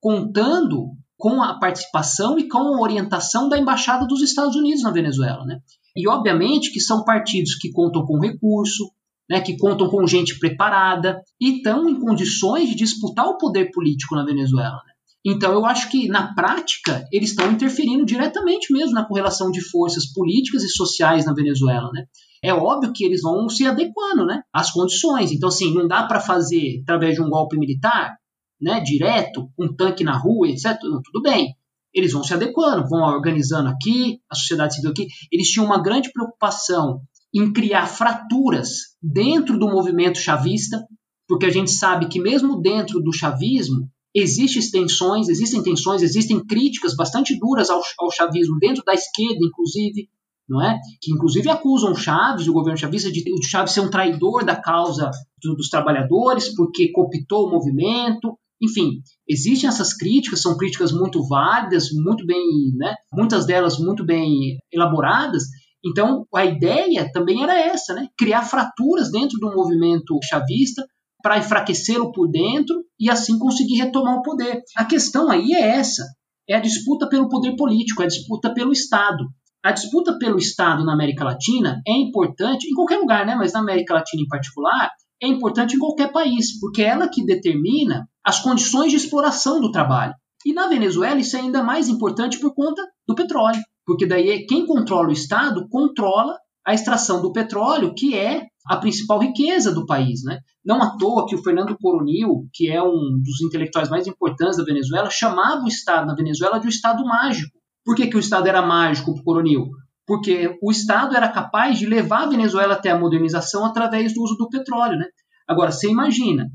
contando 0.00 0.88
com 1.16 1.42
a 1.42 1.58
participação 1.58 2.38
e 2.38 2.48
com 2.48 2.58
a 2.58 2.80
orientação 2.80 3.48
da 3.48 3.58
Embaixada 3.58 4.06
dos 4.06 4.20
Estados 4.20 4.56
Unidos 4.56 4.82
na 4.82 4.90
Venezuela. 4.90 5.44
Né? 5.44 5.60
E, 5.96 6.08
obviamente, 6.08 6.72
que 6.72 6.80
são 6.80 7.04
partidos 7.04 7.54
que 7.54 7.70
contam 7.70 8.04
com 8.04 8.18
recurso, 8.18 8.90
né, 9.30 9.40
que 9.40 9.56
contam 9.56 9.88
com 9.88 10.06
gente 10.06 10.38
preparada 10.38 11.22
e 11.40 11.58
estão 11.58 11.88
em 11.88 11.98
condições 11.98 12.68
de 12.68 12.74
disputar 12.74 13.26
o 13.26 13.38
poder 13.38 13.70
político 13.70 14.14
na 14.16 14.24
Venezuela. 14.24 14.82
Né? 14.86 14.93
Então 15.24 15.52
eu 15.52 15.64
acho 15.64 15.90
que 15.90 16.06
na 16.06 16.34
prática 16.34 17.06
eles 17.10 17.30
estão 17.30 17.50
interferindo 17.50 18.04
diretamente 18.04 18.70
mesmo 18.72 18.92
na 18.92 19.06
correlação 19.06 19.50
de 19.50 19.62
forças 19.62 20.12
políticas 20.12 20.62
e 20.62 20.68
sociais 20.68 21.24
na 21.24 21.32
Venezuela, 21.32 21.90
né? 21.92 22.04
É 22.42 22.52
óbvio 22.52 22.92
que 22.92 23.04
eles 23.04 23.22
vão 23.22 23.48
se 23.48 23.66
adequando, 23.66 24.26
né, 24.26 24.42
às 24.52 24.70
condições. 24.70 25.32
Então 25.32 25.48
assim, 25.48 25.72
não 25.72 25.88
dá 25.88 26.02
para 26.02 26.20
fazer 26.20 26.80
através 26.82 27.14
de 27.14 27.22
um 27.22 27.30
golpe 27.30 27.56
militar, 27.56 28.14
né, 28.60 28.80
direto, 28.80 29.48
um 29.58 29.74
tanque 29.74 30.04
na 30.04 30.18
rua, 30.18 30.48
etc. 30.48 30.78
Não, 30.82 31.00
tudo 31.00 31.22
bem. 31.22 31.54
Eles 31.92 32.12
vão 32.12 32.22
se 32.22 32.34
adequando, 32.34 32.88
vão 32.88 33.00
organizando 33.00 33.68
aqui, 33.68 34.18
a 34.28 34.34
sociedade 34.34 34.74
civil 34.74 34.90
aqui. 34.90 35.06
Eles 35.32 35.48
tinham 35.48 35.64
uma 35.64 35.80
grande 35.80 36.12
preocupação 36.12 37.00
em 37.32 37.50
criar 37.52 37.86
fraturas 37.86 38.68
dentro 39.02 39.58
do 39.58 39.68
movimento 39.68 40.18
chavista, 40.18 40.84
porque 41.26 41.46
a 41.46 41.50
gente 41.50 41.70
sabe 41.70 42.08
que 42.08 42.20
mesmo 42.20 42.60
dentro 42.60 43.00
do 43.00 43.12
chavismo 43.12 43.88
existem 44.14 44.62
tensões, 44.70 45.28
existem 45.28 45.62
tensões, 45.62 46.02
existem 46.02 46.44
críticas 46.44 46.94
bastante 46.94 47.38
duras 47.38 47.70
ao, 47.70 47.82
ao 47.98 48.10
chavismo 48.10 48.58
dentro 48.58 48.82
da 48.84 48.94
esquerda, 48.94 49.38
inclusive, 49.42 50.08
não 50.48 50.62
é? 50.62 50.78
Que 51.00 51.12
inclusive 51.12 51.48
acusam 51.48 51.92
o 51.92 51.96
Chaves, 51.96 52.46
o 52.46 52.52
governo 52.52 52.78
chavista, 52.78 53.10
de 53.10 53.24
o 53.32 53.42
Chaves 53.42 53.72
ser 53.72 53.80
um 53.80 53.90
traidor 53.90 54.44
da 54.44 54.54
causa 54.54 55.10
do, 55.42 55.54
dos 55.54 55.68
trabalhadores, 55.68 56.54
porque 56.54 56.92
cooptou 56.92 57.48
o 57.48 57.50
movimento. 57.50 58.38
Enfim, 58.62 59.00
existem 59.28 59.68
essas 59.68 59.94
críticas, 59.94 60.42
são 60.42 60.56
críticas 60.56 60.92
muito 60.92 61.26
válidas, 61.26 61.88
muito 61.92 62.24
bem, 62.24 62.72
né? 62.76 62.94
Muitas 63.12 63.46
delas 63.46 63.78
muito 63.78 64.04
bem 64.04 64.56
elaboradas, 64.72 65.44
então, 65.84 66.26
a 66.34 66.46
ideia 66.46 67.10
também 67.12 67.42
era 67.42 67.58
essa, 67.58 67.92
né? 67.92 68.08
Criar 68.16 68.42
fraturas 68.42 69.10
dentro 69.10 69.38
do 69.38 69.54
movimento 69.54 70.18
chavista 70.22 70.82
para 71.22 71.38
enfraquecê-lo 71.38 72.10
por 72.10 72.30
dentro 72.30 72.83
e 72.98 73.10
assim 73.10 73.38
conseguir 73.38 73.76
retomar 73.76 74.16
o 74.16 74.22
poder. 74.22 74.62
A 74.76 74.84
questão 74.84 75.30
aí 75.30 75.52
é 75.52 75.60
essa: 75.60 76.04
é 76.48 76.54
a 76.54 76.60
disputa 76.60 77.08
pelo 77.08 77.28
poder 77.28 77.56
político, 77.56 78.02
é 78.02 78.06
a 78.06 78.08
disputa 78.08 78.52
pelo 78.52 78.72
Estado. 78.72 79.24
A 79.64 79.72
disputa 79.72 80.18
pelo 80.18 80.38
Estado 80.38 80.84
na 80.84 80.92
América 80.92 81.24
Latina 81.24 81.80
é 81.86 81.92
importante, 81.92 82.68
em 82.68 82.74
qualquer 82.74 82.98
lugar, 82.98 83.24
né? 83.24 83.34
mas 83.34 83.52
na 83.52 83.60
América 83.60 83.94
Latina 83.94 84.22
em 84.22 84.28
particular, 84.28 84.90
é 85.22 85.26
importante 85.26 85.74
em 85.74 85.78
qualquer 85.78 86.12
país, 86.12 86.58
porque 86.60 86.82
é 86.82 86.88
ela 86.88 87.08
que 87.08 87.24
determina 87.24 88.06
as 88.22 88.40
condições 88.40 88.90
de 88.90 88.96
exploração 88.96 89.60
do 89.60 89.70
trabalho. 89.70 90.14
E 90.44 90.52
na 90.52 90.68
Venezuela 90.68 91.18
isso 91.18 91.36
é 91.36 91.40
ainda 91.40 91.62
mais 91.62 91.88
importante 91.88 92.38
por 92.38 92.54
conta 92.54 92.82
do 93.08 93.14
petróleo 93.14 93.62
porque 93.86 94.06
daí 94.06 94.30
é 94.30 94.46
quem 94.46 94.66
controla 94.66 95.08
o 95.08 95.12
Estado 95.12 95.68
controla 95.68 96.36
a 96.66 96.72
extração 96.72 97.20
do 97.20 97.32
petróleo, 97.32 97.94
que 97.94 98.16
é 98.16 98.46
a 98.66 98.76
principal 98.76 99.18
riqueza 99.18 99.72
do 99.72 99.86
país. 99.86 100.22
Né? 100.24 100.38
Não 100.64 100.82
à 100.82 100.96
toa 100.96 101.26
que 101.26 101.34
o 101.34 101.42
Fernando 101.42 101.76
Coronil, 101.78 102.48
que 102.52 102.70
é 102.70 102.82
um 102.82 103.20
dos 103.22 103.40
intelectuais 103.42 103.90
mais 103.90 104.06
importantes 104.06 104.56
da 104.56 104.64
Venezuela, 104.64 105.10
chamava 105.10 105.64
o 105.64 105.68
Estado 105.68 106.06
na 106.06 106.14
Venezuela 106.14 106.58
de 106.58 106.66
um 106.66 106.70
Estado 106.70 107.04
mágico. 107.04 107.58
Por 107.84 107.94
que, 107.94 108.06
que 108.06 108.16
o 108.16 108.20
Estado 108.20 108.48
era 108.48 108.62
mágico 108.62 109.12
para 109.12 109.20
o 109.20 109.24
Coronil? 109.24 109.70
Porque 110.06 110.58
o 110.62 110.70
Estado 110.70 111.14
era 111.14 111.28
capaz 111.28 111.78
de 111.78 111.86
levar 111.86 112.24
a 112.24 112.28
Venezuela 112.28 112.74
até 112.74 112.90
a 112.90 112.98
modernização 112.98 113.64
através 113.64 114.14
do 114.14 114.22
uso 114.22 114.36
do 114.36 114.48
petróleo. 114.48 114.98
Né? 114.98 115.06
Agora, 115.46 115.70
você 115.70 115.90
imagina, 115.90 116.48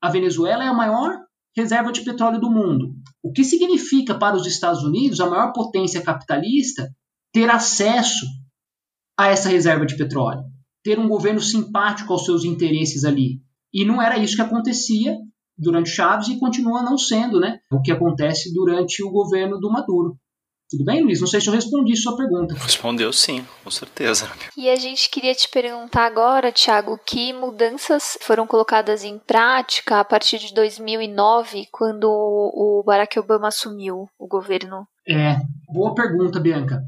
a 0.00 0.08
Venezuela 0.08 0.64
é 0.64 0.68
a 0.68 0.74
maior 0.74 1.18
reserva 1.56 1.92
de 1.92 2.02
petróleo 2.02 2.40
do 2.40 2.50
mundo. 2.50 2.94
O 3.22 3.32
que 3.32 3.44
significa 3.44 4.14
para 4.14 4.36
os 4.36 4.46
Estados 4.46 4.82
Unidos, 4.82 5.20
a 5.20 5.28
maior 5.28 5.52
potência 5.52 6.02
capitalista, 6.02 6.88
ter 7.32 7.50
acesso 7.50 8.26
a 9.18 9.28
essa 9.28 9.48
reserva 9.48 9.84
de 9.84 9.96
petróleo? 9.96 10.51
Ter 10.82 10.98
um 10.98 11.08
governo 11.08 11.40
simpático 11.40 12.12
aos 12.12 12.24
seus 12.24 12.44
interesses 12.44 13.04
ali. 13.04 13.40
E 13.72 13.84
não 13.84 14.02
era 14.02 14.18
isso 14.18 14.36
que 14.36 14.42
acontecia 14.42 15.16
durante 15.56 15.90
Chaves 15.90 16.28
e 16.28 16.38
continua 16.38 16.82
não 16.82 16.98
sendo 16.98 17.38
né, 17.38 17.58
o 17.70 17.80
que 17.80 17.92
acontece 17.92 18.52
durante 18.52 19.02
o 19.02 19.10
governo 19.10 19.58
do 19.58 19.70
Maduro. 19.70 20.16
Tudo 20.72 20.86
bem, 20.86 21.02
Luiz? 21.02 21.20
Não 21.20 21.26
sei 21.26 21.38
se 21.38 21.48
eu 21.48 21.52
respondi 21.52 21.94
sua 21.94 22.16
pergunta. 22.16 22.54
Respondeu 22.54 23.12
sim, 23.12 23.44
com 23.62 23.70
certeza. 23.70 24.30
E 24.56 24.70
a 24.70 24.76
gente 24.76 25.10
queria 25.10 25.34
te 25.34 25.46
perguntar 25.46 26.06
agora, 26.06 26.50
Thiago, 26.50 26.98
que 27.04 27.30
mudanças 27.34 28.16
foram 28.22 28.46
colocadas 28.46 29.04
em 29.04 29.18
prática 29.18 30.00
a 30.00 30.04
partir 30.04 30.38
de 30.38 30.54
2009, 30.54 31.66
quando 31.70 32.06
o 32.10 32.82
Barack 32.86 33.18
Obama 33.18 33.48
assumiu 33.48 34.08
o 34.18 34.26
governo? 34.26 34.86
É, 35.06 35.36
boa 35.70 35.94
pergunta, 35.94 36.40
Bianca. 36.40 36.80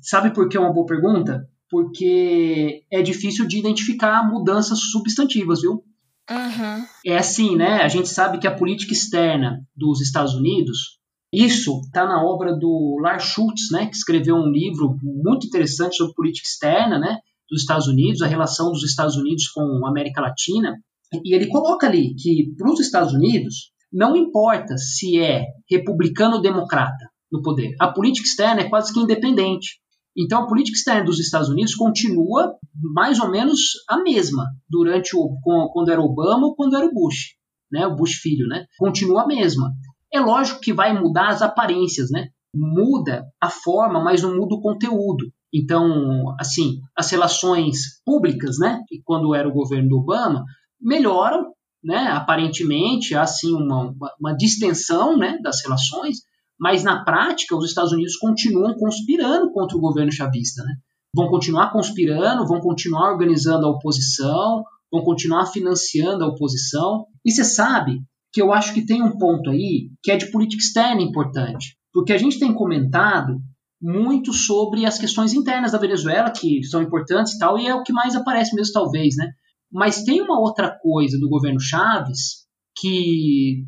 Sabe 0.00 0.32
por 0.32 0.48
que 0.48 0.56
é 0.56 0.60
uma 0.60 0.72
boa 0.72 0.86
pergunta? 0.86 1.44
Porque 1.72 2.84
é 2.92 3.00
difícil 3.00 3.46
de 3.46 3.58
identificar 3.58 4.30
mudanças 4.30 4.78
substantivas, 4.90 5.62
viu? 5.62 5.82
Uhum. 6.30 6.84
É 7.06 7.16
assim, 7.16 7.56
né? 7.56 7.80
A 7.80 7.88
gente 7.88 8.10
sabe 8.10 8.38
que 8.38 8.46
a 8.46 8.54
política 8.54 8.92
externa 8.92 9.58
dos 9.74 10.02
Estados 10.02 10.34
Unidos 10.34 11.00
isso 11.32 11.80
está 11.86 12.04
na 12.04 12.22
obra 12.22 12.54
do 12.54 12.98
Lars 13.00 13.24
Schultz, 13.24 13.70
né, 13.72 13.86
que 13.86 13.96
escreveu 13.96 14.36
um 14.36 14.50
livro 14.50 14.98
muito 15.02 15.46
interessante 15.46 15.96
sobre 15.96 16.12
política 16.12 16.46
externa 16.46 16.98
né, 16.98 17.16
dos 17.48 17.62
Estados 17.62 17.86
Unidos, 17.86 18.20
a 18.20 18.26
relação 18.26 18.70
dos 18.70 18.84
Estados 18.84 19.16
Unidos 19.16 19.48
com 19.48 19.86
a 19.86 19.88
América 19.88 20.20
Latina. 20.20 20.76
E 21.24 21.34
ele 21.34 21.48
coloca 21.48 21.86
ali 21.86 22.14
que 22.16 22.52
para 22.54 22.70
os 22.70 22.80
Estados 22.80 23.14
Unidos 23.14 23.72
não 23.90 24.14
importa 24.14 24.76
se 24.76 25.18
é 25.18 25.46
republicano 25.70 26.36
ou 26.36 26.42
democrata 26.42 27.10
no 27.30 27.40
poder, 27.40 27.74
a 27.80 27.88
política 27.90 28.26
externa 28.26 28.60
é 28.60 28.68
quase 28.68 28.92
que 28.92 29.00
independente. 29.00 29.80
Então 30.16 30.42
a 30.42 30.46
política 30.46 30.76
externa 30.76 31.04
dos 31.04 31.18
Estados 31.18 31.48
Unidos 31.48 31.74
continua 31.74 32.54
mais 32.74 33.18
ou 33.18 33.30
menos 33.30 33.60
a 33.88 34.02
mesma 34.02 34.46
durante 34.68 35.16
o 35.16 35.38
quando 35.72 35.90
era 35.90 36.00
Obama 36.00 36.46
ou 36.48 36.54
quando 36.54 36.76
era 36.76 36.86
o 36.86 36.92
Bush, 36.92 37.34
né, 37.70 37.86
o 37.86 37.96
Bush 37.96 38.14
filho, 38.14 38.46
né? 38.46 38.66
Continua 38.78 39.22
a 39.22 39.26
mesma. 39.26 39.72
É 40.12 40.20
lógico 40.20 40.60
que 40.60 40.74
vai 40.74 40.98
mudar 40.98 41.28
as 41.28 41.40
aparências, 41.40 42.10
né? 42.10 42.28
Muda 42.54 43.24
a 43.40 43.48
forma, 43.48 44.02
mas 44.02 44.22
não 44.22 44.36
muda 44.36 44.54
o 44.54 44.60
conteúdo. 44.60 45.32
Então, 45.52 46.34
assim, 46.38 46.80
as 46.96 47.10
relações 47.10 48.02
públicas, 48.04 48.58
né? 48.58 48.80
E 48.90 49.00
quando 49.02 49.34
era 49.34 49.48
o 49.48 49.52
governo 49.52 49.88
do 49.88 49.98
Obama, 49.98 50.44
melhoram, 50.78 51.52
né? 51.82 52.08
Aparentemente, 52.08 53.14
há 53.14 53.24
uma, 53.44 53.90
uma, 53.90 54.14
uma 54.20 54.36
distensão, 54.36 55.16
né? 55.16 55.38
Das 55.42 55.62
relações, 55.62 56.18
mas 56.62 56.84
na 56.84 57.02
prática 57.02 57.56
os 57.56 57.64
Estados 57.64 57.90
Unidos 57.90 58.14
continuam 58.14 58.74
conspirando 58.74 59.50
contra 59.50 59.76
o 59.76 59.80
governo 59.80 60.12
chavista, 60.12 60.62
né? 60.62 60.76
Vão 61.12 61.26
continuar 61.28 61.72
conspirando, 61.72 62.46
vão 62.46 62.60
continuar 62.60 63.10
organizando 63.10 63.66
a 63.66 63.70
oposição, 63.70 64.62
vão 64.90 65.02
continuar 65.02 65.46
financiando 65.46 66.22
a 66.22 66.28
oposição. 66.28 67.04
E 67.24 67.32
você 67.32 67.42
sabe 67.42 68.00
que 68.32 68.40
eu 68.40 68.52
acho 68.52 68.72
que 68.72 68.86
tem 68.86 69.02
um 69.02 69.18
ponto 69.18 69.50
aí 69.50 69.90
que 70.04 70.12
é 70.12 70.16
de 70.16 70.30
política 70.30 70.62
externa 70.62 71.02
importante, 71.02 71.76
porque 71.92 72.12
a 72.12 72.18
gente 72.18 72.38
tem 72.38 72.54
comentado 72.54 73.40
muito 73.82 74.32
sobre 74.32 74.86
as 74.86 74.96
questões 74.96 75.34
internas 75.34 75.72
da 75.72 75.78
Venezuela, 75.78 76.30
que 76.30 76.62
são 76.62 76.80
importantes 76.80 77.32
e 77.32 77.38
tal, 77.40 77.58
e 77.58 77.66
é 77.66 77.74
o 77.74 77.82
que 77.82 77.92
mais 77.92 78.14
aparece 78.14 78.54
mesmo, 78.54 78.72
talvez, 78.72 79.16
né? 79.16 79.32
Mas 79.68 80.04
tem 80.04 80.22
uma 80.22 80.38
outra 80.38 80.70
coisa 80.80 81.18
do 81.18 81.28
governo 81.28 81.58
Chaves 81.58 82.46
que 82.78 83.64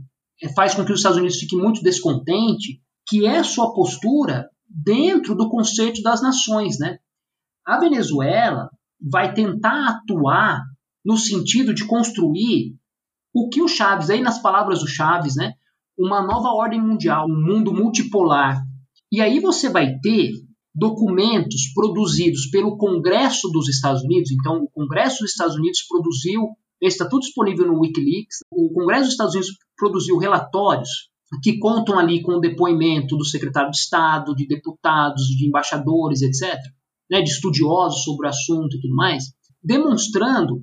faz 0.55 0.74
com 0.76 0.84
que 0.84 0.92
os 0.92 1.01
Estados 1.01 1.18
Unidos 1.18 1.38
fiquem 1.38 1.59
muito 1.59 1.82
descontente, 1.82 2.84
que 3.07 3.26
é 3.26 3.42
sua 3.42 3.72
postura 3.72 4.48
dentro 4.68 5.34
do 5.34 5.48
conceito 5.48 6.02
das 6.02 6.22
nações, 6.22 6.78
né? 6.78 6.98
A 7.66 7.78
Venezuela 7.78 8.68
vai 9.00 9.32
tentar 9.34 9.88
atuar 9.88 10.62
no 11.05 11.16
sentido 11.16 11.74
de 11.74 11.86
construir 11.86 12.74
o 13.34 13.48
que 13.48 13.61
o 13.61 13.68
Chaves, 13.68 14.11
aí 14.11 14.20
nas 14.20 14.40
palavras 14.40 14.80
do 14.80 14.86
Chaves, 14.86 15.36
né, 15.36 15.52
uma 15.98 16.22
nova 16.22 16.48
ordem 16.48 16.80
mundial, 16.80 17.26
um 17.28 17.55
mundo 17.55 17.72
multipolar. 17.72 18.62
E 19.12 19.20
aí 19.20 19.40
você 19.40 19.68
vai 19.68 19.98
ter 20.00 20.32
documentos 20.74 21.72
produzidos 21.72 22.46
pelo 22.46 22.76
Congresso 22.76 23.48
dos 23.50 23.68
Estados 23.68 24.02
Unidos. 24.02 24.30
Então, 24.32 24.62
o 24.64 24.70
Congresso 24.70 25.20
dos 25.20 25.30
Estados 25.30 25.55
Unidos 25.55 25.82
produziu, 25.88 26.48
está 26.80 27.09
tudo 27.09 27.20
disponível 27.20 27.66
no 27.66 27.78
Wikileaks. 27.80 28.38
O 28.50 28.72
Congresso 28.72 29.05
dos 29.05 29.12
Estados 29.12 29.34
Unidos 29.34 29.57
produziu 29.76 30.18
relatórios 30.18 31.11
que 31.43 31.59
contam 31.59 31.99
ali 31.99 32.22
com 32.22 32.32
o 32.32 32.41
depoimento 32.41 33.16
do 33.16 33.24
secretário 33.24 33.70
de 33.70 33.76
Estado, 33.76 34.35
de 34.35 34.47
deputados, 34.47 35.22
de 35.24 35.47
embaixadores, 35.47 36.22
etc., 36.22 36.59
né, 37.11 37.20
de 37.22 37.30
estudiosos 37.30 38.03
sobre 38.03 38.26
o 38.26 38.30
assunto 38.30 38.76
e 38.76 38.80
tudo 38.80 38.95
mais, 38.95 39.24
demonstrando 39.62 40.62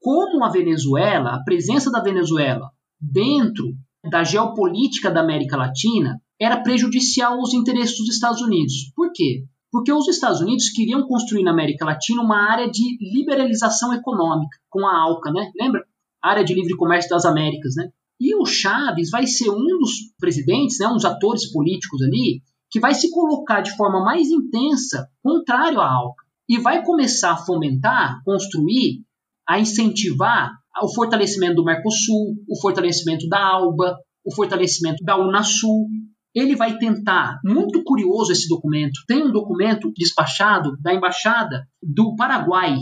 como 0.00 0.44
a 0.44 0.50
Venezuela, 0.50 1.34
a 1.34 1.44
presença 1.44 1.90
da 1.90 2.02
Venezuela 2.02 2.70
dentro 3.00 3.74
da 4.10 4.22
geopolítica 4.22 5.10
da 5.10 5.20
América 5.20 5.56
Latina 5.56 6.20
era 6.40 6.62
prejudicial 6.62 7.38
aos 7.38 7.54
interesses 7.54 7.96
dos 7.98 8.10
Estados 8.10 8.42
Unidos. 8.42 8.92
Por 8.94 9.12
quê? 9.12 9.44
Porque 9.70 9.92
os 9.92 10.06
Estados 10.08 10.40
Unidos 10.40 10.68
queriam 10.70 11.06
construir 11.06 11.42
na 11.42 11.50
América 11.52 11.84
Latina 11.84 12.22
uma 12.22 12.50
área 12.50 12.70
de 12.70 12.98
liberalização 13.00 13.92
econômica, 13.92 14.58
com 14.68 14.86
a 14.86 14.94
ALCA, 14.94 15.32
né? 15.32 15.50
Lembra? 15.58 15.84
Área 16.22 16.44
de 16.44 16.54
Livre 16.54 16.76
Comércio 16.76 17.10
das 17.10 17.24
Américas, 17.24 17.74
né? 17.76 17.90
E 18.24 18.34
o 18.34 18.46
Chaves 18.46 19.10
vai 19.10 19.26
ser 19.26 19.50
um 19.50 19.78
dos 19.78 20.14
presidentes, 20.18 20.78
né, 20.78 20.88
um 20.88 20.94
dos 20.94 21.04
atores 21.04 21.52
políticos 21.52 22.00
ali, 22.00 22.40
que 22.70 22.80
vai 22.80 22.94
se 22.94 23.10
colocar 23.10 23.60
de 23.60 23.76
forma 23.76 24.02
mais 24.02 24.28
intensa 24.30 25.06
contrário 25.22 25.78
à 25.78 25.86
ALCA 25.86 26.24
e 26.48 26.58
vai 26.58 26.82
começar 26.82 27.32
a 27.32 27.36
fomentar, 27.36 28.22
construir 28.24 29.02
a 29.46 29.60
incentivar 29.60 30.52
o 30.82 30.88
fortalecimento 30.88 31.56
do 31.56 31.64
Mercosul, 31.64 32.34
o 32.48 32.58
fortalecimento 32.62 33.28
da 33.28 33.44
ALBA, 33.44 33.94
o 34.24 34.34
fortalecimento 34.34 35.04
da 35.04 35.18
Unasul. 35.18 35.86
Ele 36.34 36.56
vai 36.56 36.78
tentar, 36.78 37.38
muito 37.44 37.84
curioso 37.84 38.32
esse 38.32 38.48
documento, 38.48 39.00
tem 39.06 39.22
um 39.22 39.32
documento 39.32 39.92
despachado 39.94 40.78
da 40.80 40.94
embaixada 40.94 41.68
do 41.82 42.16
Paraguai 42.16 42.74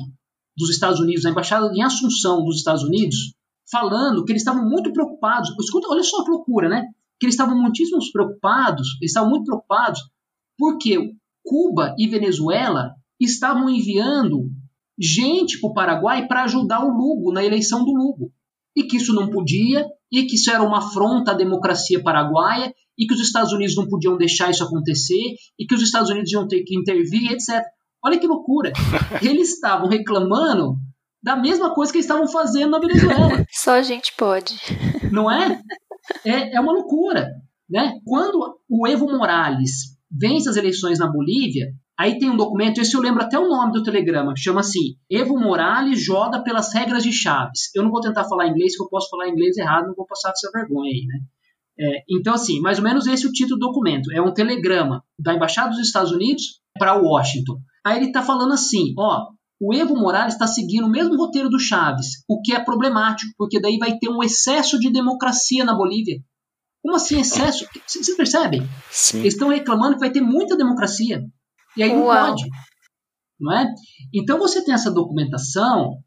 dos 0.56 0.70
Estados 0.70 1.00
Unidos, 1.00 1.24
da 1.24 1.30
embaixada 1.30 1.68
em 1.74 1.82
Assunção 1.82 2.44
dos 2.44 2.58
Estados 2.58 2.84
Unidos, 2.84 3.34
falando 3.70 4.24
que 4.24 4.32
eles 4.32 4.42
estavam 4.42 4.68
muito 4.68 4.92
preocupados. 4.92 5.50
Escuta, 5.60 5.88
olha 5.90 6.02
só 6.02 6.22
a 6.22 6.28
loucura, 6.28 6.68
né? 6.68 6.86
Que 7.18 7.26
eles 7.26 7.34
estavam 7.34 7.60
muitíssimo 7.60 7.98
preocupados, 8.12 8.88
eles 9.00 9.10
estavam 9.10 9.30
muito 9.30 9.44
preocupados 9.44 10.00
porque 10.58 11.14
Cuba 11.44 11.94
e 11.98 12.08
Venezuela 12.08 12.94
estavam 13.20 13.68
enviando 13.68 14.50
gente 14.98 15.60
para 15.60 15.70
o 15.70 15.74
Paraguai 15.74 16.28
para 16.28 16.44
ajudar 16.44 16.84
o 16.84 16.90
Lugo 16.90 17.32
na 17.32 17.44
eleição 17.44 17.84
do 17.84 17.92
Lugo. 17.92 18.32
E 18.76 18.84
que 18.84 18.96
isso 18.96 19.12
não 19.12 19.28
podia, 19.28 19.84
e 20.10 20.24
que 20.24 20.36
isso 20.36 20.50
era 20.50 20.62
uma 20.62 20.78
afronta 20.78 21.32
à 21.32 21.34
democracia 21.34 22.02
paraguaia, 22.02 22.72
e 22.96 23.06
que 23.06 23.14
os 23.14 23.20
Estados 23.20 23.52
Unidos 23.52 23.76
não 23.76 23.88
podiam 23.88 24.16
deixar 24.16 24.50
isso 24.50 24.64
acontecer, 24.64 25.34
e 25.58 25.66
que 25.66 25.74
os 25.74 25.82
Estados 25.82 26.10
Unidos 26.10 26.32
iam 26.32 26.46
ter 26.46 26.62
que 26.62 26.76
intervir, 26.76 27.32
etc. 27.32 27.62
Olha 28.04 28.18
que 28.18 28.26
loucura. 28.26 28.72
Eles 29.20 29.54
estavam 29.54 29.88
reclamando 29.88 30.76
da 31.22 31.36
mesma 31.36 31.74
coisa 31.74 31.92
que 31.92 31.98
eles 31.98 32.06
estavam 32.06 32.28
fazendo 32.28 32.70
na 32.70 32.78
Venezuela. 32.78 33.44
Só 33.50 33.72
a 33.72 33.82
gente 33.82 34.12
pode. 34.16 34.56
Não 35.10 35.30
é? 35.30 35.60
É, 36.24 36.56
é 36.56 36.60
uma 36.60 36.72
loucura. 36.72 37.30
Né? 37.70 37.92
Quando 38.04 38.58
o 38.68 38.86
Evo 38.86 39.06
Morales 39.06 39.96
vence 40.10 40.48
as 40.48 40.56
eleições 40.56 40.98
na 40.98 41.10
Bolívia, 41.10 41.68
aí 41.98 42.18
tem 42.18 42.28
um 42.28 42.36
documento, 42.36 42.80
esse 42.80 42.94
eu 42.94 43.00
lembro 43.00 43.22
até 43.22 43.38
o 43.38 43.48
nome 43.48 43.72
do 43.72 43.82
telegrama, 43.82 44.34
chama 44.36 44.60
assim, 44.60 44.96
Evo 45.10 45.38
Morales 45.38 46.04
joga 46.04 46.42
pelas 46.42 46.74
regras 46.74 47.02
de 47.02 47.12
Chaves. 47.12 47.74
Eu 47.74 47.82
não 47.82 47.90
vou 47.90 48.00
tentar 48.00 48.24
falar 48.24 48.48
inglês, 48.48 48.76
que 48.76 48.82
eu 48.82 48.88
posso 48.88 49.08
falar 49.08 49.28
inglês 49.28 49.56
errado, 49.56 49.86
não 49.86 49.94
vou 49.94 50.06
passar 50.06 50.30
essa 50.30 50.50
vergonha 50.52 50.90
aí, 50.90 51.06
né? 51.06 51.20
É, 51.78 52.04
então, 52.10 52.34
assim, 52.34 52.60
mais 52.60 52.78
ou 52.78 52.84
menos 52.84 53.06
esse 53.06 53.24
é 53.24 53.28
o 53.28 53.32
título 53.32 53.58
do 53.58 53.66
documento. 53.66 54.12
É 54.12 54.20
um 54.20 54.34
telegrama 54.34 55.02
da 55.18 55.34
Embaixada 55.34 55.70
dos 55.70 55.78
Estados 55.78 56.12
Unidos 56.12 56.60
para 56.78 56.94
Washington. 56.94 57.58
Aí 57.84 57.96
ele 57.96 58.06
está 58.06 58.22
falando 58.22 58.52
assim, 58.52 58.92
ó, 58.98 59.28
o 59.64 59.72
Evo 59.72 59.94
Morales 59.94 60.34
está 60.34 60.48
seguindo 60.48 60.86
o 60.86 60.90
mesmo 60.90 61.16
roteiro 61.16 61.48
do 61.48 61.58
Chaves, 61.58 62.24
o 62.28 62.42
que 62.42 62.52
é 62.52 62.58
problemático, 62.58 63.32
porque 63.38 63.60
daí 63.60 63.78
vai 63.78 63.96
ter 63.96 64.08
um 64.08 64.20
excesso 64.20 64.76
de 64.76 64.90
democracia 64.90 65.64
na 65.64 65.72
Bolívia. 65.72 66.20
Como 66.82 66.96
assim 66.96 67.20
excesso? 67.20 67.64
Vocês 67.86 68.16
percebem? 68.16 68.68
Sim. 68.90 69.20
Eles 69.20 69.34
estão 69.34 69.50
reclamando 69.50 69.94
que 69.94 70.00
vai 70.00 70.10
ter 70.10 70.20
muita 70.20 70.56
democracia. 70.56 71.24
E 71.76 71.82
aí 71.82 71.90
não 71.90 72.06
Uau. 72.06 72.30
pode. 72.30 72.44
Não 73.38 73.52
é? 73.52 73.72
Então 74.12 74.36
você 74.36 74.64
tem 74.64 74.74
essa 74.74 74.90
documentação 74.90 75.98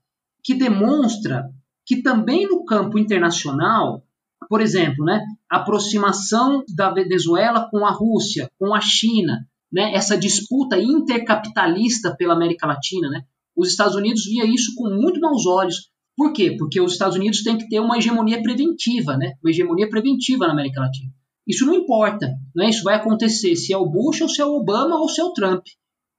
que 0.43 0.53
demonstra 0.53 1.45
que 1.85 2.01
também 2.01 2.45
no 2.45 2.65
campo 2.65 2.99
internacional, 2.99 4.03
por 4.49 4.59
exemplo, 4.59 5.05
né, 5.05 5.23
a 5.49 5.59
aproximação 5.59 6.61
da 6.75 6.91
Venezuela 6.91 7.69
com 7.71 7.85
a 7.85 7.91
Rússia, 7.91 8.49
com 8.59 8.75
a 8.75 8.81
China, 8.81 9.47
né, 9.71 9.93
essa 9.93 10.17
disputa 10.17 10.77
intercapitalista 10.77 12.13
pela 12.17 12.33
América 12.33 12.67
Latina, 12.67 13.09
né, 13.09 13.21
os 13.55 13.69
Estados 13.69 13.95
Unidos 13.95 14.25
via 14.25 14.45
isso 14.45 14.73
com 14.75 14.89
muito 14.89 15.19
maus 15.19 15.45
olhos. 15.45 15.89
Por 16.17 16.31
quê? 16.31 16.55
Porque 16.57 16.79
os 16.79 16.93
Estados 16.93 17.17
Unidos 17.17 17.43
têm 17.43 17.57
que 17.57 17.67
ter 17.67 17.79
uma 17.79 17.97
hegemonia 17.97 18.41
preventiva, 18.41 19.17
né, 19.17 19.33
uma 19.43 19.49
hegemonia 19.49 19.89
preventiva 19.89 20.47
na 20.47 20.53
América 20.53 20.79
Latina. 20.79 21.11
Isso 21.47 21.65
não 21.65 21.75
importa, 21.75 22.27
né, 22.55 22.69
isso 22.69 22.83
vai 22.83 22.95
acontecer 22.95 23.55
se 23.55 23.73
é 23.73 23.77
o 23.77 23.85
Bush 23.85 24.21
ou 24.21 24.29
se 24.29 24.41
é 24.41 24.45
o 24.45 24.55
Obama 24.55 24.99
ou 24.99 25.09
se 25.09 25.21
é 25.21 25.23
o 25.23 25.33
Trump. 25.33 25.63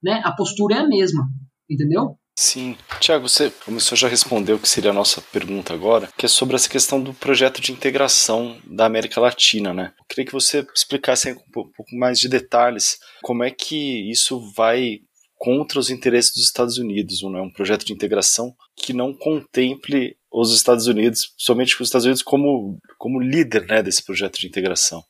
Né, 0.03 0.21
a 0.25 0.33
postura 0.33 0.77
é 0.77 0.79
a 0.81 0.87
mesma, 0.87 1.27
entendeu? 1.69 2.19
Sim. 2.39 2.77
Tiago, 3.01 3.27
você, 3.27 3.51
o 3.67 3.81
senhor 3.81 3.97
já 3.97 4.09
respondeu, 4.09 4.59
que 4.59 4.69
seria 4.69 4.91
a 4.91 4.95
nossa 4.95 5.23
pergunta 5.23 5.73
agora, 5.73 6.11
que 6.19 6.27
é 6.27 6.29
sobre 6.29 6.55
essa 6.55 6.69
questão 6.69 7.01
do 7.01 7.15
projeto 7.15 7.63
de 7.63 7.73
integração 7.73 8.59
da 8.63 8.85
América 8.85 9.19
Latina, 9.19 9.73
né? 9.73 9.95
Eu 9.99 10.05
queria 10.07 10.27
que 10.27 10.33
você 10.33 10.67
explicasse 10.75 11.33
um 11.33 11.53
pouco 11.53 11.97
mais 11.97 12.19
de 12.19 12.29
detalhes 12.29 12.99
como 13.23 13.43
é 13.43 13.51
que 13.51 14.11
isso 14.11 14.39
vai 14.55 15.01
contra 15.47 15.79
os 15.79 15.91
interesses 15.91 16.35
dos 16.35 16.43
Estados 16.43 16.77
Unidos, 16.77 17.23
não 17.23 17.37
é 17.37 17.41
um 17.41 17.53
projeto 17.53 17.87
de 17.87 17.93
integração 17.93 18.53
que 18.75 18.93
não 18.93 19.15
contemple 19.15 20.17
os 20.29 20.53
Estados 20.53 20.89
Unidos, 20.89 21.33
somente 21.39 21.81
os 21.81 21.87
Estados 21.87 22.05
Unidos 22.05 22.21
como, 22.21 22.81
como 22.99 23.21
líder 23.21 23.65
né, 23.65 23.81
desse 23.81 24.05
projeto 24.05 24.41
de 24.41 24.49
integração. 24.49 25.05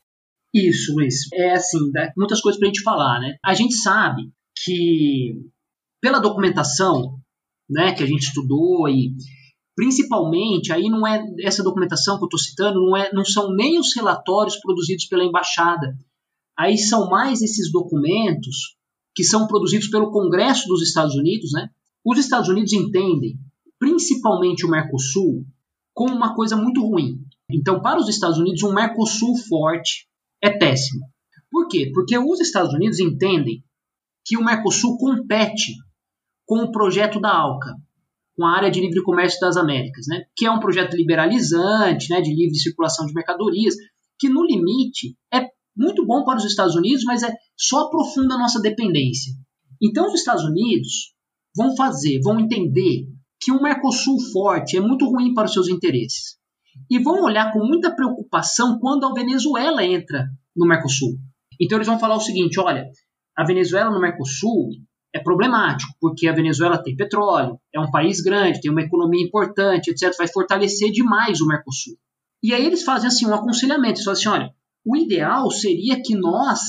Isso, 0.53 0.95
Luiz. 0.95 1.32
É 1.32 1.53
assim, 1.53 1.78
muitas 2.14 2.43
coisas 2.43 2.59
para 2.59 2.68
a 2.68 2.70
gente 2.70 2.82
falar, 2.82 3.18
né? 3.18 3.37
A 3.43 3.55
gente 3.55 3.76
sabe 3.76 4.30
que 4.62 5.41
pela 6.03 6.18
documentação, 6.18 7.18
né, 7.66 7.95
que 7.95 8.03
a 8.03 8.07
gente 8.07 8.24
estudou 8.24 8.91
e 8.91 9.14
principalmente 9.74 10.70
aí 10.70 10.91
não 10.91 11.07
é 11.07 11.24
essa 11.45 11.62
documentação 11.62 12.18
que 12.18 12.24
eu 12.24 12.26
estou 12.26 12.41
citando 12.41 12.78
não 12.78 12.95
é 12.95 13.11
não 13.11 13.24
são 13.24 13.55
nem 13.55 13.78
os 13.78 13.95
relatórios 13.97 14.57
produzidos 14.57 15.07
pela 15.07 15.24
embaixada 15.24 15.95
aí 16.59 16.78
são 16.78 17.11
mais 17.11 17.43
esses 17.43 17.70
documentos 17.70 18.75
que 19.16 19.24
são 19.24 19.46
produzidos 19.46 19.88
pelo 19.88 20.10
Congresso 20.10 20.68
dos 20.68 20.82
Estados 20.82 21.14
Unidos 21.14 21.50
né? 21.52 21.70
Os 22.04 22.18
Estados 22.18 22.48
Unidos 22.50 22.72
entendem 22.74 23.38
principalmente 23.78 24.66
o 24.66 24.70
Mercosul 24.70 25.44
como 25.94 26.14
uma 26.14 26.34
coisa 26.34 26.54
muito 26.54 26.86
ruim. 26.86 27.18
Então 27.50 27.80
para 27.80 27.98
os 27.98 28.08
Estados 28.08 28.38
Unidos 28.38 28.62
um 28.62 28.74
Mercosul 28.74 29.34
forte 29.48 30.06
é 30.42 30.50
péssimo. 30.50 31.06
Por 31.50 31.66
quê? 31.66 31.90
Porque 31.94 32.18
os 32.18 32.40
Estados 32.40 32.74
Unidos 32.74 33.00
entendem 33.00 33.64
que 34.24 34.36
o 34.36 34.44
Mercosul 34.44 34.98
compete 34.98 35.72
com 36.44 36.58
o 36.62 36.70
projeto 36.70 37.18
da 37.18 37.30
ALCA, 37.30 37.74
com 38.36 38.44
a 38.44 38.54
área 38.54 38.70
de 38.70 38.80
livre 38.80 39.02
comércio 39.02 39.40
das 39.40 39.56
Américas, 39.56 40.06
né? 40.08 40.24
que 40.36 40.44
é 40.44 40.50
um 40.50 40.60
projeto 40.60 40.94
liberalizante, 40.94 42.10
né, 42.10 42.20
de 42.20 42.34
livre 42.34 42.56
circulação 42.56 43.06
de 43.06 43.14
mercadorias, 43.14 43.74
que 44.18 44.28
no 44.28 44.44
limite 44.44 45.16
é 45.32 45.48
muito 45.76 46.04
bom 46.06 46.24
para 46.24 46.38
os 46.38 46.44
Estados 46.44 46.74
Unidos, 46.74 47.04
mas 47.04 47.22
é 47.22 47.32
só 47.56 47.86
aprofunda 47.86 48.34
a 48.34 48.38
nossa 48.38 48.60
dependência. 48.60 49.32
Então 49.82 50.06
os 50.06 50.14
Estados 50.14 50.44
Unidos 50.44 51.12
vão 51.54 51.76
fazer, 51.76 52.20
vão 52.22 52.40
entender 52.40 53.06
que 53.40 53.52
um 53.52 53.60
Mercosul 53.60 54.18
forte 54.32 54.76
é 54.76 54.80
muito 54.80 55.06
ruim 55.06 55.34
para 55.34 55.44
os 55.44 55.52
seus 55.52 55.68
interesses. 55.68 56.36
E 56.90 56.98
vão 56.98 57.22
olhar 57.22 57.52
com 57.52 57.60
muita 57.60 57.94
preocupação 57.94 58.78
quando 58.78 59.06
a 59.06 59.12
Venezuela 59.12 59.84
entra 59.84 60.28
no 60.54 60.66
Mercosul. 60.66 61.16
Então 61.60 61.78
eles 61.78 61.86
vão 61.86 61.98
falar 61.98 62.16
o 62.16 62.20
seguinte, 62.20 62.60
olha, 62.60 62.88
a 63.36 63.44
Venezuela 63.44 63.90
no 63.90 64.00
Mercosul 64.00 64.70
é 65.14 65.18
problemático, 65.18 65.94
porque 66.00 66.28
a 66.28 66.34
Venezuela 66.34 66.82
tem 66.82 66.96
petróleo, 66.96 67.58
é 67.74 67.80
um 67.80 67.90
país 67.90 68.20
grande, 68.20 68.60
tem 68.60 68.70
uma 68.70 68.82
economia 68.82 69.24
importante, 69.24 69.90
etc. 69.90 70.14
Vai 70.18 70.28
fortalecer 70.28 70.90
demais 70.90 71.40
o 71.40 71.46
Mercosul. 71.46 71.94
E 72.42 72.52
aí 72.52 72.66
eles 72.66 72.82
fazem 72.82 73.08
assim 73.08 73.26
um 73.26 73.34
aconselhamento, 73.34 73.94
eles 73.94 74.04
falam 74.04 74.18
assim, 74.18 74.28
olha, 74.28 74.54
o 74.87 74.97
ideal 74.97 75.51
seria 75.51 76.01
que 76.01 76.14
nós, 76.14 76.61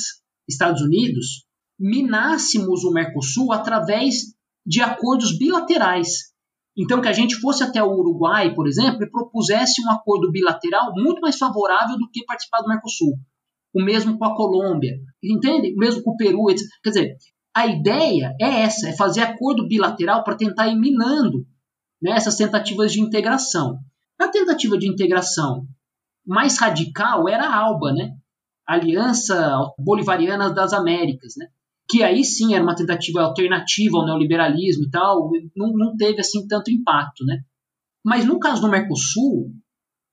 Estados 0.49 0.81
Unidos, 0.81 1.45
minássemos 1.79 2.83
o 2.83 2.91
Mercosul 2.91 3.53
através 3.53 4.33
de 4.65 4.81
acordos 4.81 5.37
bilaterais. 5.37 6.33
Então 6.75 6.99
que 6.99 7.07
a 7.07 7.13
gente 7.13 7.35
fosse 7.35 7.63
até 7.63 7.81
o 7.83 7.91
Uruguai, 7.91 8.55
por 8.55 8.67
exemplo, 8.67 9.03
e 9.03 9.11
propusesse 9.11 9.83
um 9.83 9.91
acordo 9.91 10.31
bilateral 10.31 10.93
muito 10.95 11.21
mais 11.21 11.37
favorável 11.37 11.95
do 11.95 12.09
que 12.11 12.25
participar 12.25 12.61
do 12.61 12.69
Mercosul. 12.69 13.13
O 13.73 13.83
mesmo 13.83 14.17
com 14.17 14.25
a 14.25 14.35
Colômbia, 14.35 14.97
entende? 15.23 15.73
O 15.75 15.77
mesmo 15.77 16.01
com 16.01 16.11
o 16.11 16.17
Peru, 16.17 16.49
etc. 16.49 16.65
Quer 16.83 16.89
dizer, 16.89 17.17
a 17.55 17.67
ideia 17.67 18.35
é 18.41 18.61
essa, 18.61 18.89
é 18.89 18.95
fazer 18.95 19.21
acordo 19.21 19.67
bilateral 19.67 20.23
para 20.23 20.37
tentar 20.37 20.67
ir 20.67 20.75
minando 20.75 21.45
né, 22.01 22.11
essas 22.11 22.35
tentativas 22.35 22.91
de 22.91 23.01
integração. 23.01 23.77
A 24.19 24.27
tentativa 24.27 24.75
de 24.77 24.87
integração 24.87 25.67
mais 26.27 26.59
radical 26.59 27.27
era 27.29 27.47
a 27.47 27.55
ALBA, 27.55 27.93
né? 27.93 28.11
Aliança 28.67 29.57
Bolivariana 29.79 30.53
das 30.53 30.73
Américas, 30.73 31.35
né? 31.37 31.47
que 31.89 32.03
aí 32.03 32.23
sim 32.23 32.53
era 32.53 32.63
uma 32.63 32.75
tentativa 32.75 33.21
alternativa 33.21 33.97
ao 33.97 34.05
neoliberalismo 34.05 34.83
e 34.83 34.89
tal, 34.89 35.31
não, 35.55 35.71
não 35.71 35.95
teve 35.95 36.19
assim 36.19 36.45
tanto 36.45 36.69
impacto. 36.69 37.23
Né? 37.23 37.41
Mas 38.03 38.25
no 38.25 38.39
caso 38.39 38.61
do 38.61 38.69
Mercosul, 38.69 39.53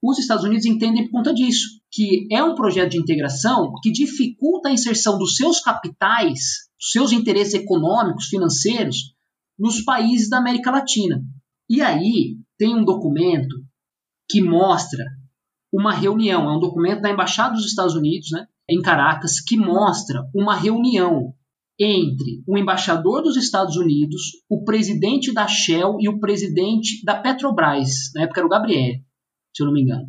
os 0.02 0.18
Estados 0.18 0.44
Unidos 0.44 0.66
entendem 0.66 1.04
por 1.04 1.12
conta 1.12 1.34
disso, 1.34 1.80
que 1.90 2.28
é 2.30 2.42
um 2.42 2.54
projeto 2.54 2.92
de 2.92 2.98
integração 2.98 3.72
que 3.82 3.90
dificulta 3.90 4.68
a 4.68 4.72
inserção 4.72 5.18
dos 5.18 5.36
seus 5.36 5.60
capitais, 5.60 6.68
seus 6.78 7.10
interesses 7.10 7.54
econômicos, 7.54 8.26
financeiros, 8.26 9.14
nos 9.58 9.80
países 9.82 10.28
da 10.28 10.38
América 10.38 10.70
Latina. 10.70 11.22
E 11.68 11.80
aí 11.80 12.36
tem 12.58 12.74
um 12.74 12.84
documento 12.84 13.56
que 14.28 14.42
mostra 14.42 15.04
uma 15.74 15.92
reunião, 15.92 16.48
é 16.48 16.56
um 16.56 16.60
documento 16.60 17.02
da 17.02 17.10
Embaixada 17.10 17.54
dos 17.54 17.66
Estados 17.66 17.96
Unidos, 17.96 18.30
né, 18.30 18.46
em 18.70 18.80
Caracas, 18.80 19.40
que 19.40 19.56
mostra 19.56 20.22
uma 20.32 20.54
reunião 20.54 21.34
entre 21.78 22.44
o 22.46 22.56
embaixador 22.56 23.22
dos 23.22 23.36
Estados 23.36 23.76
Unidos, 23.76 24.22
o 24.48 24.62
presidente 24.62 25.34
da 25.34 25.48
Shell 25.48 25.96
e 25.98 26.08
o 26.08 26.20
presidente 26.20 27.04
da 27.04 27.16
Petrobras, 27.16 28.12
na 28.14 28.22
época 28.22 28.40
era 28.40 28.46
o 28.46 28.50
Gabriel, 28.50 29.00
se 29.52 29.62
eu 29.62 29.66
não 29.66 29.72
me 29.74 29.82
engano. 29.82 30.06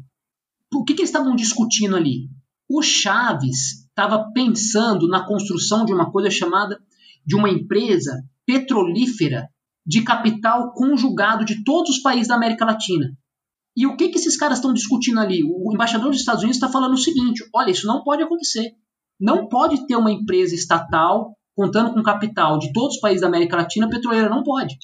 O 0.72 0.84
que, 0.84 0.94
que 0.94 1.02
eles 1.02 1.10
estavam 1.10 1.36
discutindo 1.36 1.96
ali? 1.96 2.30
O 2.70 2.84
Chaves 2.84 3.88
estava 3.88 4.32
pensando 4.34 5.08
na 5.08 5.26
construção 5.26 5.84
de 5.84 5.94
uma 5.94 6.12
coisa 6.12 6.30
chamada 6.30 6.80
de 7.26 7.36
uma 7.36 7.50
empresa 7.50 8.24
petrolífera 8.46 9.50
de 9.84 10.04
capital 10.04 10.74
conjugado 10.74 11.44
de 11.44 11.64
todos 11.64 11.98
os 11.98 12.02
países 12.04 12.28
da 12.28 12.36
América 12.36 12.66
Latina. 12.66 13.18
E 13.76 13.86
o 13.86 13.98
que, 13.98 14.10
que 14.10 14.18
esses 14.18 14.38
caras 14.38 14.58
estão 14.58 14.74
discutindo 14.74 15.20
ali? 15.20 15.42
O 15.44 15.74
embaixador 15.74 16.10
dos 16.10 16.20
Estados 16.20 16.42
Unidos 16.42 16.58
está 16.58 16.70
falando 16.70 16.94
o 16.94 16.98
seguinte: 16.98 17.44
olha, 17.54 17.72
isso 17.72 17.86
não 17.86 18.04
pode 18.04 18.24
acontecer. 18.24 18.72
Não 19.20 19.48
pode 19.48 19.86
ter 19.88 19.96
uma 19.96 20.12
empresa 20.12 20.56
estatal 20.56 21.36
contando 21.56 21.94
com 21.94 22.04
capital 22.04 22.58
de 22.60 22.72
todos 22.74 22.96
os 22.96 23.02
países 23.02 23.22
da 23.22 23.28
América 23.28 23.58
Latina 23.58 23.90
petroleira. 23.90 24.30
Não 24.30 24.44
pode. 24.44 24.76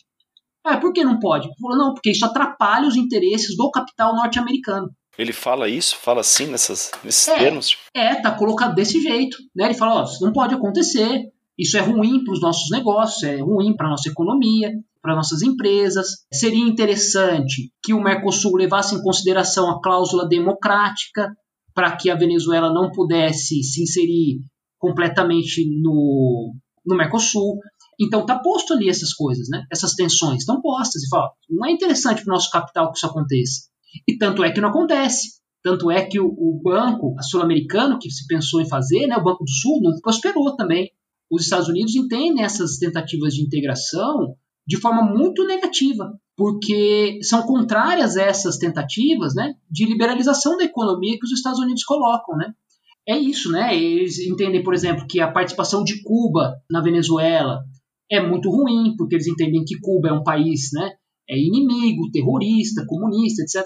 Ah, 0.63 0.77
por 0.77 0.93
que 0.93 1.03
não 1.03 1.19
pode? 1.19 1.49
Não, 1.59 1.93
porque 1.93 2.11
isso 2.11 2.25
atrapalha 2.25 2.87
os 2.87 2.95
interesses 2.95 3.57
do 3.57 3.71
capital 3.71 4.15
norte-americano. 4.15 4.89
Ele 5.17 5.33
fala 5.33 5.67
isso? 5.67 5.95
Fala 5.97 6.21
assim 6.21 6.47
nessas, 6.47 6.91
nesses 7.03 7.27
é, 7.27 7.37
termos? 7.37 7.77
É, 7.93 8.15
tá 8.15 8.31
colocado 8.31 8.75
desse 8.75 9.01
jeito. 9.01 9.37
Né? 9.55 9.65
Ele 9.65 9.73
fala, 9.73 10.01
ó, 10.01 10.03
isso 10.03 10.23
não 10.23 10.31
pode 10.31 10.53
acontecer, 10.53 11.25
isso 11.57 11.77
é 11.77 11.81
ruim 11.81 12.23
para 12.23 12.33
os 12.33 12.41
nossos 12.41 12.69
negócios, 12.69 13.23
é 13.23 13.41
ruim 13.41 13.75
para 13.75 13.87
a 13.87 13.89
nossa 13.91 14.09
economia, 14.09 14.71
para 15.01 15.15
nossas 15.15 15.41
empresas. 15.41 16.07
Seria 16.31 16.65
interessante 16.65 17.71
que 17.83 17.93
o 17.93 18.01
Mercosul 18.01 18.55
levasse 18.55 18.95
em 18.95 19.01
consideração 19.01 19.69
a 19.69 19.81
cláusula 19.81 20.27
democrática 20.27 21.29
para 21.73 21.95
que 21.95 22.09
a 22.09 22.15
Venezuela 22.15 22.71
não 22.73 22.91
pudesse 22.91 23.63
se 23.63 23.83
inserir 23.83 24.41
completamente 24.77 25.65
no, 25.81 26.53
no 26.85 26.95
Mercosul. 26.95 27.59
Então 27.99 28.25
tá 28.25 28.39
posto 28.39 28.73
ali 28.73 28.89
essas 28.89 29.13
coisas, 29.13 29.47
né? 29.49 29.63
Essas 29.71 29.93
tensões 29.93 30.39
estão 30.39 30.61
postas 30.61 31.03
e 31.03 31.09
fala, 31.09 31.29
não 31.49 31.67
é 31.67 31.71
interessante 31.71 32.23
para 32.23 32.31
o 32.31 32.33
nosso 32.33 32.49
capital 32.49 32.91
que 32.91 32.97
isso 32.97 33.05
aconteça. 33.05 33.69
E 34.07 34.17
tanto 34.17 34.43
é 34.43 34.51
que 34.51 34.61
não 34.61 34.69
acontece. 34.69 35.41
Tanto 35.63 35.91
é 35.91 36.03
que 36.03 36.19
o, 36.19 36.25
o 36.25 36.59
banco 36.63 37.15
sul-americano 37.21 37.99
que 37.99 38.09
se 38.09 38.25
pensou 38.25 38.61
em 38.61 38.67
fazer, 38.67 39.05
né, 39.05 39.15
o 39.15 39.23
Banco 39.23 39.43
do 39.43 39.51
Sul, 39.51 39.79
não 39.81 39.99
prosperou 40.01 40.55
também. 40.55 40.89
Os 41.29 41.43
Estados 41.43 41.69
Unidos 41.69 41.95
entendem 41.95 42.43
essas 42.43 42.77
tentativas 42.77 43.33
de 43.33 43.43
integração 43.43 44.35
de 44.67 44.77
forma 44.79 45.03
muito 45.03 45.45
negativa, 45.45 46.13
porque 46.37 47.19
são 47.23 47.43
contrárias 47.43 48.17
a 48.17 48.23
essas 48.23 48.57
tentativas 48.57 49.33
né, 49.35 49.53
de 49.69 49.85
liberalização 49.85 50.57
da 50.57 50.63
economia 50.63 51.17
que 51.19 51.25
os 51.25 51.31
Estados 51.31 51.59
Unidos 51.59 51.83
colocam. 51.83 52.35
Né? 52.37 52.53
É 53.07 53.17
isso, 53.17 53.51
né? 53.51 53.75
Eles 53.75 54.19
entendem, 54.19 54.63
por 54.63 54.73
exemplo, 54.73 55.05
que 55.07 55.19
a 55.19 55.31
participação 55.31 55.83
de 55.83 56.01
Cuba 56.03 56.55
na 56.69 56.81
Venezuela 56.81 57.63
é 58.11 58.21
muito 58.21 58.49
ruim, 58.49 58.95
porque 58.97 59.15
eles 59.15 59.27
entendem 59.27 59.63
que 59.63 59.79
Cuba 59.79 60.09
é 60.09 60.13
um 60.13 60.23
país 60.23 60.69
né, 60.73 60.91
é 61.29 61.37
inimigo, 61.37 62.11
terrorista, 62.11 62.85
comunista, 62.85 63.41
etc. 63.41 63.65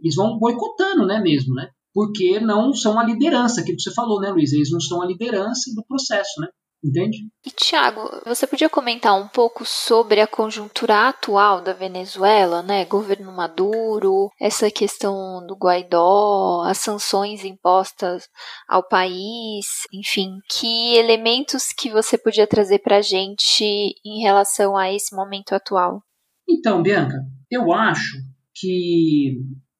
Eles 0.00 0.14
vão 0.14 0.38
boicotando, 0.38 1.06
né, 1.06 1.20
mesmo, 1.20 1.54
né? 1.54 1.68
Porque 1.94 2.40
não 2.40 2.72
são 2.72 2.98
a 2.98 3.04
liderança, 3.04 3.60
aquilo 3.60 3.76
que 3.76 3.82
você 3.82 3.92
falou, 3.92 4.18
né, 4.20 4.30
Luiz? 4.30 4.52
Eles 4.52 4.70
não 4.70 4.80
são 4.80 5.02
a 5.02 5.06
liderança 5.06 5.70
do 5.74 5.84
processo, 5.86 6.40
né? 6.40 6.48
Entende? 6.84 7.28
E 7.46 7.50
Tiago, 7.50 8.10
você 8.26 8.44
podia 8.44 8.68
comentar 8.68 9.14
um 9.14 9.28
pouco 9.28 9.64
sobre 9.64 10.20
a 10.20 10.26
conjuntura 10.26 11.08
atual 11.08 11.62
da 11.62 11.72
Venezuela, 11.72 12.60
né? 12.60 12.84
Governo 12.84 13.30
Maduro, 13.30 14.28
essa 14.40 14.68
questão 14.68 15.46
do 15.46 15.54
Guaidó, 15.54 16.64
as 16.64 16.78
sanções 16.78 17.44
impostas 17.44 18.28
ao 18.68 18.82
país, 18.88 19.64
enfim, 19.92 20.38
que 20.50 20.96
elementos 20.96 21.68
que 21.68 21.88
você 21.88 22.18
podia 22.18 22.48
trazer 22.48 22.80
para 22.80 22.96
a 22.96 23.02
gente 23.02 23.64
em 24.04 24.20
relação 24.20 24.76
a 24.76 24.92
esse 24.92 25.14
momento 25.14 25.54
atual? 25.54 26.02
Então, 26.48 26.82
Bianca, 26.82 27.24
eu 27.48 27.72
acho 27.72 28.18
que 28.56 29.38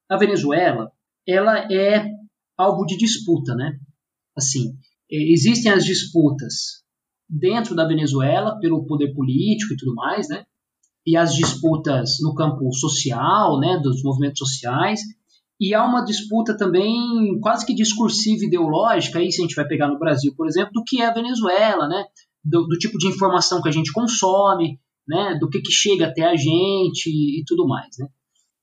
a 0.09 0.17
Venezuela 0.17 0.89
ela 1.27 1.67
é 1.73 2.07
alvo 2.57 2.85
de 2.87 2.97
disputa, 2.97 3.57
né? 3.57 3.73
Assim, 4.37 4.79
existem 5.11 5.73
as 5.73 5.85
disputas 5.85 6.82
dentro 7.33 7.75
da 7.75 7.87
Venezuela 7.87 8.59
pelo 8.61 8.85
poder 8.87 9.15
político 9.15 9.73
e 9.73 9.77
tudo 9.77 9.95
mais, 9.95 10.29
né? 10.29 10.45
E 11.07 11.17
as 11.17 11.35
disputas 11.35 12.19
no 12.21 12.35
campo 12.35 12.71
social, 12.73 13.59
né, 13.59 13.81
dos 13.83 14.03
movimentos 14.03 14.39
sociais, 14.39 15.01
e 15.59 15.75
há 15.75 15.85
uma 15.85 16.05
disputa 16.05 16.57
também 16.57 17.39
quase 17.41 17.65
que 17.65 17.75
discursiva 17.75 18.45
ideológica, 18.45 19.19
aí 19.19 19.33
se 19.33 19.41
a 19.41 19.43
gente 19.43 19.55
vai 19.55 19.67
pegar 19.67 19.89
no 19.89 19.99
Brasil, 19.99 20.35
por 20.37 20.47
exemplo, 20.47 20.73
do 20.75 20.85
que 20.85 21.01
é 21.01 21.07
a 21.07 21.15
Venezuela, 21.15 21.89
né? 21.89 22.05
Do, 22.45 22.67
do 22.67 22.77
tipo 22.77 22.99
de 22.99 23.09
informação 23.09 23.63
que 23.63 23.69
a 23.69 23.73
gente 23.73 23.93
consome, 23.93 24.79
né, 25.07 25.37
do 25.41 25.49
que, 25.49 25.61
que 25.61 25.73
chega 25.73 26.07
até 26.07 26.25
a 26.25 26.37
gente 26.37 27.09
e 27.09 27.45
tudo 27.47 27.67
mais. 27.67 27.89
Né? 27.99 28.09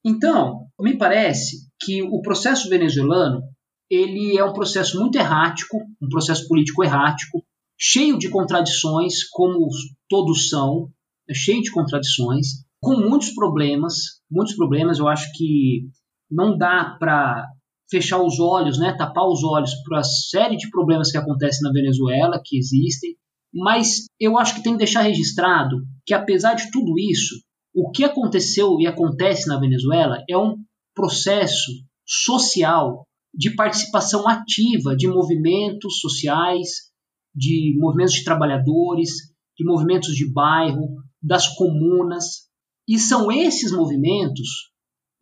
Então, 0.06 0.68
me 0.80 0.98
parece 0.98 1.70
que 1.82 2.02
o 2.04 2.22
processo 2.22 2.70
venezuelano 2.70 3.42
ele 3.90 4.38
é 4.38 4.44
um 4.44 4.54
processo 4.54 5.00
muito 5.00 5.18
errático, 5.18 5.78
um 6.02 6.10
processo 6.10 6.48
político 6.48 6.84
errático, 6.84 7.44
cheio 7.80 8.18
de 8.18 8.30
contradições, 8.30 9.24
como 9.30 9.68
todos 10.10 10.50
são, 10.50 10.90
é 11.30 11.34
cheio 11.34 11.62
de 11.62 11.72
contradições, 11.72 12.66
com 12.82 12.98
muitos 12.98 13.32
problemas, 13.32 13.96
muitos 14.30 14.56
problemas. 14.56 15.00
Eu 15.00 15.08
acho 15.08 15.32
que 15.34 15.88
não 16.30 16.58
dá 16.58 16.98
para 17.00 17.48
fechar 17.90 18.22
os 18.22 18.40
olhos, 18.40 18.78
né, 18.78 18.96
tapar 18.96 19.28
os 19.28 19.44
olhos 19.44 19.74
para 19.84 20.00
a 20.00 20.04
série 20.04 20.58
de 20.58 20.70
problemas 20.70 21.12
que 21.12 21.18
acontecem 21.18 21.62
na 21.64 21.72
Venezuela, 21.72 22.42
que 22.44 22.58
existem, 22.58 23.16
mas 23.52 24.06
eu 24.20 24.38
acho 24.38 24.56
que 24.56 24.64
tem 24.64 24.74
que 24.74 24.80
deixar 24.80 25.02
registrado 25.02 25.78
que, 26.06 26.14
apesar 26.14 26.54
de 26.54 26.70
tudo 26.72 27.00
isso, 27.00 27.36
o 27.74 27.90
que 27.90 28.04
aconteceu 28.04 28.80
e 28.80 28.86
acontece 28.86 29.48
na 29.48 29.60
Venezuela 29.60 30.24
é 30.30 30.38
um 30.38 30.56
processo 30.94 31.72
social 32.06 33.06
de 33.34 33.56
participação 33.56 34.28
ativa 34.28 34.96
de 34.96 35.08
movimentos 35.08 36.00
sociais, 36.00 36.89
de 37.36 37.78
movimentos 37.80 38.14
de 38.14 38.24
trabalhadores, 38.24 39.10
de 39.58 39.66
movimentos 39.66 40.16
de 40.16 40.32
bairro, 40.32 40.88
das 41.22 41.48
comunas. 41.56 42.50
E 42.88 42.98
são 42.98 43.32
esses 43.32 43.72
movimentos 43.72 44.70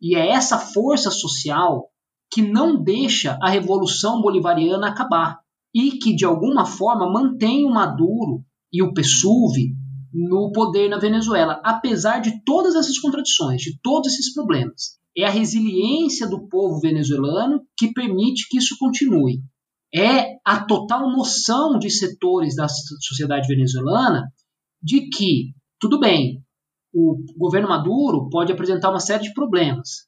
e 0.00 0.16
é 0.16 0.28
essa 0.28 0.58
força 0.58 1.10
social 1.10 1.90
que 2.30 2.40
não 2.42 2.82
deixa 2.82 3.38
a 3.42 3.50
revolução 3.50 4.20
bolivariana 4.22 4.88
acabar 4.88 5.38
e 5.74 5.92
que 5.92 6.14
de 6.14 6.24
alguma 6.24 6.64
forma 6.64 7.10
mantém 7.10 7.64
o 7.66 7.70
Maduro 7.70 8.44
e 8.72 8.82
o 8.82 8.92
PSUV 8.92 9.74
no 10.12 10.52
poder 10.52 10.88
na 10.88 10.98
Venezuela, 10.98 11.60
apesar 11.64 12.20
de 12.20 12.42
todas 12.44 12.74
essas 12.74 12.98
contradições, 12.98 13.60
de 13.60 13.78
todos 13.82 14.12
esses 14.12 14.32
problemas. 14.32 14.98
É 15.16 15.24
a 15.24 15.30
resiliência 15.30 16.28
do 16.28 16.48
povo 16.48 16.80
venezuelano 16.80 17.60
que 17.76 17.92
permite 17.92 18.48
que 18.48 18.58
isso 18.58 18.76
continue. 18.78 19.42
É 19.94 20.36
a 20.44 20.64
total 20.64 21.10
noção 21.10 21.78
de 21.78 21.90
setores 21.90 22.54
da 22.54 22.68
sociedade 22.68 23.48
venezuelana 23.48 24.24
de 24.82 25.08
que, 25.08 25.54
tudo 25.80 25.98
bem, 25.98 26.42
o 26.92 27.16
governo 27.36 27.68
Maduro 27.68 28.28
pode 28.28 28.52
apresentar 28.52 28.90
uma 28.90 29.00
série 29.00 29.24
de 29.24 29.32
problemas, 29.32 30.06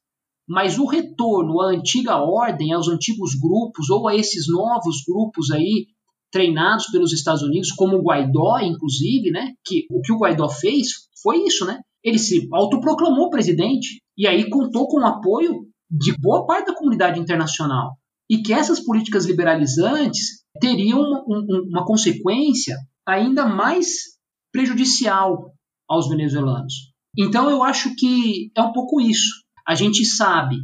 mas 0.49 0.79
o 0.79 0.87
retorno 0.87 1.61
à 1.61 1.69
antiga 1.69 2.17
ordem, 2.17 2.73
aos 2.73 2.89
antigos 2.89 3.35
grupos 3.35 3.89
ou 3.89 4.09
a 4.09 4.15
esses 4.15 4.47
novos 4.49 5.03
grupos 5.07 5.51
aí 5.51 5.87
treinados 6.31 6.87
pelos 6.87 7.13
Estados 7.13 7.43
Unidos, 7.43 7.73
como 7.73 7.97
o 7.97 8.03
Guaidó, 8.03 8.59
inclusive, 8.61 9.31
né? 9.31 9.53
Que 9.65 9.87
o 9.91 10.01
que 10.01 10.13
o 10.13 10.19
Guaidó 10.19 10.49
fez 10.49 10.89
foi 11.23 11.45
isso, 11.45 11.65
né? 11.65 11.81
Ele 12.03 12.19
se 12.19 12.49
autoproclamou 12.53 13.31
presidente 13.31 14.03
e 14.17 14.27
aí 14.27 14.49
contou 14.49 14.87
com 14.89 15.01
o 15.01 15.07
apoio 15.07 15.67
de 15.91 16.17
boa 16.19 16.47
parte 16.47 16.67
da 16.67 16.75
comunidade 16.75 17.19
internacional 17.19 18.00
e 18.31 18.43
que 18.43 18.53
essas 18.53 18.79
políticas 18.79 19.27
liberalizantes 19.27 20.45
teriam 20.61 21.01
uma, 21.01 21.25
uma 21.69 21.85
consequência 21.85 22.77
ainda 23.07 23.45
mais 23.45 23.89
prejudicial 24.53 25.53
aos 25.89 26.09
venezuelanos. 26.09 26.93
Então 27.19 27.51
eu 27.51 27.65
acho 27.65 27.95
que 27.97 28.53
é 28.57 28.63
um 28.63 28.73
pouco 28.73 29.01
isso. 29.01 29.43
A 29.67 29.75
gente 29.75 30.05
sabe 30.05 30.57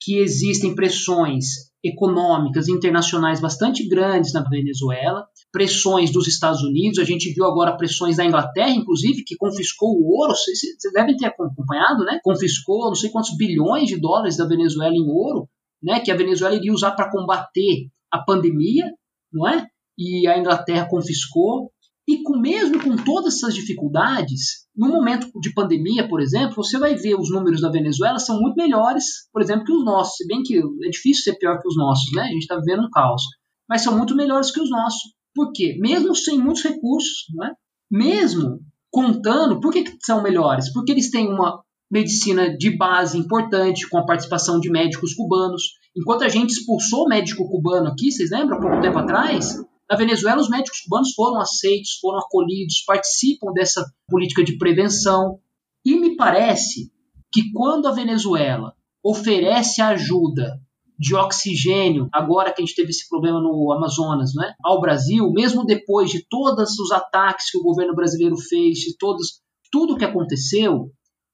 que 0.00 0.18
existem 0.18 0.74
pressões 0.74 1.66
econômicas 1.82 2.68
internacionais 2.68 3.40
bastante 3.40 3.88
grandes 3.88 4.32
na 4.32 4.42
Venezuela, 4.42 5.26
pressões 5.52 6.12
dos 6.12 6.26
Estados 6.26 6.62
Unidos, 6.62 6.98
a 6.98 7.04
gente 7.04 7.32
viu 7.32 7.44
agora 7.44 7.76
pressões 7.76 8.16
da 8.16 8.24
Inglaterra, 8.24 8.70
inclusive, 8.70 9.24
que 9.24 9.36
confiscou 9.36 9.90
o 9.90 10.18
ouro, 10.18 10.34
vocês 10.34 10.58
devem 10.92 11.16
ter 11.16 11.26
acompanhado, 11.26 12.04
né? 12.04 12.18
Confiscou 12.22 12.88
não 12.88 12.94
sei 12.94 13.10
quantos 13.10 13.36
bilhões 13.36 13.88
de 13.88 13.98
dólares 13.98 14.36
da 14.36 14.46
Venezuela 14.46 14.94
em 14.94 15.08
ouro, 15.08 15.48
né? 15.82 16.00
Que 16.00 16.10
a 16.10 16.16
Venezuela 16.16 16.54
iria 16.54 16.72
usar 16.72 16.92
para 16.92 17.10
combater 17.10 17.88
a 18.10 18.18
pandemia, 18.18 18.84
não 19.32 19.48
é? 19.48 19.66
E 19.98 20.26
a 20.26 20.38
Inglaterra 20.38 20.88
confiscou. 20.88 21.70
E 22.08 22.22
com, 22.22 22.38
mesmo 22.38 22.80
com 22.80 22.94
todas 22.96 23.34
essas 23.34 23.54
dificuldades, 23.54 24.66
no 24.76 24.88
momento 24.88 25.28
de 25.40 25.52
pandemia, 25.52 26.08
por 26.08 26.20
exemplo, 26.20 26.54
você 26.54 26.78
vai 26.78 26.94
ver 26.94 27.16
os 27.16 27.30
números 27.30 27.60
da 27.60 27.68
Venezuela 27.68 28.18
são 28.18 28.40
muito 28.40 28.54
melhores, 28.54 29.28
por 29.32 29.42
exemplo, 29.42 29.64
que 29.64 29.72
os 29.72 29.84
nossos. 29.84 30.16
Se 30.16 30.26
bem 30.26 30.42
que 30.42 30.56
é 30.56 30.88
difícil 30.88 31.24
ser 31.24 31.38
pior 31.38 31.58
que 31.60 31.66
os 31.66 31.76
nossos, 31.76 32.12
né? 32.14 32.22
A 32.22 32.26
gente 32.26 32.42
está 32.42 32.56
vivendo 32.56 32.84
um 32.84 32.90
caos. 32.90 33.22
Mas 33.68 33.82
são 33.82 33.96
muito 33.96 34.14
melhores 34.14 34.52
que 34.52 34.60
os 34.60 34.70
nossos. 34.70 35.00
Por 35.34 35.52
quê? 35.52 35.76
Mesmo 35.80 36.14
sem 36.14 36.38
muitos 36.38 36.62
recursos, 36.62 37.24
não 37.34 37.46
é? 37.46 37.52
Mesmo 37.90 38.60
contando, 38.90 39.60
por 39.60 39.72
que, 39.72 39.82
que 39.82 39.96
são 40.00 40.22
melhores? 40.22 40.72
Porque 40.72 40.92
eles 40.92 41.10
têm 41.10 41.28
uma 41.28 41.60
medicina 41.90 42.56
de 42.56 42.76
base 42.76 43.18
importante, 43.18 43.88
com 43.88 43.98
a 43.98 44.06
participação 44.06 44.58
de 44.58 44.70
médicos 44.70 45.14
cubanos. 45.14 45.62
Enquanto 45.96 46.24
a 46.24 46.28
gente 46.28 46.50
expulsou 46.50 47.04
o 47.04 47.08
médico 47.08 47.48
cubano 47.48 47.88
aqui, 47.88 48.10
vocês 48.10 48.30
lembram, 48.30 48.60
pouco 48.60 48.80
tempo 48.80 48.98
atrás, 48.98 49.56
na 49.88 49.96
Venezuela, 49.96 50.40
os 50.40 50.48
médicos 50.48 50.80
cubanos 50.80 51.14
foram 51.14 51.40
aceitos, 51.40 51.98
foram 52.00 52.18
acolhidos, 52.18 52.82
participam 52.84 53.52
dessa 53.52 53.84
política 54.08 54.42
de 54.42 54.58
prevenção. 54.58 55.38
E 55.84 55.98
me 55.98 56.16
parece 56.16 56.90
que 57.32 57.52
quando 57.52 57.86
a 57.86 57.92
Venezuela 57.92 58.74
oferece 59.02 59.80
ajuda 59.80 60.60
de 60.98 61.14
oxigênio, 61.14 62.08
agora 62.12 62.52
que 62.52 62.60
a 62.62 62.64
gente 62.64 62.74
teve 62.74 62.90
esse 62.90 63.08
problema 63.08 63.40
no 63.40 63.72
Amazonas, 63.72 64.32
né, 64.34 64.54
ao 64.64 64.80
Brasil, 64.80 65.30
mesmo 65.30 65.64
depois 65.64 66.10
de 66.10 66.26
todos 66.28 66.78
os 66.78 66.90
ataques 66.90 67.50
que 67.50 67.58
o 67.58 67.62
governo 67.62 67.94
brasileiro 67.94 68.36
fez, 68.36 68.78
de 68.78 68.96
todos, 68.96 69.40
tudo 69.70 69.96
que 69.96 70.04
aconteceu, 70.04 70.90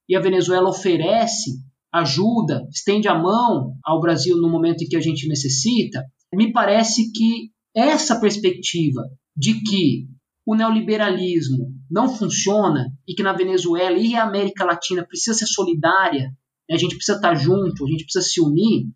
e 0.07 0.15
a 0.15 0.19
Venezuela 0.19 0.69
oferece 0.69 1.51
ajuda, 1.91 2.67
estende 2.71 3.07
a 3.07 3.17
mão 3.17 3.75
ao 3.83 4.01
Brasil 4.01 4.35
no 4.37 4.49
momento 4.49 4.83
em 4.83 4.87
que 4.87 4.95
a 4.95 5.01
gente 5.01 5.27
necessita, 5.27 6.03
me 6.33 6.51
parece 6.51 7.11
que 7.11 7.51
essa 7.75 8.19
perspectiva 8.19 9.03
de 9.35 9.61
que 9.61 10.07
o 10.45 10.55
neoliberalismo 10.55 11.71
não 11.89 12.09
funciona 12.09 12.91
e 13.07 13.13
que 13.13 13.23
na 13.23 13.33
Venezuela 13.33 13.97
e 13.97 14.15
a 14.15 14.23
América 14.23 14.65
Latina 14.65 15.05
precisa 15.05 15.37
ser 15.37 15.45
solidária, 15.45 16.29
né, 16.69 16.75
a 16.75 16.77
gente 16.77 16.95
precisa 16.95 17.17
estar 17.17 17.35
junto, 17.35 17.85
a 17.85 17.89
gente 17.89 18.03
precisa 18.03 18.25
se 18.25 18.41
unir, 18.41 18.87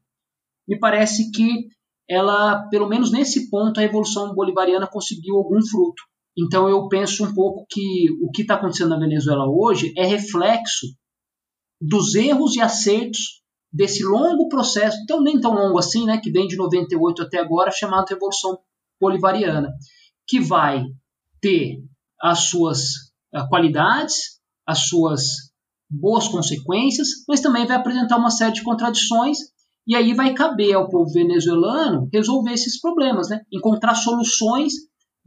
me 0.68 0.78
parece 0.80 1.32
que 1.32 1.68
ela, 2.10 2.68
pelo 2.70 2.88
menos 2.88 3.12
nesse 3.12 3.50
ponto, 3.50 3.80
a 3.80 3.82
Revolução 3.82 4.34
Bolivariana 4.34 4.88
conseguiu 4.88 5.36
algum 5.36 5.60
fruto. 5.66 6.02
Então 6.38 6.70
eu 6.70 6.88
penso 6.88 7.26
um 7.26 7.34
pouco 7.34 7.66
que 7.70 8.08
o 8.22 8.30
que 8.32 8.44
está 8.44 8.56
acontecendo 8.56 8.90
na 8.90 9.00
Venezuela 9.00 9.46
hoje 9.48 9.92
é 9.98 10.06
reflexo 10.06 10.88
dos 11.82 12.14
erros 12.16 12.56
e 12.56 12.62
acertos 12.62 13.42
desse 13.72 14.04
longo 14.04 14.48
processo, 14.48 14.98
então 15.04 15.22
nem 15.22 15.40
tão 15.40 15.54
longo 15.54 15.78
assim, 15.78 16.06
né, 16.06 16.20
que 16.20 16.32
vem 16.32 16.48
de 16.48 16.56
98 16.56 17.24
até 17.24 17.40
agora, 17.40 17.72
chamado 17.72 18.08
Revolução 18.10 18.58
Bolivariana, 19.00 19.72
que 20.28 20.40
vai 20.40 20.84
ter 21.42 21.84
as 22.22 22.50
suas 22.50 22.80
uh, 23.36 23.48
qualidades, 23.50 24.40
as 24.66 24.88
suas 24.88 25.52
boas 25.90 26.28
consequências, 26.28 27.08
mas 27.28 27.40
também 27.40 27.66
vai 27.66 27.78
apresentar 27.78 28.18
uma 28.18 28.32
série 28.32 28.54
de 28.54 28.64
contradições 28.64 29.38
e 29.86 29.96
aí 29.96 30.14
vai 30.14 30.34
caber 30.34 30.74
ao 30.74 30.90
povo 30.90 31.12
venezuelano 31.12 32.10
resolver 32.12 32.52
esses 32.52 32.80
problemas, 32.80 33.30
né? 33.30 33.42
encontrar 33.52 33.96
soluções 33.96 34.74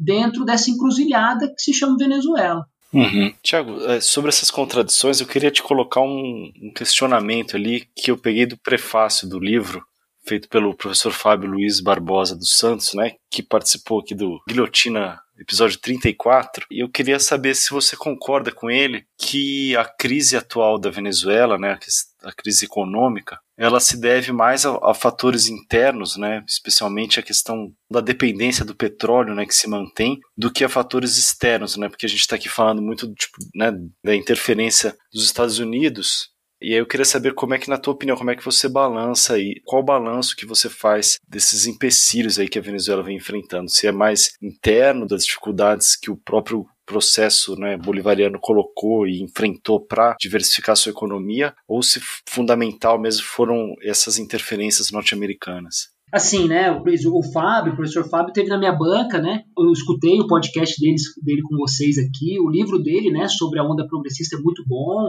dentro 0.00 0.44
dessa 0.44 0.70
encruzilhada 0.70 1.52
que 1.54 1.62
se 1.62 1.74
chama 1.74 1.98
Venezuela. 1.98 2.64
Uhum. 2.92 3.32
Tiago, 3.42 3.80
é, 3.84 4.00
sobre 4.00 4.30
essas 4.30 4.50
contradições, 4.50 5.20
eu 5.20 5.26
queria 5.26 5.50
te 5.50 5.62
colocar 5.62 6.00
um, 6.00 6.50
um, 6.60 6.72
questionamento 6.74 7.56
ali 7.56 7.86
que 7.94 8.10
eu 8.10 8.16
peguei 8.16 8.46
do 8.46 8.56
prefácio 8.56 9.28
do 9.28 9.38
livro, 9.38 9.84
feito 10.26 10.48
pelo 10.48 10.74
professor 10.74 11.12
Fábio 11.12 11.50
Luiz 11.50 11.80
Barbosa 11.80 12.34
dos 12.34 12.56
Santos, 12.56 12.94
né, 12.94 13.12
que 13.30 13.42
participou 13.42 14.00
aqui 14.00 14.14
do 14.14 14.40
Guilhotina 14.48 15.20
episódio 15.38 15.78
34, 15.80 16.66
e 16.70 16.80
eu 16.80 16.88
queria 16.88 17.18
saber 17.18 17.54
se 17.54 17.70
você 17.70 17.96
concorda 17.96 18.52
com 18.52 18.70
ele 18.70 19.06
que 19.16 19.74
a 19.74 19.86
crise 19.86 20.36
atual 20.36 20.78
da 20.78 20.90
Venezuela, 20.90 21.56
né, 21.56 21.78
a 22.22 22.32
crise 22.32 22.66
econômica, 22.66 23.40
ela 23.60 23.78
se 23.78 24.00
deve 24.00 24.32
mais 24.32 24.64
a, 24.64 24.78
a, 24.82 24.94
fatores 24.94 25.46
internos, 25.46 26.16
né, 26.16 26.42
especialmente 26.48 27.20
a 27.20 27.22
questão 27.22 27.70
da 27.90 28.00
dependência 28.00 28.64
do 28.64 28.74
petróleo, 28.74 29.34
né, 29.34 29.44
que 29.44 29.54
se 29.54 29.68
mantém, 29.68 30.18
do 30.34 30.50
que 30.50 30.64
a 30.64 30.68
fatores 30.68 31.18
externos, 31.18 31.76
né, 31.76 31.90
porque 31.90 32.06
a 32.06 32.08
gente 32.08 32.20
está 32.20 32.36
aqui 32.36 32.48
falando 32.48 32.80
muito 32.80 33.12
tipo, 33.14 33.36
né, 33.54 33.70
da 34.02 34.16
interferência 34.16 34.96
dos 35.12 35.24
Estados 35.24 35.58
Unidos. 35.58 36.30
E 36.62 36.72
aí 36.72 36.78
eu 36.78 36.86
queria 36.86 37.04
saber 37.04 37.34
como 37.34 37.54
é 37.54 37.58
que, 37.58 37.70
na 37.70 37.78
tua 37.78 37.94
opinião, 37.94 38.16
como 38.16 38.30
é 38.30 38.36
que 38.36 38.44
você 38.44 38.68
balança 38.68 39.34
aí, 39.34 39.60
qual 39.64 39.82
o 39.82 39.84
balanço 39.84 40.36
que 40.36 40.44
você 40.44 40.68
faz 40.68 41.18
desses 41.26 41.66
empecilhos 41.66 42.38
aí 42.38 42.48
que 42.48 42.58
a 42.58 42.62
Venezuela 42.62 43.02
vem 43.02 43.16
enfrentando? 43.16 43.70
Se 43.70 43.86
é 43.86 43.92
mais 43.92 44.32
interno 44.42 45.06
das 45.06 45.24
dificuldades 45.24 45.96
que 45.96 46.10
o 46.10 46.18
próprio 46.18 46.66
processo 46.90 47.54
né, 47.54 47.76
bolivariano 47.76 48.38
colocou 48.40 49.06
e 49.06 49.22
enfrentou 49.22 49.80
para 49.80 50.16
diversificar 50.18 50.76
sua 50.76 50.90
economia, 50.90 51.54
ou 51.68 51.82
se 51.82 52.00
fundamental 52.28 53.00
mesmo 53.00 53.22
foram 53.22 53.74
essas 53.82 54.18
interferências 54.18 54.90
norte-americanas? 54.90 55.90
Assim, 56.12 56.48
né, 56.48 56.72
o, 56.72 57.32
Fábio, 57.32 57.72
o 57.72 57.76
professor 57.76 58.08
Fábio 58.08 58.32
teve 58.32 58.48
na 58.48 58.58
minha 58.58 58.72
banca, 58.72 59.22
né, 59.22 59.44
eu 59.56 59.70
escutei 59.70 60.18
o 60.18 60.26
podcast 60.26 60.74
deles, 60.80 61.02
dele 61.22 61.42
com 61.42 61.56
vocês 61.56 61.96
aqui, 61.98 62.40
o 62.40 62.50
livro 62.50 62.82
dele, 62.82 63.12
né, 63.12 63.28
sobre 63.28 63.60
a 63.60 63.64
onda 63.64 63.86
progressista 63.86 64.36
é 64.36 64.40
muito 64.40 64.64
bom, 64.66 65.08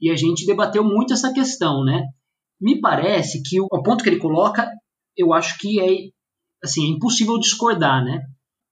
e 0.00 0.10
a 0.10 0.16
gente 0.16 0.46
debateu 0.46 0.84
muito 0.84 1.12
essa 1.12 1.32
questão, 1.32 1.84
né? 1.84 2.04
Me 2.60 2.80
parece 2.80 3.42
que 3.42 3.60
o 3.60 3.82
ponto 3.82 4.04
que 4.04 4.08
ele 4.08 4.20
coloca, 4.20 4.70
eu 5.16 5.32
acho 5.32 5.58
que 5.58 5.80
é 5.80 6.08
assim, 6.62 6.86
é 6.86 6.90
impossível 6.90 7.36
discordar, 7.38 8.04
né? 8.04 8.20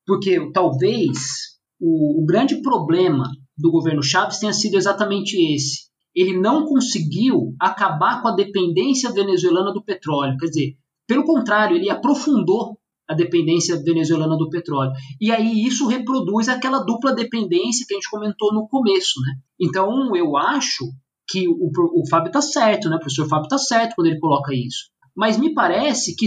Porque 0.07 0.53
talvez 0.53 1.56
o, 1.81 2.23
o 2.23 2.27
grande 2.27 2.61
problema 2.63 3.25
do 3.57 3.71
governo 3.71 4.03
Chaves 4.03 4.39
tenha 4.39 4.53
sido 4.53 4.77
exatamente 4.77 5.37
esse. 5.55 5.87
Ele 6.15 6.39
não 6.39 6.65
conseguiu 6.65 7.55
acabar 7.61 8.23
com 8.23 8.29
a 8.29 8.35
dependência 8.35 9.11
venezuelana 9.13 9.73
do 9.73 9.85
petróleo. 9.85 10.37
Quer 10.39 10.47
dizer, 10.47 10.77
pelo 11.07 11.25
contrário, 11.25 11.77
ele 11.77 11.91
aprofundou 11.91 12.79
a 13.09 13.15
dependência 13.15 13.81
venezuelana 13.83 14.37
do 14.37 14.49
petróleo. 14.49 14.93
E 15.21 15.31
aí 15.31 15.65
isso 15.65 15.87
reproduz 15.87 16.49
aquela 16.49 16.81
dupla 16.81 17.15
dependência 17.15 17.85
que 17.87 17.95
a 17.95 17.97
gente 17.97 18.11
comentou 18.11 18.53
no 18.53 18.67
começo, 18.67 19.21
né? 19.21 19.35
Então 19.61 20.17
eu 20.17 20.37
acho 20.37 20.85
que 21.29 21.49
o, 21.49 21.71
o 21.71 22.09
Fábio 22.09 22.29
está 22.29 22.41
certo, 22.41 22.89
né? 22.89 22.97
O 22.97 23.01
professor 23.01 23.29
Fábio 23.29 23.45
está 23.45 23.59
certo 23.59 23.95
quando 23.95 24.09
ele 24.09 24.19
coloca 24.19 24.55
isso. 24.55 24.91
Mas 25.15 25.39
me 25.39 25.55
parece 25.55 26.17
que 26.17 26.27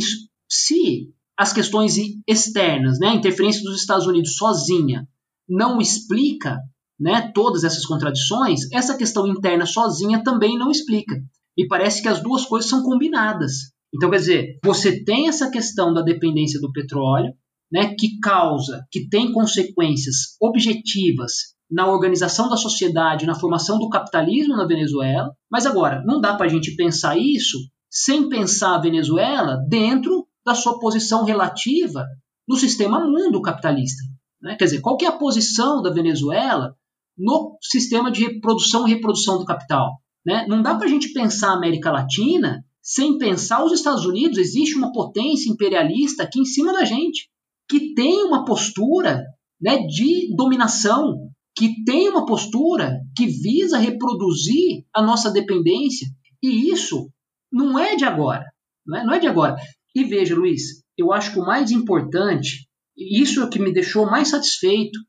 se 0.49 1.09
as 1.37 1.53
questões 1.53 1.95
externas, 2.27 2.99
né, 2.99 3.07
a 3.07 3.15
interferência 3.15 3.63
dos 3.63 3.79
Estados 3.79 4.05
Unidos 4.07 4.35
sozinha, 4.35 5.07
não 5.49 5.81
explica 5.81 6.57
né, 6.99 7.31
todas 7.33 7.63
essas 7.63 7.85
contradições, 7.85 8.71
essa 8.73 8.97
questão 8.97 9.25
interna 9.27 9.65
sozinha 9.65 10.21
também 10.23 10.57
não 10.57 10.69
explica. 10.69 11.15
Me 11.57 11.67
parece 11.67 12.01
que 12.01 12.07
as 12.07 12.21
duas 12.21 12.45
coisas 12.45 12.69
são 12.69 12.83
combinadas. 12.83 13.71
Então, 13.93 14.09
quer 14.09 14.17
dizer, 14.17 14.59
você 14.63 15.03
tem 15.03 15.27
essa 15.27 15.49
questão 15.49 15.93
da 15.93 16.01
dependência 16.01 16.59
do 16.59 16.71
petróleo, 16.71 17.33
né, 17.71 17.95
que 17.97 18.19
causa, 18.19 18.85
que 18.91 19.07
tem 19.07 19.31
consequências 19.31 20.35
objetivas 20.41 21.55
na 21.69 21.87
organização 21.87 22.49
da 22.49 22.57
sociedade, 22.57 23.25
na 23.25 23.35
formação 23.35 23.77
do 23.77 23.89
capitalismo 23.89 24.55
na 24.55 24.65
Venezuela. 24.65 25.31
Mas 25.51 25.65
agora, 25.65 26.03
não 26.05 26.19
dá 26.19 26.35
para 26.35 26.47
a 26.47 26.49
gente 26.49 26.75
pensar 26.75 27.17
isso 27.17 27.57
sem 27.89 28.27
pensar 28.27 28.75
a 28.75 28.81
Venezuela 28.81 29.57
dentro 29.67 30.27
da 30.45 30.55
sua 30.55 30.79
posição 30.79 31.23
relativa 31.23 32.05
no 32.47 32.55
sistema 32.55 32.99
mundo 32.99 33.41
capitalista. 33.41 34.03
Né? 34.41 34.55
Quer 34.55 34.65
dizer, 34.65 34.81
qual 34.81 34.97
que 34.97 35.05
é 35.05 35.07
a 35.07 35.17
posição 35.17 35.81
da 35.81 35.91
Venezuela 35.91 36.75
no 37.17 37.57
sistema 37.61 38.11
de 38.11 38.23
reprodução 38.23 38.87
e 38.87 38.91
reprodução 38.93 39.37
do 39.37 39.45
capital? 39.45 40.01
Né? 40.25 40.45
Não 40.47 40.61
dá 40.61 40.75
para 40.75 40.85
a 40.85 40.89
gente 40.89 41.13
pensar 41.13 41.49
a 41.49 41.57
América 41.57 41.91
Latina 41.91 42.63
sem 42.81 43.17
pensar 43.17 43.63
os 43.63 43.73
Estados 43.73 44.05
Unidos. 44.05 44.37
Existe 44.37 44.75
uma 44.75 44.91
potência 44.91 45.49
imperialista 45.49 46.23
aqui 46.23 46.39
em 46.39 46.45
cima 46.45 46.73
da 46.73 46.85
gente 46.85 47.29
que 47.69 47.93
tem 47.93 48.23
uma 48.23 48.45
postura 48.45 49.23
né, 49.61 49.79
de 49.85 50.33
dominação 50.35 51.29
que 51.55 51.83
tem 51.83 52.07
uma 52.07 52.25
postura 52.25 53.01
que 53.17 53.27
visa 53.27 53.77
reproduzir 53.77 54.85
a 54.95 55.01
nossa 55.01 55.29
dependência. 55.29 56.07
E 56.41 56.71
isso 56.71 57.11
não 57.51 57.77
é 57.77 57.95
de 57.95 58.05
agora. 58.05 58.45
Não 58.85 59.13
é, 59.13 59.17
é 59.17 59.19
de 59.19 59.27
agora. 59.27 59.57
E 59.93 60.05
veja, 60.05 60.35
Luiz, 60.35 60.83
eu 60.97 61.11
acho 61.11 61.33
que 61.33 61.39
o 61.39 61.45
mais 61.45 61.69
importante, 61.71 62.68
isso 62.99 63.41
é 63.41 63.45
o 63.45 63.49
que 63.49 63.59
me 63.59 63.73
deixou 63.73 64.05
mais 64.05 64.29
satisfeito 64.29 64.99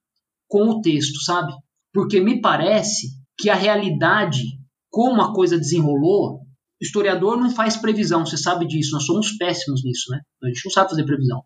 com 0.49 0.69
o 0.69 0.81
texto, 0.81 1.21
sabe? 1.23 1.53
Porque 1.93 2.21
me 2.21 2.41
parece 2.41 3.09
que 3.39 3.51
a 3.51 3.55
realidade, 3.55 4.43
como 4.91 5.21
a 5.23 5.35
coisa 5.35 5.59
desenrolou, 5.59 6.41
o 6.81 6.85
historiador 6.85 7.37
não 7.37 7.51
faz 7.51 7.77
previsão, 7.77 8.25
você 8.25 8.37
sabe 8.37 8.67
disso, 8.67 8.93
nós 8.93 9.05
somos 9.05 9.33
péssimos 9.33 9.83
nisso, 9.85 10.11
né? 10.11 10.21
A 10.43 10.47
gente 10.47 10.65
não 10.65 10.73
sabe 10.73 10.91
fazer 10.91 11.05
previsão. 11.05 11.43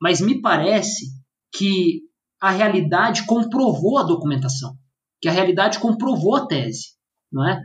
Mas 0.00 0.20
me 0.20 0.40
parece 0.40 1.06
que 1.52 2.02
a 2.40 2.50
realidade 2.50 3.26
comprovou 3.26 3.98
a 3.98 4.04
documentação, 4.04 4.74
que 5.20 5.28
a 5.28 5.32
realidade 5.32 5.78
comprovou 5.80 6.36
a 6.36 6.46
tese, 6.46 6.90
não 7.32 7.48
é? 7.48 7.60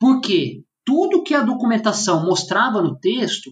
Porque 0.00 0.64
tudo 0.84 1.22
que 1.22 1.34
a 1.34 1.42
documentação 1.42 2.24
mostrava 2.24 2.82
no 2.82 2.98
texto, 2.98 3.50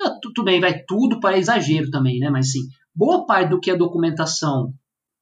é, 0.00 0.08
tudo 0.22 0.44
bem, 0.44 0.60
vai 0.60 0.82
tudo 0.86 1.20
para 1.20 1.38
exagero 1.38 1.90
também, 1.90 2.18
né? 2.18 2.30
Mas 2.30 2.52
sim, 2.52 2.60
boa 2.96 3.26
parte 3.26 3.50
do 3.50 3.60
que 3.60 3.70
a 3.70 3.76
documentação 3.76 4.72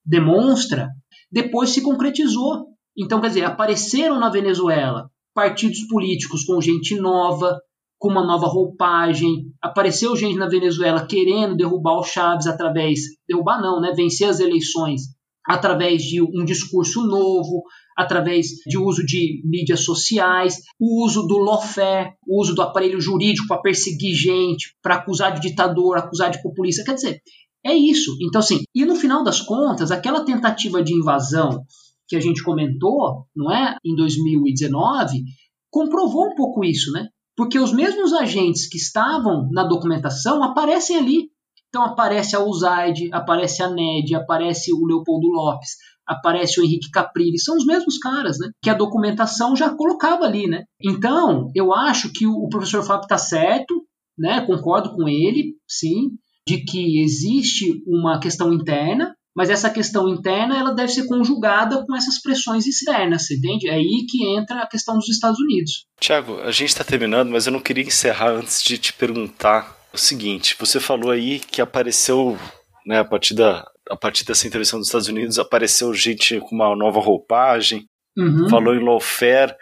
demonstra 0.04 0.90
depois 1.30 1.70
se 1.70 1.82
concretizou. 1.82 2.66
Então, 2.96 3.20
quer 3.20 3.28
dizer, 3.28 3.44
apareceram 3.44 4.20
na 4.20 4.30
Venezuela 4.30 5.10
partidos 5.34 5.86
políticos 5.88 6.44
com 6.44 6.60
gente 6.60 6.94
nova, 6.96 7.58
com 7.98 8.08
uma 8.08 8.24
nova 8.24 8.46
roupagem. 8.46 9.52
Apareceu 9.60 10.14
gente 10.14 10.38
na 10.38 10.48
Venezuela 10.48 11.06
querendo 11.06 11.56
derrubar 11.56 11.98
o 11.98 12.04
Chaves 12.04 12.46
através 12.46 13.00
derrubar 13.28 13.60
não, 13.60 13.80
né, 13.80 13.92
vencer 13.96 14.28
as 14.28 14.38
eleições 14.38 15.02
através 15.46 16.02
de 16.02 16.22
um 16.22 16.44
discurso 16.44 17.02
novo, 17.02 17.64
através 17.96 18.46
de 18.66 18.78
uso 18.78 19.04
de 19.04 19.42
mídias 19.44 19.84
sociais, 19.84 20.56
o 20.80 21.04
uso 21.04 21.26
do 21.26 21.38
lawfare, 21.38 22.12
o 22.26 22.40
uso 22.40 22.54
do 22.54 22.62
aparelho 22.62 23.00
jurídico 23.00 23.46
para 23.46 23.60
perseguir 23.60 24.14
gente, 24.14 24.74
para 24.82 24.96
acusar 24.96 25.34
de 25.34 25.48
ditador, 25.48 25.98
acusar 25.98 26.30
de 26.30 26.42
populista. 26.42 26.82
Quer 26.84 26.94
dizer, 26.94 27.20
é 27.64 27.74
isso. 27.74 28.16
Então, 28.20 28.40
assim, 28.40 28.62
e 28.74 28.84
no 28.84 28.94
final 28.94 29.24
das 29.24 29.40
contas, 29.40 29.90
aquela 29.90 30.24
tentativa 30.24 30.82
de 30.82 30.94
invasão 30.94 31.64
que 32.06 32.14
a 32.14 32.20
gente 32.20 32.42
comentou, 32.42 33.26
não 33.34 33.50
é, 33.50 33.76
em 33.84 33.94
2019, 33.96 35.24
comprovou 35.70 36.26
um 36.26 36.34
pouco 36.34 36.64
isso, 36.64 36.92
né? 36.92 37.08
Porque 37.36 37.58
os 37.58 37.72
mesmos 37.72 38.12
agentes 38.12 38.68
que 38.68 38.76
estavam 38.76 39.48
na 39.50 39.64
documentação 39.64 40.42
aparecem 40.42 40.96
ali. 40.96 41.30
Então 41.68 41.82
aparece 41.82 42.36
a 42.36 42.44
Uzaide, 42.44 43.08
aparece 43.12 43.62
a 43.62 43.68
NED, 43.68 44.14
aparece 44.14 44.72
o 44.72 44.86
Leopoldo 44.86 45.26
Lopes, 45.26 45.70
aparece 46.06 46.60
o 46.60 46.64
Henrique 46.64 46.90
Caprilli, 46.90 47.40
são 47.40 47.56
os 47.56 47.66
mesmos 47.66 47.98
caras, 47.98 48.38
né? 48.38 48.50
Que 48.62 48.70
a 48.70 48.74
documentação 48.74 49.56
já 49.56 49.74
colocava 49.74 50.24
ali, 50.24 50.46
né? 50.46 50.62
Então, 50.80 51.50
eu 51.54 51.74
acho 51.74 52.12
que 52.12 52.26
o 52.26 52.48
professor 52.48 52.84
Fábio 52.84 53.04
está 53.04 53.18
certo, 53.18 53.84
né? 54.16 54.46
Concordo 54.46 54.94
com 54.94 55.08
ele, 55.08 55.56
sim, 55.68 56.10
de 56.46 56.64
que 56.64 57.02
existe 57.02 57.82
uma 57.86 58.20
questão 58.20 58.52
interna, 58.52 59.14
mas 59.36 59.50
essa 59.50 59.68
questão 59.68 60.08
interna 60.08 60.56
ela 60.56 60.74
deve 60.74 60.92
ser 60.92 61.06
conjugada 61.06 61.84
com 61.84 61.96
essas 61.96 62.20
pressões 62.20 62.66
externas, 62.66 63.26
você 63.26 63.34
entende? 63.34 63.68
É 63.68 63.74
aí 63.74 64.06
que 64.08 64.24
entra 64.26 64.62
a 64.62 64.68
questão 64.68 64.96
dos 64.96 65.08
Estados 65.08 65.40
Unidos. 65.40 65.86
Tiago, 65.98 66.40
a 66.40 66.52
gente 66.52 66.68
está 66.68 66.84
terminando, 66.84 67.30
mas 67.30 67.46
eu 67.46 67.52
não 67.52 67.60
queria 67.60 67.84
encerrar 67.84 68.30
antes 68.30 68.62
de 68.62 68.78
te 68.78 68.92
perguntar 68.92 69.76
o 69.92 69.98
seguinte: 69.98 70.56
você 70.58 70.78
falou 70.78 71.10
aí 71.10 71.40
que 71.40 71.60
apareceu, 71.60 72.38
né, 72.86 73.00
a 73.00 73.04
partir 73.04 73.34
da 73.34 73.66
a 73.90 73.96
partir 73.96 74.24
dessa 74.24 74.46
intervenção 74.46 74.78
dos 74.78 74.88
Estados 74.88 75.08
Unidos 75.08 75.38
apareceu 75.38 75.92
gente 75.92 76.40
com 76.40 76.54
uma 76.54 76.74
nova 76.74 77.00
roupagem, 77.00 77.84
uhum. 78.16 78.48
falou 78.48 78.74
em 78.74 78.82
lawfare, 78.82 79.54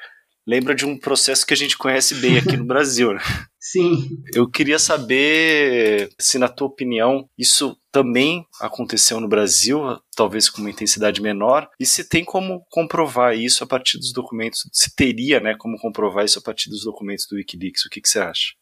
lembra 0.47 0.75
de 0.75 0.85
um 0.85 0.99
processo 0.99 1.47
que 1.47 1.55
a 1.55 1.57
gente 1.57 1.79
conhece 1.79 2.15
bem 2.17 2.39
aqui 2.39 2.57
no 2.57 2.65
Brasil. 2.67 3.13
Né? 3.13 3.21
Sim. 3.59 4.23
Eu 4.35 4.49
queria 4.49 4.79
saber 4.79 6.11
se, 6.19 6.39
na 6.39 6.49
tua 6.49 6.67
opinião, 6.67 7.29
isso 7.39 7.77
também 7.93 8.45
aconteceu 8.61 9.21
no 9.21 9.29
Brasil, 9.29 9.81
talvez 10.17 10.49
com 10.51 10.61
uma 10.61 10.71
intensidade 10.71 11.21
menor, 11.21 11.69
e 11.79 11.87
se 11.87 12.09
tem 12.09 12.25
como 12.25 12.65
comprovar 12.71 13.37
isso 13.37 13.63
a 13.63 13.67
partir 13.67 13.99
dos 13.99 14.13
documentos, 14.13 14.69
se 14.73 14.95
teria, 14.95 15.41
né, 15.41 15.55
como 15.59 15.79
comprovar 15.79 16.25
isso 16.25 16.39
a 16.39 16.43
partir 16.43 16.71
dos 16.71 16.85
documentos 16.85 17.27
do 17.31 17.37
WikiLeaks, 17.37 17.85
o 17.85 17.91
que, 17.91 18.01
que 18.01 18.09
você 18.09 18.19
acha? 18.19 18.55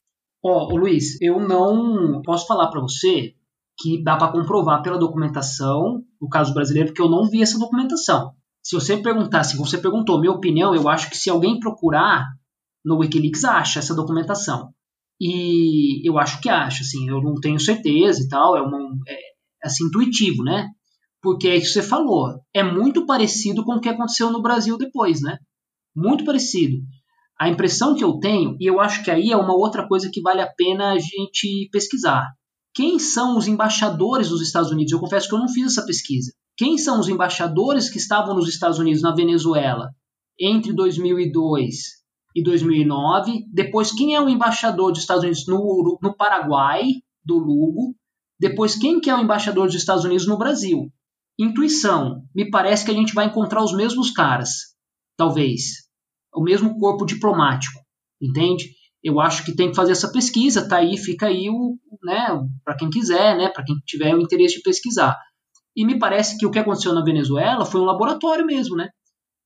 Ó, 0.42 0.68
oh, 0.70 0.76
Luiz, 0.76 1.20
eu 1.20 1.38
não 1.38 2.22
posso 2.22 2.46
falar 2.46 2.68
para 2.70 2.80
você 2.80 3.34
que 3.78 4.02
dá 4.02 4.16
para 4.16 4.32
comprovar 4.32 4.82
pela 4.82 4.98
documentação, 4.98 6.02
no 6.20 6.28
caso 6.28 6.52
brasileiro, 6.52 6.88
porque 6.88 7.02
eu 7.02 7.10
não 7.10 7.28
vi 7.28 7.42
essa 7.42 7.58
documentação. 7.58 8.34
Se 8.62 8.74
você 8.74 8.96
perguntar, 8.96 9.44
se 9.44 9.56
você 9.56 9.78
perguntou 9.78 10.20
minha 10.20 10.32
opinião, 10.32 10.74
eu 10.74 10.88
acho 10.88 11.08
que 11.10 11.16
se 11.16 11.30
alguém 11.30 11.58
procurar 11.58 12.26
no 12.84 12.98
WikiLeaks 12.98 13.44
acha 13.44 13.78
essa 13.78 13.94
documentação. 13.94 14.72
E 15.20 16.06
eu 16.08 16.18
acho 16.18 16.40
que 16.40 16.48
acha, 16.48 16.82
assim, 16.82 17.08
eu 17.08 17.22
não 17.22 17.34
tenho 17.34 17.60
certeza 17.60 18.22
e 18.22 18.28
tal, 18.28 18.56
é, 18.56 18.62
uma, 18.62 18.78
é 19.06 19.18
assim, 19.62 19.84
intuitivo, 19.84 20.42
né? 20.42 20.68
Porque 21.22 21.48
é 21.48 21.56
isso 21.56 21.66
que 21.66 21.72
você 21.74 21.82
falou, 21.82 22.40
é 22.54 22.62
muito 22.62 23.04
parecido 23.04 23.62
com 23.64 23.74
o 23.74 23.80
que 23.80 23.90
aconteceu 23.90 24.30
no 24.32 24.40
Brasil 24.40 24.78
depois, 24.78 25.20
né? 25.20 25.38
Muito 25.94 26.24
parecido. 26.24 26.78
A 27.38 27.48
impressão 27.48 27.94
que 27.94 28.04
eu 28.04 28.18
tenho, 28.18 28.56
e 28.58 28.66
eu 28.66 28.80
acho 28.80 29.02
que 29.02 29.10
aí 29.10 29.30
é 29.30 29.36
uma 29.36 29.54
outra 29.54 29.86
coisa 29.86 30.10
que 30.10 30.22
vale 30.22 30.40
a 30.40 30.50
pena 30.50 30.92
a 30.92 30.98
gente 30.98 31.68
pesquisar. 31.70 32.26
Quem 32.74 32.98
são 32.98 33.36
os 33.36 33.46
embaixadores 33.46 34.28
dos 34.28 34.40
Estados 34.40 34.70
Unidos? 34.70 34.92
Eu 34.92 35.00
confesso 35.00 35.28
que 35.28 35.34
eu 35.34 35.38
não 35.38 35.48
fiz 35.48 35.72
essa 35.72 35.84
pesquisa. 35.84 36.32
Quem 36.60 36.76
são 36.76 37.00
os 37.00 37.08
embaixadores 37.08 37.88
que 37.88 37.96
estavam 37.96 38.34
nos 38.34 38.46
Estados 38.46 38.78
Unidos, 38.78 39.00
na 39.00 39.14
Venezuela, 39.14 39.94
entre 40.38 40.74
2002 40.74 41.74
e 42.36 42.42
2009? 42.42 43.46
Depois, 43.50 43.90
quem 43.90 44.14
é 44.14 44.20
o 44.20 44.28
embaixador 44.28 44.92
dos 44.92 45.00
Estados 45.00 45.22
Unidos 45.22 45.46
no, 45.46 45.98
no 46.02 46.14
Paraguai, 46.14 46.82
do 47.24 47.38
Lugo? 47.38 47.96
Depois, 48.38 48.76
quem 48.76 49.00
que 49.00 49.08
é 49.08 49.16
o 49.16 49.20
embaixador 49.22 49.68
dos 49.68 49.74
Estados 49.74 50.04
Unidos 50.04 50.26
no 50.26 50.36
Brasil? 50.36 50.92
Intuição. 51.38 52.24
Me 52.34 52.50
parece 52.50 52.84
que 52.84 52.90
a 52.90 52.94
gente 52.94 53.14
vai 53.14 53.24
encontrar 53.24 53.64
os 53.64 53.72
mesmos 53.72 54.10
caras, 54.10 54.50
talvez 55.16 55.88
o 56.34 56.42
mesmo 56.42 56.78
corpo 56.78 57.06
diplomático, 57.06 57.80
entende? 58.20 58.66
Eu 59.02 59.18
acho 59.18 59.46
que 59.46 59.56
tem 59.56 59.70
que 59.70 59.76
fazer 59.76 59.92
essa 59.92 60.12
pesquisa, 60.12 60.68
tá 60.68 60.76
aí, 60.76 60.98
fica 60.98 61.28
aí 61.28 61.48
o, 61.48 61.78
né, 62.04 62.38
para 62.62 62.76
quem 62.76 62.90
quiser, 62.90 63.34
né, 63.38 63.48
para 63.48 63.64
quem 63.64 63.76
tiver 63.86 64.14
o 64.14 64.20
interesse 64.20 64.56
de 64.56 64.62
pesquisar. 64.62 65.16
E 65.80 65.84
me 65.86 65.98
parece 65.98 66.36
que 66.36 66.44
o 66.44 66.50
que 66.50 66.58
aconteceu 66.58 66.92
na 66.92 67.02
Venezuela 67.02 67.64
foi 67.64 67.80
um 67.80 67.86
laboratório 67.86 68.44
mesmo, 68.44 68.76
né? 68.76 68.90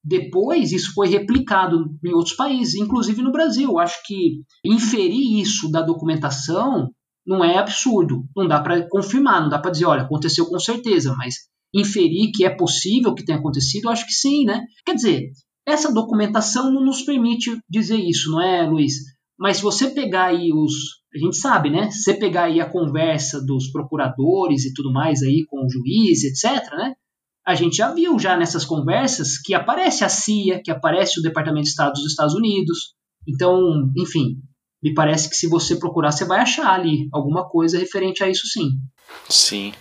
Depois 0.02 0.72
isso 0.72 0.92
foi 0.92 1.06
replicado 1.06 1.96
em 2.04 2.12
outros 2.12 2.34
países, 2.34 2.74
inclusive 2.74 3.22
no 3.22 3.30
Brasil. 3.30 3.78
Acho 3.78 4.02
que 4.04 4.40
inferir 4.64 5.40
isso 5.40 5.70
da 5.70 5.80
documentação 5.80 6.90
não 7.24 7.44
é 7.44 7.56
absurdo. 7.56 8.24
Não 8.36 8.48
dá 8.48 8.60
para 8.60 8.84
confirmar, 8.88 9.42
não 9.42 9.48
dá 9.48 9.60
para 9.60 9.70
dizer, 9.70 9.84
olha, 9.84 10.02
aconteceu 10.02 10.46
com 10.46 10.58
certeza, 10.58 11.14
mas 11.16 11.36
inferir 11.72 12.32
que 12.34 12.44
é 12.44 12.50
possível 12.50 13.14
que 13.14 13.24
tenha 13.24 13.38
acontecido, 13.38 13.88
acho 13.88 14.04
que 14.04 14.12
sim, 14.12 14.44
né? 14.44 14.60
Quer 14.84 14.96
dizer, 14.96 15.30
essa 15.64 15.94
documentação 15.94 16.68
não 16.68 16.84
nos 16.84 17.02
permite 17.02 17.56
dizer 17.70 18.00
isso, 18.00 18.32
não 18.32 18.42
é, 18.42 18.66
Luiz? 18.66 18.94
Mas 19.38 19.58
se 19.58 19.62
você 19.62 19.88
pegar 19.88 20.26
aí 20.26 20.52
os. 20.52 20.72
A 21.14 21.18
gente 21.18 21.36
sabe, 21.36 21.70
né? 21.70 21.90
Se 21.90 22.02
você 22.02 22.14
pegar 22.14 22.44
aí 22.44 22.60
a 22.60 22.68
conversa 22.68 23.40
dos 23.40 23.70
procuradores 23.70 24.64
e 24.64 24.74
tudo 24.74 24.92
mais 24.92 25.22
aí 25.22 25.44
com 25.48 25.64
o 25.64 25.70
juiz, 25.70 26.24
etc., 26.24 26.72
né? 26.72 26.94
A 27.46 27.54
gente 27.54 27.76
já 27.76 27.92
viu 27.92 28.18
já 28.18 28.36
nessas 28.36 28.64
conversas 28.64 29.38
que 29.38 29.54
aparece 29.54 30.02
a 30.02 30.08
CIA, 30.08 30.60
que 30.64 30.70
aparece 30.70 31.20
o 31.20 31.22
Departamento 31.22 31.64
de 31.64 31.68
Estado 31.68 31.92
dos 31.92 32.06
Estados 32.06 32.34
Unidos. 32.34 32.94
Então, 33.28 33.60
enfim, 33.96 34.38
me 34.82 34.92
parece 34.92 35.28
que 35.28 35.36
se 35.36 35.46
você 35.46 35.76
procurar, 35.76 36.10
você 36.10 36.24
vai 36.24 36.40
achar 36.40 36.72
ali 36.72 37.08
alguma 37.12 37.48
coisa 37.48 37.78
referente 37.78 38.24
a 38.24 38.28
isso 38.28 38.46
sim. 38.48 38.70
Sim. 39.28 39.72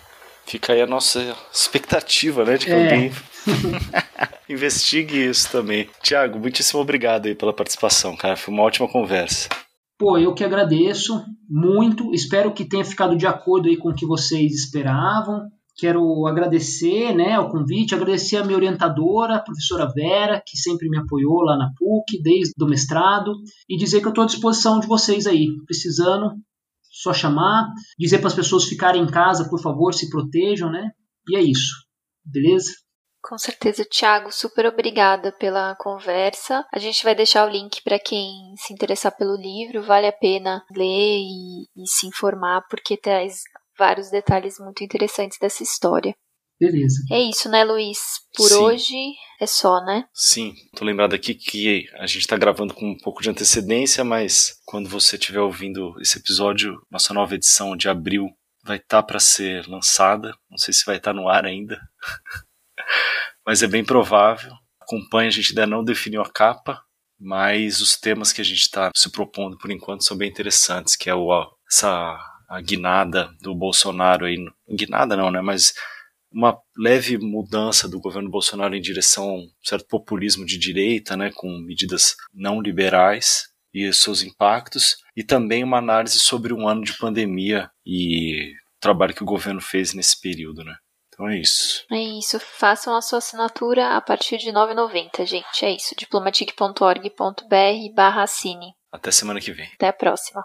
Fica 0.46 0.74
aí 0.74 0.82
a 0.82 0.86
nossa 0.86 1.34
expectativa, 1.52 2.44
né? 2.44 2.58
De 2.58 2.66
que 2.66 2.72
é. 2.72 2.84
alguém 2.84 3.12
investigue 4.48 5.26
isso 5.26 5.50
também. 5.50 5.88
Tiago, 6.02 6.38
muitíssimo 6.38 6.80
obrigado 6.80 7.26
aí 7.26 7.34
pela 7.34 7.52
participação, 7.52 8.14
cara. 8.14 8.36
Foi 8.36 8.52
uma 8.52 8.62
ótima 8.62 8.86
conversa. 8.86 9.48
Pô, 9.98 10.18
eu 10.18 10.34
que 10.34 10.42
agradeço 10.42 11.24
muito. 11.48 12.12
Espero 12.12 12.52
que 12.52 12.64
tenha 12.64 12.84
ficado 12.84 13.16
de 13.16 13.26
acordo 13.26 13.68
aí 13.68 13.76
com 13.76 13.90
o 13.90 13.94
que 13.94 14.06
vocês 14.06 14.52
esperavam. 14.52 15.48
Quero 15.76 16.26
agradecer 16.26 17.14
né, 17.14 17.38
o 17.38 17.48
convite, 17.48 17.94
agradecer 17.94 18.36
a 18.36 18.44
minha 18.44 18.56
orientadora, 18.56 19.36
a 19.36 19.42
professora 19.42 19.90
Vera, 19.92 20.40
que 20.44 20.56
sempre 20.56 20.88
me 20.88 20.98
apoiou 20.98 21.42
lá 21.42 21.56
na 21.56 21.70
PUC, 21.76 22.22
desde 22.22 22.52
o 22.62 22.66
mestrado, 22.66 23.32
e 23.68 23.76
dizer 23.76 24.00
que 24.00 24.06
eu 24.06 24.10
estou 24.10 24.22
à 24.22 24.26
disposição 24.26 24.78
de 24.78 24.86
vocês 24.86 25.26
aí, 25.26 25.48
precisando, 25.66 26.30
só 26.82 27.12
chamar, 27.12 27.72
dizer 27.98 28.18
para 28.18 28.28
as 28.28 28.34
pessoas 28.34 28.64
ficarem 28.64 29.02
em 29.02 29.10
casa, 29.10 29.48
por 29.48 29.60
favor, 29.60 29.92
se 29.92 30.08
protejam, 30.08 30.70
né? 30.70 30.90
E 31.28 31.36
é 31.36 31.42
isso, 31.42 31.74
beleza? 32.24 32.70
Com 33.26 33.38
certeza, 33.38 33.86
Thiago, 33.86 34.30
super 34.30 34.66
obrigada 34.66 35.32
pela 35.32 35.74
conversa. 35.76 36.62
A 36.70 36.78
gente 36.78 37.02
vai 37.02 37.14
deixar 37.14 37.48
o 37.48 37.50
link 37.50 37.82
para 37.82 37.98
quem 37.98 38.54
se 38.58 38.70
interessar 38.70 39.16
pelo 39.16 39.34
livro, 39.34 39.82
vale 39.82 40.06
a 40.06 40.12
pena 40.12 40.62
ler 40.70 41.20
e, 41.22 41.62
e 41.74 41.86
se 41.86 42.06
informar, 42.06 42.66
porque 42.68 42.98
traz 42.98 43.40
vários 43.78 44.10
detalhes 44.10 44.58
muito 44.58 44.84
interessantes 44.84 45.38
dessa 45.40 45.62
história. 45.62 46.14
Beleza. 46.60 47.02
É 47.10 47.18
isso, 47.18 47.48
né, 47.48 47.64
Luiz? 47.64 47.98
Por 48.36 48.50
Sim. 48.50 48.56
hoje 48.56 49.12
é 49.40 49.46
só, 49.46 49.82
né? 49.82 50.04
Sim, 50.12 50.54
tô 50.76 50.84
lembrado 50.84 51.14
aqui 51.14 51.34
que 51.34 51.88
a 51.94 52.06
gente 52.06 52.26
tá 52.26 52.36
gravando 52.36 52.74
com 52.74 52.90
um 52.90 52.98
pouco 52.98 53.22
de 53.22 53.30
antecedência, 53.30 54.04
mas 54.04 54.60
quando 54.66 54.88
você 54.88 55.16
estiver 55.16 55.40
ouvindo 55.40 55.98
esse 55.98 56.18
episódio, 56.18 56.78
nossa 56.90 57.14
nova 57.14 57.34
edição 57.34 57.74
de 57.74 57.88
abril 57.88 58.28
vai 58.62 58.76
estar 58.76 59.00
tá 59.00 59.02
para 59.02 59.18
ser 59.18 59.66
lançada. 59.66 60.36
Não 60.50 60.58
sei 60.58 60.74
se 60.74 60.84
vai 60.84 60.98
estar 60.98 61.14
tá 61.14 61.18
no 61.18 61.26
ar 61.26 61.46
ainda. 61.46 61.80
mas 63.46 63.62
é 63.62 63.66
bem 63.66 63.84
provável. 63.84 64.52
Acompanhe, 64.80 65.28
a 65.28 65.32
gente 65.32 65.50
ainda 65.50 65.66
não 65.66 65.84
definiu 65.84 66.22
a 66.22 66.30
capa, 66.30 66.82
mas 67.18 67.80
os 67.80 67.96
temas 67.96 68.32
que 68.32 68.40
a 68.40 68.44
gente 68.44 68.60
está 68.60 68.90
se 68.94 69.10
propondo 69.10 69.56
por 69.56 69.70
enquanto 69.70 70.04
são 70.04 70.16
bem 70.16 70.28
interessantes, 70.28 70.96
que 70.96 71.08
é 71.08 71.14
o, 71.14 71.30
essa 71.70 72.18
a 72.48 72.60
guinada 72.60 73.30
do 73.40 73.54
Bolsonaro 73.54 74.26
aí, 74.26 74.36
guinada 74.68 75.16
não, 75.16 75.30
né, 75.30 75.40
mas 75.40 75.72
uma 76.30 76.58
leve 76.76 77.16
mudança 77.16 77.88
do 77.88 78.00
governo 78.00 78.30
Bolsonaro 78.30 78.74
em 78.74 78.80
direção 78.80 79.28
a 79.28 79.34
um 79.34 79.48
certo 79.62 79.86
populismo 79.88 80.44
de 80.44 80.58
direita, 80.58 81.16
né, 81.16 81.30
com 81.34 81.48
medidas 81.58 82.16
não 82.32 82.60
liberais 82.60 83.48
e 83.72 83.92
seus 83.92 84.22
impactos, 84.22 84.96
e 85.16 85.22
também 85.22 85.64
uma 85.64 85.78
análise 85.78 86.18
sobre 86.18 86.52
um 86.52 86.68
ano 86.68 86.82
de 86.82 86.96
pandemia 86.98 87.70
e 87.86 88.52
trabalho 88.80 89.14
que 89.14 89.22
o 89.22 89.26
governo 89.26 89.60
fez 89.60 89.94
nesse 89.94 90.20
período, 90.20 90.62
né. 90.64 90.74
Então 91.14 91.28
é 91.28 91.38
isso. 91.38 91.84
É 91.90 91.98
isso. 91.98 92.38
Façam 92.40 92.94
a 92.94 93.00
sua 93.00 93.18
assinatura 93.18 93.96
a 93.96 94.00
partir 94.00 94.36
de 94.36 94.46
R$ 94.46 94.52
9,90, 94.52 95.24
gente. 95.24 95.64
É 95.64 95.70
isso. 95.70 95.94
diplomatic.org.br 95.96 97.94
barra 97.94 98.24
assine. 98.24 98.74
Até 98.92 99.10
semana 99.10 99.40
que 99.40 99.52
vem. 99.52 99.70
Até 99.74 99.88
a 99.88 99.92
próxima. 99.92 100.44